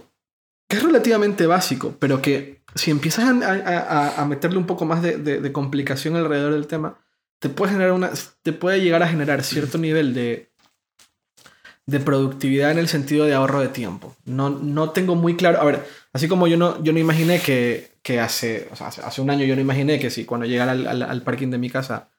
[0.68, 4.84] Que es relativamente básico, pero que si empiezas a, a- a- a meterle un poco
[4.84, 6.98] más de, de- de complicación alrededor del tema,
[7.38, 8.10] te puede, generar una,
[8.42, 10.50] te puede llegar a generar cierto nivel de,
[11.86, 14.14] de productividad en el sentido de ahorro de tiempo.
[14.24, 15.60] No, no tengo muy claro.
[15.60, 19.00] A ver, así como yo no, yo no imaginé que, que hace, o sea, hace,
[19.02, 21.58] hace un año yo no imaginé que si cuando llegara al, al- al parking de
[21.58, 22.10] mi casa.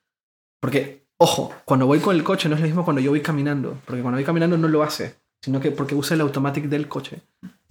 [0.59, 3.77] Porque, ojo, cuando voy con el coche no es lo mismo cuando yo voy caminando.
[3.85, 7.21] Porque cuando voy caminando no lo hace sino que porque usa el automatic del coche.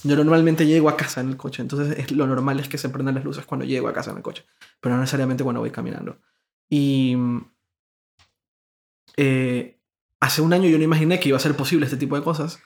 [0.03, 2.89] Yo normalmente llego a casa en el coche, entonces es, lo normal es que se
[2.89, 4.45] prendan las luces cuando llego a casa en el coche,
[4.81, 6.17] pero no necesariamente cuando voy caminando.
[6.69, 7.17] Y
[9.17, 9.81] eh,
[10.21, 12.61] hace un año yo no imaginé que iba a ser posible este tipo de cosas.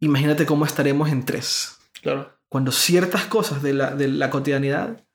[0.00, 1.78] Imagínate cómo estaremos en tres.
[2.02, 2.32] Claro.
[2.48, 5.06] Cuando ciertas cosas de la, de la cotidianidad,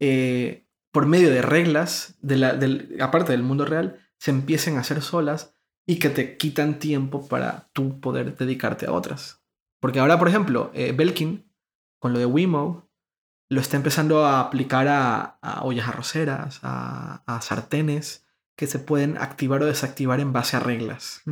[0.00, 4.80] eh, por medio de reglas, de la, del, aparte del mundo real, se empiecen a
[4.80, 9.42] hacer solas y que te quitan tiempo para tú poder dedicarte a otras.
[9.80, 11.50] Porque ahora, por ejemplo, eh, Belkin,
[11.98, 12.91] con lo de Wimo,
[13.52, 18.24] lo está empezando a aplicar a, a ollas arroceras, a, a sartenes,
[18.56, 21.22] que se pueden activar o desactivar en base a reglas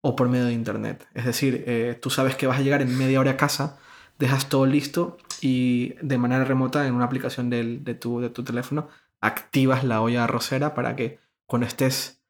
[0.00, 1.06] o por medio de internet.
[1.14, 3.78] Es decir, eh, tú sabes que vas a llegar en media hora a casa,
[4.18, 8.44] dejas todo listo y de manera remota en una aplicación del- de, tu, de tu
[8.44, 8.88] teléfono
[9.20, 12.20] activas la olla arrocera para que cuando estés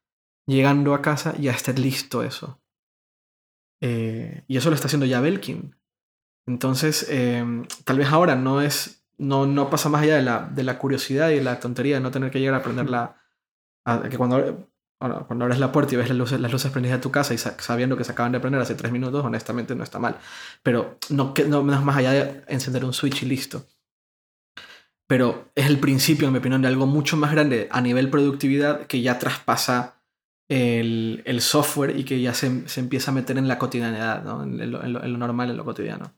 [0.47, 2.61] llegando a casa ya esté listo eso.
[3.81, 5.75] Eh, y eso lo está haciendo ya Belkin.
[6.47, 7.43] Entonces, eh,
[7.83, 8.94] tal vez ahora no es.
[9.17, 12.01] No, no pasa más allá de la, de la curiosidad y de la tontería de
[12.01, 13.15] no tener que llegar a aprender la.
[13.85, 14.69] a- que cuando,
[14.99, 17.33] bueno, cuando abres la puerta y ves las luces, las luces prendidas de tu casa
[17.33, 20.17] y sa- sabiendo que se acaban de prender hace tres minutos, honestamente no está mal.
[20.63, 23.65] Pero no, que, no, es más allá de encender un switch y listo.
[25.07, 28.87] Pero es el principio, en mi opinión, de algo mucho más grande a nivel productividad
[28.87, 30.01] que ya traspasa
[30.49, 34.43] el, el software y que ya se, se empieza a meter en la cotidianidad, ¿no?
[34.43, 36.11] en lo- en lo normal, en lo cotidiano.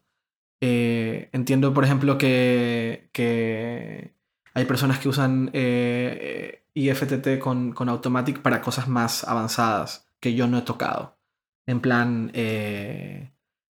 [0.61, 4.15] Eh, entiendo, por ejemplo, que, que
[4.53, 10.47] hay personas que usan eh, IFTT con, con Automatic para cosas más avanzadas que yo
[10.47, 11.17] no he tocado.
[11.67, 13.34] En plan, eh,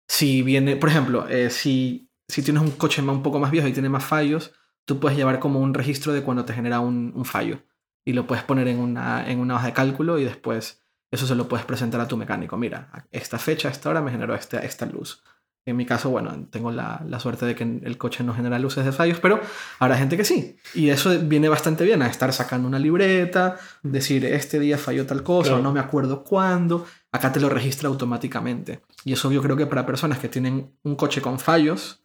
[0.07, 3.73] si viene, por ejemplo, eh, si, si tienes un coche un poco más viejo y
[3.73, 4.53] tiene más fallos,
[4.85, 7.63] tú puedes llevar como un registro de cuando te genera un, un fallo
[8.05, 11.35] y lo puedes poner en una, en una hoja de cálculo y después eso se
[11.35, 12.57] lo puedes presentar a tu mecánico.
[12.57, 15.23] Mira, esta fecha, esta hora me generó esta, esta luz.
[15.63, 18.83] En mi caso, bueno, tengo la, la suerte de que el coche no genera luces
[18.83, 19.39] de fallos, pero
[19.77, 20.55] habrá gente que sí.
[20.73, 25.21] Y eso viene bastante bien a estar sacando una libreta, decir, este día falló tal
[25.21, 25.61] cosa, Claro.
[25.63, 26.87] no me acuerdo cuándo.
[27.11, 28.81] Acá te lo registra automáticamente.
[29.05, 32.03] Y eso yo creo que para personas que tienen un coche con fallos,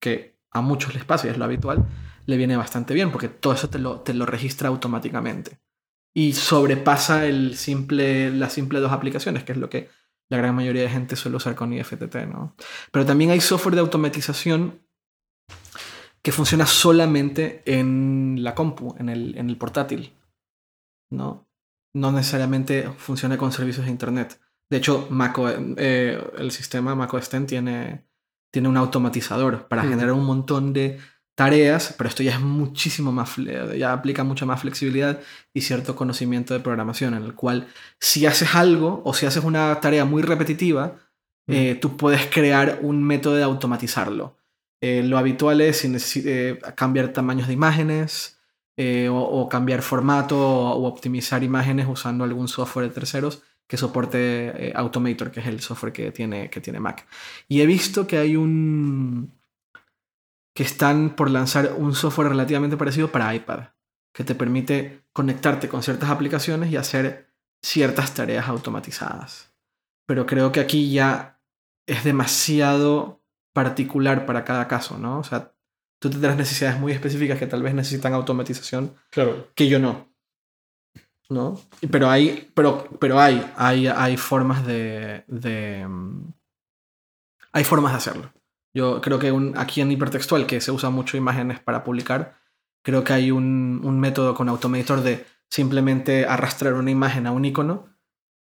[0.00, 1.86] que a muchos les pasa y es lo habitual,
[2.26, 5.60] le viene bastante bien porque todo eso te lo, te lo registra automáticamente.
[6.14, 9.88] Y sobrepasa el simple, las simples dos aplicaciones, que es lo que
[10.30, 12.54] la gran mayoría de gente suele usar con IFTT, ¿no?
[12.92, 14.80] Pero también hay software de automatización
[16.22, 20.12] que funciona solamente en la compu, en el, en el portátil,
[21.10, 21.48] ¿no?
[21.94, 24.40] No necesariamente funciona con servicios de internet.
[24.70, 28.04] De hecho, Mac, O- eh, el sistema Mac OS X tiene,
[28.52, 30.98] tiene un automatizador para generar un montón de
[31.38, 33.36] tareas, pero esto ya es muchísimo más,
[33.78, 35.20] ya aplica mucha más flexibilidad
[35.54, 37.68] y cierto conocimiento de programación, en el cual
[38.00, 40.96] si haces algo o si haces una tarea muy repetitiva,
[41.46, 44.36] eh, tú puedes crear un método de automatizarlo.
[44.80, 48.40] Eh, lo habitual es si eh, cambiar tamaños de imágenes
[48.76, 54.72] o, o cambiar formato o, o optimizar imágenes usando algún software de terceros que soporte
[54.74, 57.06] Automator, que es el software que tiene, que tiene Mac.
[57.46, 59.37] Y he visto que hay un...
[60.58, 63.68] que están por lanzar un software relativamente parecido para iPad,
[64.12, 67.32] que te permite conectarte con ciertas aplicaciones y hacer
[67.62, 69.54] ciertas tareas automatizadas.
[70.04, 71.40] Pero creo que aquí ya
[71.86, 73.22] es demasiado
[73.52, 75.20] particular para cada caso, ¿no?
[75.20, 75.54] O sea,
[76.00, 79.52] tú tendrás necesidades muy específicas que tal vez necesitan automatización Claro.
[79.54, 80.08] que yo no.
[81.30, 81.60] ¿No?
[81.88, 86.32] Pero hay, pero, pero hay, hay, hay formas de, de, mm,
[87.52, 88.32] Hay formas de hacerlo.
[88.78, 92.20] Yo creo que un- aquí en hipertextual, que se usa mucho imágenes para publicar,
[92.84, 97.44] creo que hay un, un método con Automator de simplemente arrastrar una imagen a un
[97.44, 97.88] icono,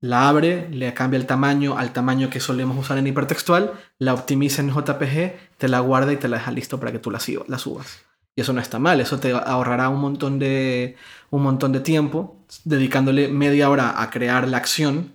[0.01, 4.63] la abre, le cambia el tamaño al tamaño que solemos usar en hipertextual, la optimiza
[4.63, 7.87] en JPG, te la guarda y te la deja listo para que tú la subas.
[8.35, 10.95] Y eso no está mal, eso te ahorrará un montón de,
[11.29, 15.13] un montón de tiempo dedicándole media hora a crear la acción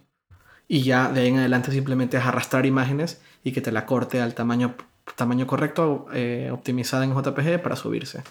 [0.69, 4.21] y ya de ahí en adelante simplemente es arrastrar imágenes y que te la corte
[4.23, 4.77] al tamaño,
[5.17, 8.23] tamaño correcto, eh, optimizada en JPG para subirse.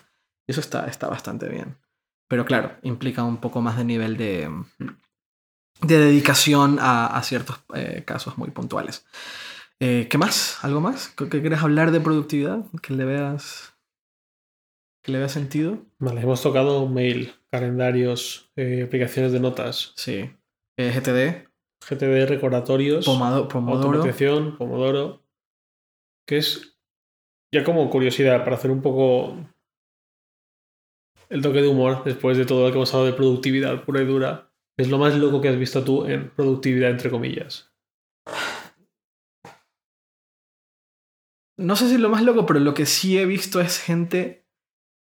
[0.47, 1.77] Y eso está, está bastante bien.
[2.27, 4.49] Pero claro, implica un poco más de nivel de,
[5.81, 9.05] de dedicación a, a ciertos eh, casos muy puntuales.
[9.79, 10.63] Eh, ¿Qué más?
[10.63, 11.07] ¿Algo más?
[11.15, 12.65] ¿Qué qué quieres hablar de productividad?
[12.81, 13.73] Que le veas,
[15.03, 15.79] que le veas sentido.
[15.99, 20.29] Vale, hemos tocado mail, calendarios, eh, aplicaciones de notas, Sí.
[20.77, 21.47] Eh, GTD,
[21.87, 23.87] GTD, recordatorios, Pomado- Pomodoro.
[23.87, 25.18] automatización, Pomodoro,
[26.29, 26.77] que es
[27.51, 29.35] ya como curiosidad para hacer un poco
[31.29, 34.05] el toque de humor después de todo lo que hemos hablado de productividad pura y
[34.05, 34.51] dura.
[34.77, 37.71] Es lo más loco que has visto tú en productividad, entre comillas.
[41.57, 44.45] No sé si lo más loco, pero lo que sí he visto es gente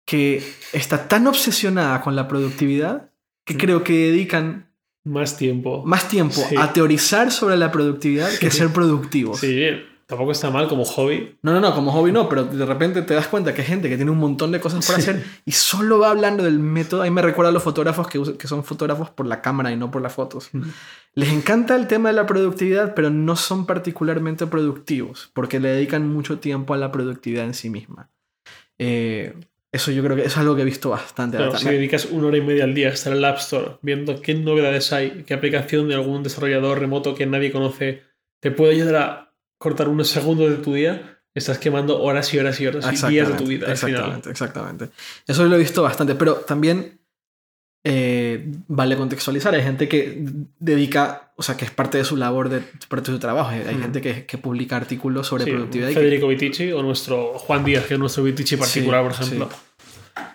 [0.07, 0.41] que
[0.71, 3.11] está tan obsesionada con la productividad
[3.45, 4.71] que creo que dedican
[5.03, 5.83] Más tiempo.
[5.85, 6.55] más tiempo Sí.
[6.57, 9.39] a teorizar sobre la productividad que ser productivos.
[9.41, 9.61] Sí,
[10.07, 11.37] tampoco está mal como hobby.
[11.43, 13.89] No, no, no, como hobby no, pero de repente te das cuenta que hay gente
[13.89, 15.01] que tiene un montón de cosas por Sí.
[15.01, 17.01] hacer y solo va hablando del método.
[17.03, 19.91] Ahí me recuerda a los fotógrafos que, que son fotógrafos por la cámara y no
[19.91, 20.49] por las fotos.
[21.13, 26.07] Les encanta el tema de la productividad, pero no son particularmente productivos porque le dedican
[26.07, 28.09] mucho tiempo a la productividad en sí misma.
[28.79, 29.33] Eh,
[29.71, 31.37] eso yo creo que es algo que he visto bastante.
[31.37, 31.73] Claro, bastante.
[31.75, 34.21] si dedicas una hora y media al día a estar en el App Store viendo
[34.21, 38.03] qué novedades hay, qué aplicación de algún desarrollador remoto que nadie conoce
[38.39, 39.26] te puede ayudar a
[39.57, 43.27] cortar unos segundos de tu día, estás quemando horas y horas y horas y días
[43.29, 43.93] de tu vida al final.
[43.95, 44.89] Exactamente, exactamente.
[45.27, 46.99] Eso lo he visto bastante, pero también
[47.83, 49.53] eh, vale contextualizar.
[49.55, 50.21] Hay gente que
[50.59, 53.49] dedica, o sea, que es parte de su labor, de parte de su trabajo.
[53.51, 53.81] Hay Mm.
[53.81, 55.89] gente que, que publica artículos sobre Sí, productividad.
[55.89, 59.25] y que- Federico Vitici o nuestro Juan Díaz, que es nuestro Vitici particular, Sí, por
[59.27, 59.49] ejemplo.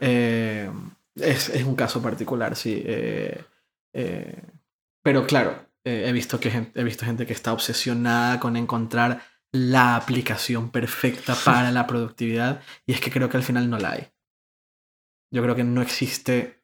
[0.00, 0.70] Eh,
[1.16, 2.82] es, es un caso particular, sí.
[2.86, 3.38] eh,
[3.92, 4.42] eh,
[5.02, 9.22] pero claro, eh, he, visto que, gen- he visto gente que está obsesionada con encontrar
[9.52, 13.92] la aplicación perfecta para la productividad y es que creo que al final no la
[13.92, 14.08] hay.
[15.32, 16.62] Yo creo que no existe,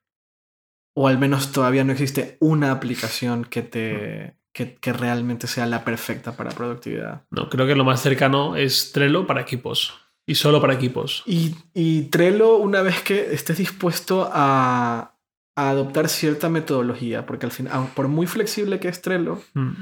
[0.94, 4.36] o al menos todavía no existe una aplicación que te...
[4.50, 7.22] Que, que realmente sea la perfecta para productividad.
[7.30, 9.94] No, creo que lo más cercano es Trello para equipos.
[10.26, 11.22] Y solo para equipos.
[11.26, 15.16] Y, y Trello, una vez que estés dispuesto a,
[15.60, 19.72] a adoptar cierta metodología, porque al final, por muy flexible que es Trello, Mm.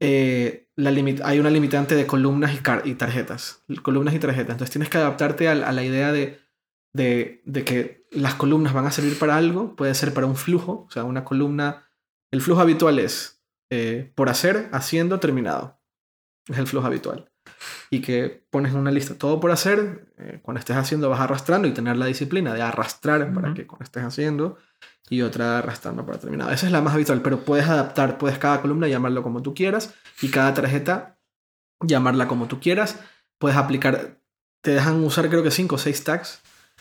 [0.00, 3.64] eh, la limit- hay una limitante de columnas y, y tarjetas.
[3.82, 4.52] Columnas y tarjetas.
[4.52, 6.38] Entonces tienes que adaptarte a, a la idea de,
[6.94, 9.74] de, de que las columnas van a servir para algo.
[9.74, 10.84] Puede ser para un flujo.
[10.88, 11.88] O sea, una columna.
[12.30, 15.80] El flujo habitual es eh, por hacer, haciendo, terminado.
[16.48, 17.30] Es el flujo habitual.
[17.90, 20.12] Y que pones en una lista todo por hacer.
[20.18, 23.56] eh, cuando estés haciendo vas arrastrando y tener la disciplina de arrastrar para Ujú.
[23.56, 24.58] que cuando estés haciendo.
[25.10, 26.50] Y otra arrastrando para terminado.
[26.50, 29.94] Esa es la más habitual, pero puedes adaptar, puedes cada columna llamarlo como tú quieras
[30.20, 31.18] y cada tarjeta
[31.80, 32.98] llamarla como tú quieras.
[33.38, 34.18] Puedes aplicar,
[34.62, 36.40] te dejan usar creo que 5 o 6 tags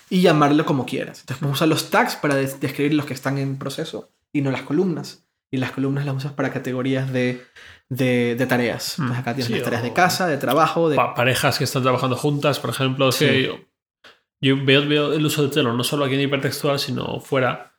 [0.09, 1.19] y llamarlo como quieras.
[1.21, 4.51] Entonces puedes usar los tags para des- describir los que están en proceso y no
[4.51, 5.23] las columnas.
[5.49, 7.41] Y las columnas las usas para categorías de,
[7.87, 8.99] de, de tareas.
[8.99, 10.97] Mm, Entonces acá tienes sí, las tareas de casa, de trabajo, de...
[10.97, 13.09] Pa- parejas que están trabajando juntas, por ejemplo.
[13.13, 13.25] Sí.
[13.25, 13.55] que yo,
[14.41, 17.76] yo veo, veo el uso de Trello, no solo aquí en hipertextual, sino fuera.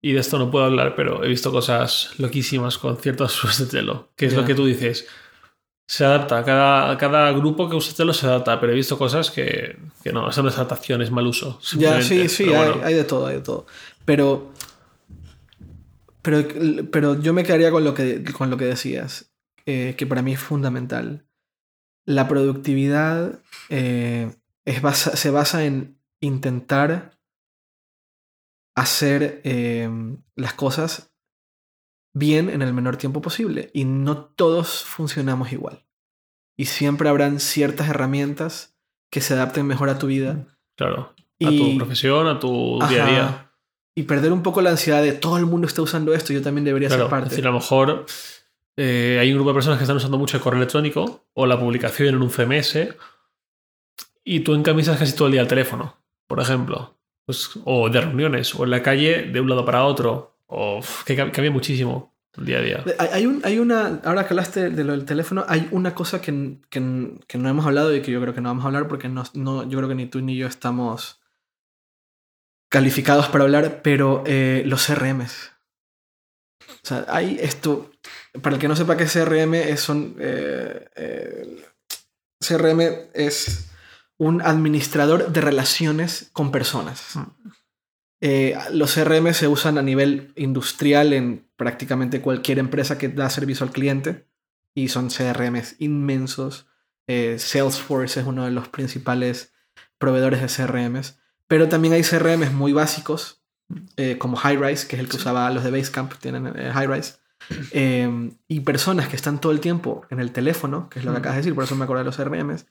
[0.00, 3.66] Y de esto no puedo hablar, pero he visto cosas loquísimas con ciertos usos de
[3.66, 4.10] Trello.
[4.16, 5.06] Que es lo que tú dices.
[5.90, 9.76] Se adapta, cada, cada grupo que usa Trello se adapta, pero he visto cosas que,
[10.02, 11.58] que no, eso no es adaptación, es mal uso.
[11.76, 12.28] Ya, simplemente.
[12.28, 12.80] sí, sí, hay, bueno.
[12.84, 13.66] hay de todo, hay de todo.
[14.04, 14.52] Pero,
[16.22, 16.46] pero,
[16.90, 19.32] pero yo me quedaría con lo que, con lo que decías,
[19.66, 21.24] eh, que para mí es fundamental.
[22.04, 24.30] La productividad eh,
[24.64, 27.17] es basa- se basa en intentar
[28.80, 29.88] hacer eh,
[30.36, 31.12] las cosas
[32.14, 33.70] bien en el menor tiempo posible.
[33.74, 35.84] Y no todos funcionamos igual.
[36.56, 38.76] Y siempre habrán ciertas herramientas
[39.10, 40.46] que se adapten mejor a tu vida.
[40.76, 41.14] Claro.
[41.40, 43.52] A tu profesión, a tu día a día.
[43.94, 46.64] Y perder un poco la ansiedad de todo el mundo está usando esto, yo también
[46.64, 47.26] debería ser parte.
[47.26, 48.06] Es decir, a lo mejor
[48.76, 51.58] eh, hay un grupo de personas que están usando mucho el correo electrónico o la
[51.58, 52.94] publicación en un CMS
[54.24, 55.96] y tú encamisas casi todo el día el teléfono,
[56.26, 56.97] por ejemplo.
[57.28, 60.38] Pues, o de reuniones, o en la calle de un lado para otro.
[60.46, 62.84] O que cambia muchísimo el día a día.
[63.12, 66.56] Hay, un, hay una, ahora que hablaste de lo del teléfono, hay una cosa que,
[66.70, 69.24] que, no hemos hablado y que yo creo que no vamos a hablar porque no,
[69.34, 71.20] no, yo creo que ni tú ni yo estamos
[72.70, 75.52] calificados para hablar, pero eh, los CRMs.
[76.66, 77.90] O sea, hay esto,
[78.40, 81.62] para el que no sepa qué CRM son, eh, eh,
[82.40, 82.80] CRM
[83.12, 83.67] es
[84.18, 87.14] un administrador de relaciones con personas.
[88.20, 93.64] Eh, los CRM se usan a nivel industrial en prácticamente cualquier empresa que da servicio
[93.64, 94.26] al cliente
[94.74, 96.66] y son CRMs inmensos.
[97.06, 99.54] Salesforce es uno de los principales
[99.96, 103.42] proveedores de CRMs, pero también hay CRMs muy básicos
[104.18, 107.14] como Highrise, que es el que usaba los de Basecamp, tienen Highrise.
[107.70, 111.18] Em, y personas que están todo el tiempo en el teléfono, que es lo que
[111.18, 112.66] acabas de decir, por eso me acuerdo de los CRMs,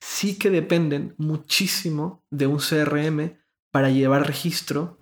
[0.00, 3.38] sí que dependen muchísimo de un CRM
[3.70, 4.98] para llevar registro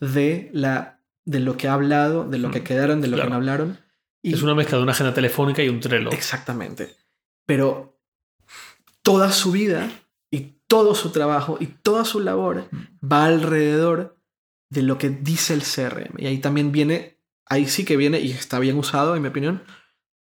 [0.00, 3.36] de, la, de lo que ha hablado, de lo que quedaron, de lo que no
[3.36, 3.78] hablaron.
[4.22, 4.34] Y...
[4.34, 6.10] Es una mezcla de una agenda telefónica y un Trello.
[6.10, 6.96] Exactamente.
[7.46, 7.98] Pero
[9.02, 9.90] toda su vida
[10.30, 12.68] y todo su trabajo y toda su labor
[13.00, 14.18] va alrededor
[14.70, 16.18] de lo que dice el CRM.
[16.18, 17.18] Y ahí también viene
[17.48, 19.62] ahí sí que viene y está bien usado, en mi opinión,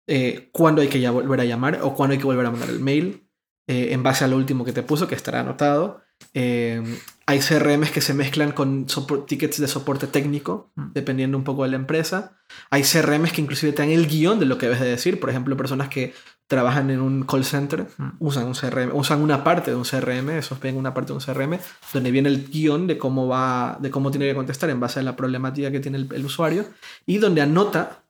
[0.08, 2.70] eh, cuando hay que ya volver a llamar o cuando hay que volver a mandar
[2.70, 3.27] el mail,
[3.68, 6.02] eh, en base a lo último que te puso, que estará anotado.
[6.34, 6.81] Eh,
[7.26, 8.88] hay CRMs que se mezclan con
[9.27, 10.94] tickets de soporte técnico, mm.
[10.94, 12.38] dependiendo un poco de la empresa.
[12.69, 15.19] Hay CRMs que inclusive te dan el guion de lo que debes de decir.
[15.19, 16.14] Por ejemplo, personas que
[16.48, 18.10] trabajan en un call center mm.
[18.19, 21.22] usan un CRM, usan una parte de un CRM, esos ven una parte de un
[21.22, 21.60] CRM,
[21.94, 25.03] donde viene el guion de cómo va, de cómo tiene que contestar en base a
[25.03, 26.65] la problemática que tiene el usuario
[27.06, 28.03] y donde anota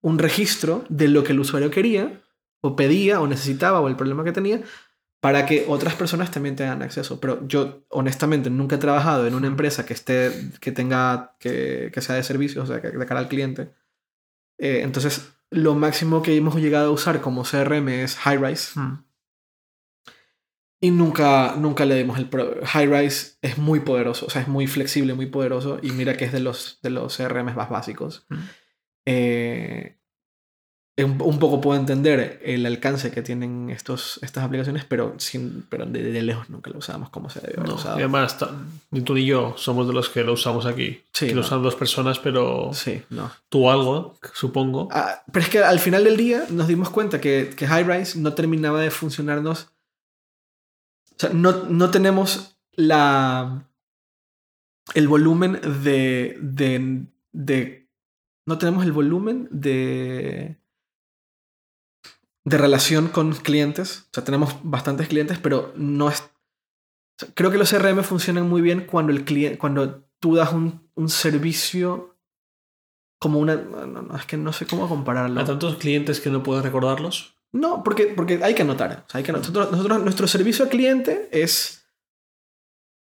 [0.00, 2.20] un registro de lo que el usuario quería
[2.60, 4.62] o pedía o necesitaba o el problema que tenía
[5.20, 7.20] para que otras personas también tengan acceso.
[7.20, 10.30] Pero yo, honestamente, nunca he trabajado en una empresa que esté,
[10.60, 13.72] que tenga, que, que sea de servicios, o sea, que de cara al cliente.
[14.58, 18.78] Eh, entonces, lo máximo que hemos llegado a usar como CRM es Highrise.
[18.78, 19.04] Hmm.
[20.80, 22.30] Y nunca, nunca le dimos el...
[22.62, 25.80] Highrise es muy poderoso, o sea, es muy flexible, muy poderoso.
[25.82, 28.26] Y mira que es de los, de los CRM más básicos.
[28.28, 28.38] Hmm.
[29.04, 29.97] Eh,
[31.04, 36.22] un, poco puedo entender el alcance que tienen estos, estas aplicaciones, pero, sin, pero de,
[36.22, 37.96] lejos nunca lo usamos como se debe haber usado.
[37.96, 38.36] además,
[38.90, 41.00] ni tú ni yo somos de los que lo usamos aquí.
[41.12, 43.30] Sí, lo usan dos personas, pero sí, no.
[43.48, 44.88] tú algo, supongo.
[44.90, 48.34] Ah, pero es que al final del día nos dimos cuenta que, que Highrise no
[48.34, 49.68] terminaba de funcionarnos.
[51.12, 53.64] O sea, no, no tenemos la
[54.94, 57.88] el volumen de, de, de
[58.46, 60.56] no tenemos el volumen de
[62.44, 64.06] de relación con clientes.
[64.10, 66.30] O sea, tenemos bastantes clientes, pero no es...
[67.34, 71.08] creo que los CRM funcionan muy bien cuando, el cliente, cuando tú das un, un
[71.08, 72.16] servicio
[73.18, 73.56] como una...
[73.56, 75.40] No, es que no sé cómo compararlo.
[75.40, 77.34] ¿A tantos clientes que no puedes recordarlos?
[77.52, 79.06] No, porque, porque hay que anotar.
[79.12, 81.86] hay que Nosotros, nosotros, nuestro servicio al cliente es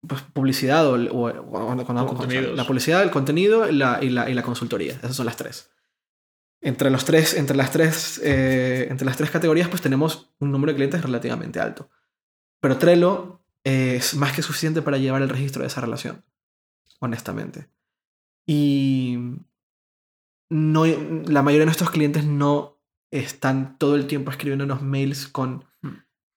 [0.06, 4.94] pues, publicidad o, la publicidad, el contenido la, y, la, y la consultoría.
[4.94, 5.73] Esas son las tres
[6.65, 10.73] entre, los tres, entre, las tres, eh, entre las tres categorías, pues tenemos un número
[10.73, 11.91] de clientes relativamente alto.
[12.59, 16.24] Pero Trello es más que suficiente para llevar el registro de esa relación,
[17.01, 17.69] honestamente.
[18.47, 19.19] Y
[20.49, 22.81] no, la mayoría de nuestros clientes no
[23.11, 25.66] están todo el tiempo escribiéndonos mails con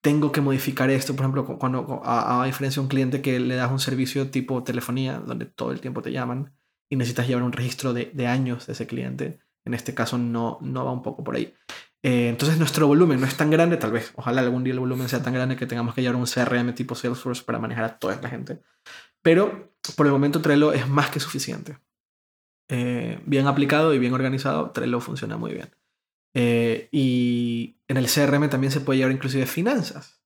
[0.02, 1.16] tengo que modificar esto.
[1.16, 4.64] Por ejemplo, cuando a, a diferencia de un cliente que le das un servicio tipo
[4.64, 6.54] telefonía, donde todo el tiempo te llaman
[6.90, 10.58] y necesitas llevar un registro de, de años de ese cliente en este caso no,
[10.62, 11.54] no va un poco por ahí.
[12.02, 15.10] Eh, entonces nuestro volumen no es tan grande, tal vez, ojalá algún día el volumen
[15.10, 18.20] sea tan grande que tengamos que llevar un CRM tipo Salesforce para manejar a toda
[18.22, 18.62] la gente.
[19.22, 21.78] Pero por el momento Trello es más que suficiente.
[22.70, 25.70] Eh, bien aplicado y bien organizado, Trello funciona muy bien.
[26.34, 30.22] Eh, y en el CRM también se puede llevar inclusive finanzas.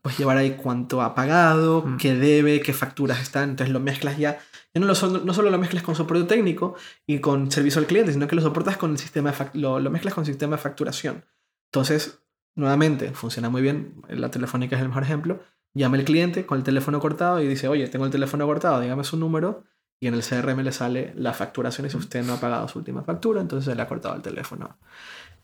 [0.00, 1.96] Puedes llevar ahí cuánto ha pagado, mm.
[1.96, 3.50] qué debe, qué facturas están.
[3.50, 4.38] Entonces lo mezclas ya
[4.80, 6.74] no, solo lo mezclas con soporte técnico
[7.06, 10.14] y con servicio al cliente, sino que lo soportas con el sistema lo, lo mezclas
[10.14, 11.24] con sistema de facturación.
[11.70, 12.22] Entonces,
[12.54, 14.02] nuevamente, funciona muy bien.
[14.08, 15.40] La telefónica es el mejor ejemplo.
[15.74, 19.04] Llama el cliente con el teléfono cortado y dice, oye, tengo el teléfono cortado, dígame
[19.04, 19.64] su número
[20.02, 22.80] y en el CRM le sale la facturación y si usted no ha pagado su
[22.80, 24.76] última factura, entonces se le ha cortado el teléfono.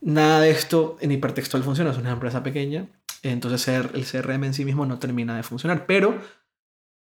[0.01, 2.89] Nada de esto en hipertextual funciona, es una empresa pequeña,
[3.23, 6.19] entonces el CRM en sí mismo no termina de funcionar, pero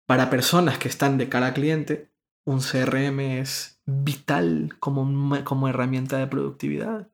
[0.07, 2.10] para personas que están de cara al cliente,
[2.51, 7.09] un CRM es vital como, como herramienta de productividad.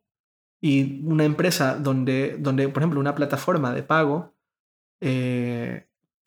[0.60, 4.34] Y una empresa donde, donde, por ejemplo, una plataforma de pago,
[5.00, 5.86] eh,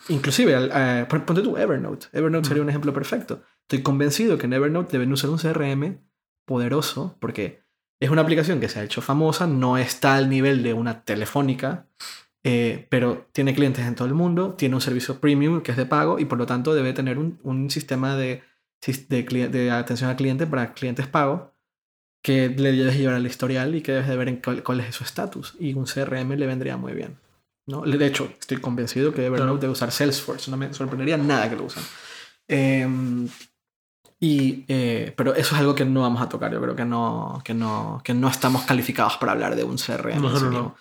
[0.10, 2.08] inclusive, eh, ponte tú Evernote.
[2.14, 3.42] Evernote sería un ejemplo perfecto.
[3.64, 6.00] Estoy convencido que en Evernote deben usar un CRM
[6.46, 7.64] poderoso porque
[8.00, 11.88] es una aplicación que se ha hecho famosa, no está al nivel de una telefónica,
[12.44, 15.86] eh, pero tiene clientes en todo el mundo, tiene un servicio premium que es de
[15.86, 18.42] pago y por lo tanto debe tener un, un sistema de,
[18.86, 21.50] de, de, atención al cliente para clientes pagos
[22.22, 25.04] que le debes llevar al historial y que debes de ver en cuál, es su
[25.04, 25.56] estatus.
[25.60, 27.18] Y un CRM le vendría muy bien.
[27.66, 27.82] ¿no?
[27.82, 30.52] De hecho, estoy convencido que Evernote debe usar Salesforce.
[30.52, 31.84] No me sorprendería nada que lo usen.
[32.48, 32.88] Eh,
[34.22, 36.52] y, eh, pero eso es algo que no vamos a tocar.
[36.52, 40.22] Yo creo que no, que no, que no estamos calificados para hablar de un CRM.
[40.22, 40.76] No,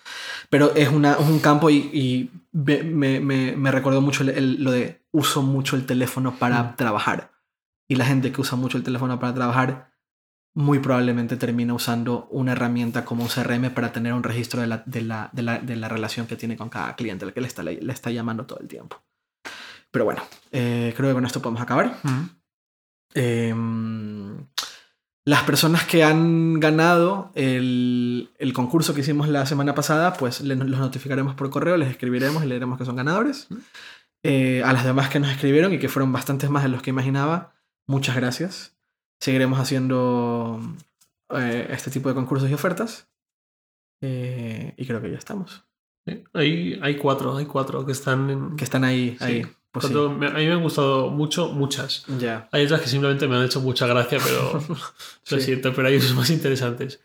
[0.49, 5.01] Pero es, una, es, un campo y, y me, me, me, recordó mucho lo de
[5.11, 6.75] uso mucho el teléfono para mm.
[6.75, 7.31] trabajar.
[7.89, 9.91] Y la gente que usa mucho el teléfono para trabajar
[10.53, 14.83] muy probablemente termina usando una herramienta como un CRM para tener un registro de la,
[14.85, 17.47] de la, de la, de la relación que tiene con cada cliente, el que le
[17.47, 19.01] está, le, está llamando todo el tiempo.
[19.91, 20.21] Pero bueno,
[20.51, 21.97] eh, creo que con esto podemos acabar.
[22.03, 22.25] Mm.
[23.15, 24.45] Em,
[25.25, 30.57] las personas que han ganado el, el, concurso que hicimos la semana pasada, pues los
[30.57, 33.47] notificaremos por correo, les escribiremos y leeremos que son ganadores.
[34.21, 36.89] Eh, a las demás que nos escribieron y que fueron bastantes más de los que
[36.89, 37.53] imaginaba,
[37.89, 38.75] muchas gracias.
[39.19, 40.61] Seguiremos haciendo
[41.35, 43.09] eh, este tipo de concursos y ofertas.
[44.01, 45.63] Eh, y creo que ya estamos.
[46.33, 49.45] Hay, hay cuatro, hay cuatro que están Que están ahí, ahí.
[49.71, 52.05] Pues a mí me han gustado mucho, muchas.
[52.51, 54.63] Hay otras que simplemente me han hecho mucha gracia, pero
[55.31, 57.01] lo siento, pero hay otras más interesantes.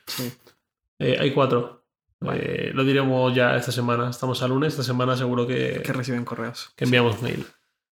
[0.98, 1.82] Eh, hay cuatro.
[2.20, 4.11] Lo diremos ya esta semana.
[4.11, 5.82] Estamos a lunes, esta semana seguro que...
[5.85, 6.73] Que reciben correos.
[6.77, 7.47] Que enviamos mail.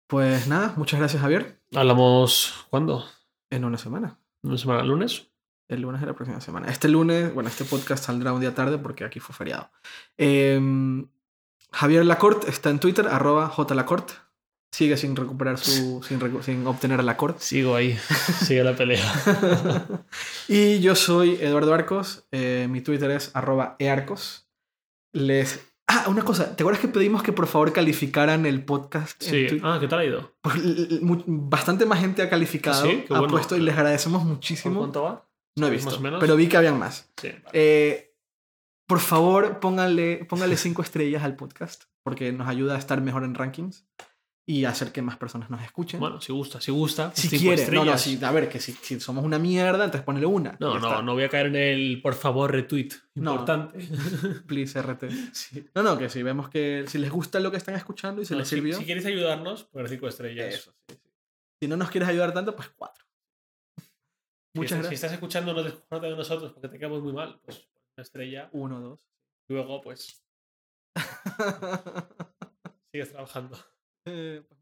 [0.07, 1.58] Pues nada, muchas gracias Javier.
[1.75, 3.05] Hablamos ¿cuándo?
[3.49, 4.19] En una semana.
[4.41, 4.83] ¿Una semana?
[4.83, 5.27] ¿Lunes?
[5.67, 6.67] El lunes de la próxima semana.
[6.67, 9.69] Este lunes, bueno, este podcast saldrá un día tarde porque aquí fue feriado.
[10.17, 11.07] Em,
[11.71, 14.13] Javier Lacorte está en Twitter, arroba jlacorte.
[14.71, 16.01] Sigue sin recuperar su.
[16.07, 17.41] sin, sin obtener la corte.
[17.41, 17.97] Sigo ahí.
[18.45, 19.03] Sigue la pelea.
[20.47, 22.25] y yo soy Eduardo Arcos.
[22.31, 24.47] Eh, mi Twitter es arroba earcos.
[25.11, 25.59] Les.
[25.91, 26.55] Ah, una cosa.
[26.55, 29.21] ¿Te acuerdas que pedimos que por favor calificaran el podcast?
[29.23, 29.59] Sí.
[29.63, 30.35] ah, ¿qué tal ha ido?
[30.41, 30.55] Pues,
[31.25, 32.85] bastante más gente ha calificado.
[32.85, 33.05] ¿Sí?
[33.09, 34.81] ha puesto y les agradecemos muchísimo.
[34.81, 35.25] ¿Cuánto va?
[35.55, 35.99] No he visto.
[36.19, 37.09] Pero vi que habían más.
[37.17, 38.13] Sí, eh,
[38.85, 41.85] por favor, pónganle, pónganle cinco estrellas al podcast.
[42.03, 43.85] Porque nos ayuda a estar mejor en rankings
[44.49, 45.99] y hacer que más personas nos escuchen.
[45.99, 47.11] Bueno, si gusta, si gusta.
[47.13, 50.57] Si quiere, no, no, a ver, que si, si, somos una mierda, entonces ponele una.
[50.59, 52.89] No, no, no voy a caer en el por favor retweet.
[53.13, 53.77] Importante.
[53.77, 54.41] No.
[54.47, 55.03] Please RT.
[55.75, 58.35] No, no, que si vemos que si les gusta lo que están escuchando y se
[58.35, 58.75] les sirvió.
[58.75, 60.55] Si quieres ayudarnos, poner cinco estrellas.
[60.55, 60.97] Eso, sí,
[61.61, 63.05] Si no nos quieres ayudar tanto, pues cuatro.
[64.55, 64.89] Muchas gracias.
[64.89, 68.49] Si estás escuchando, no te de nosotros porque te quedamos muy mal, pues una estrella.
[68.53, 68.99] Uno, dos.
[69.47, 70.23] Luego, pues.
[72.91, 73.55] sigues trabajando.
[74.47, 74.59] Pues,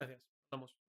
[0.00, 0.22] gracias.
[0.50, 0.83] Vamos.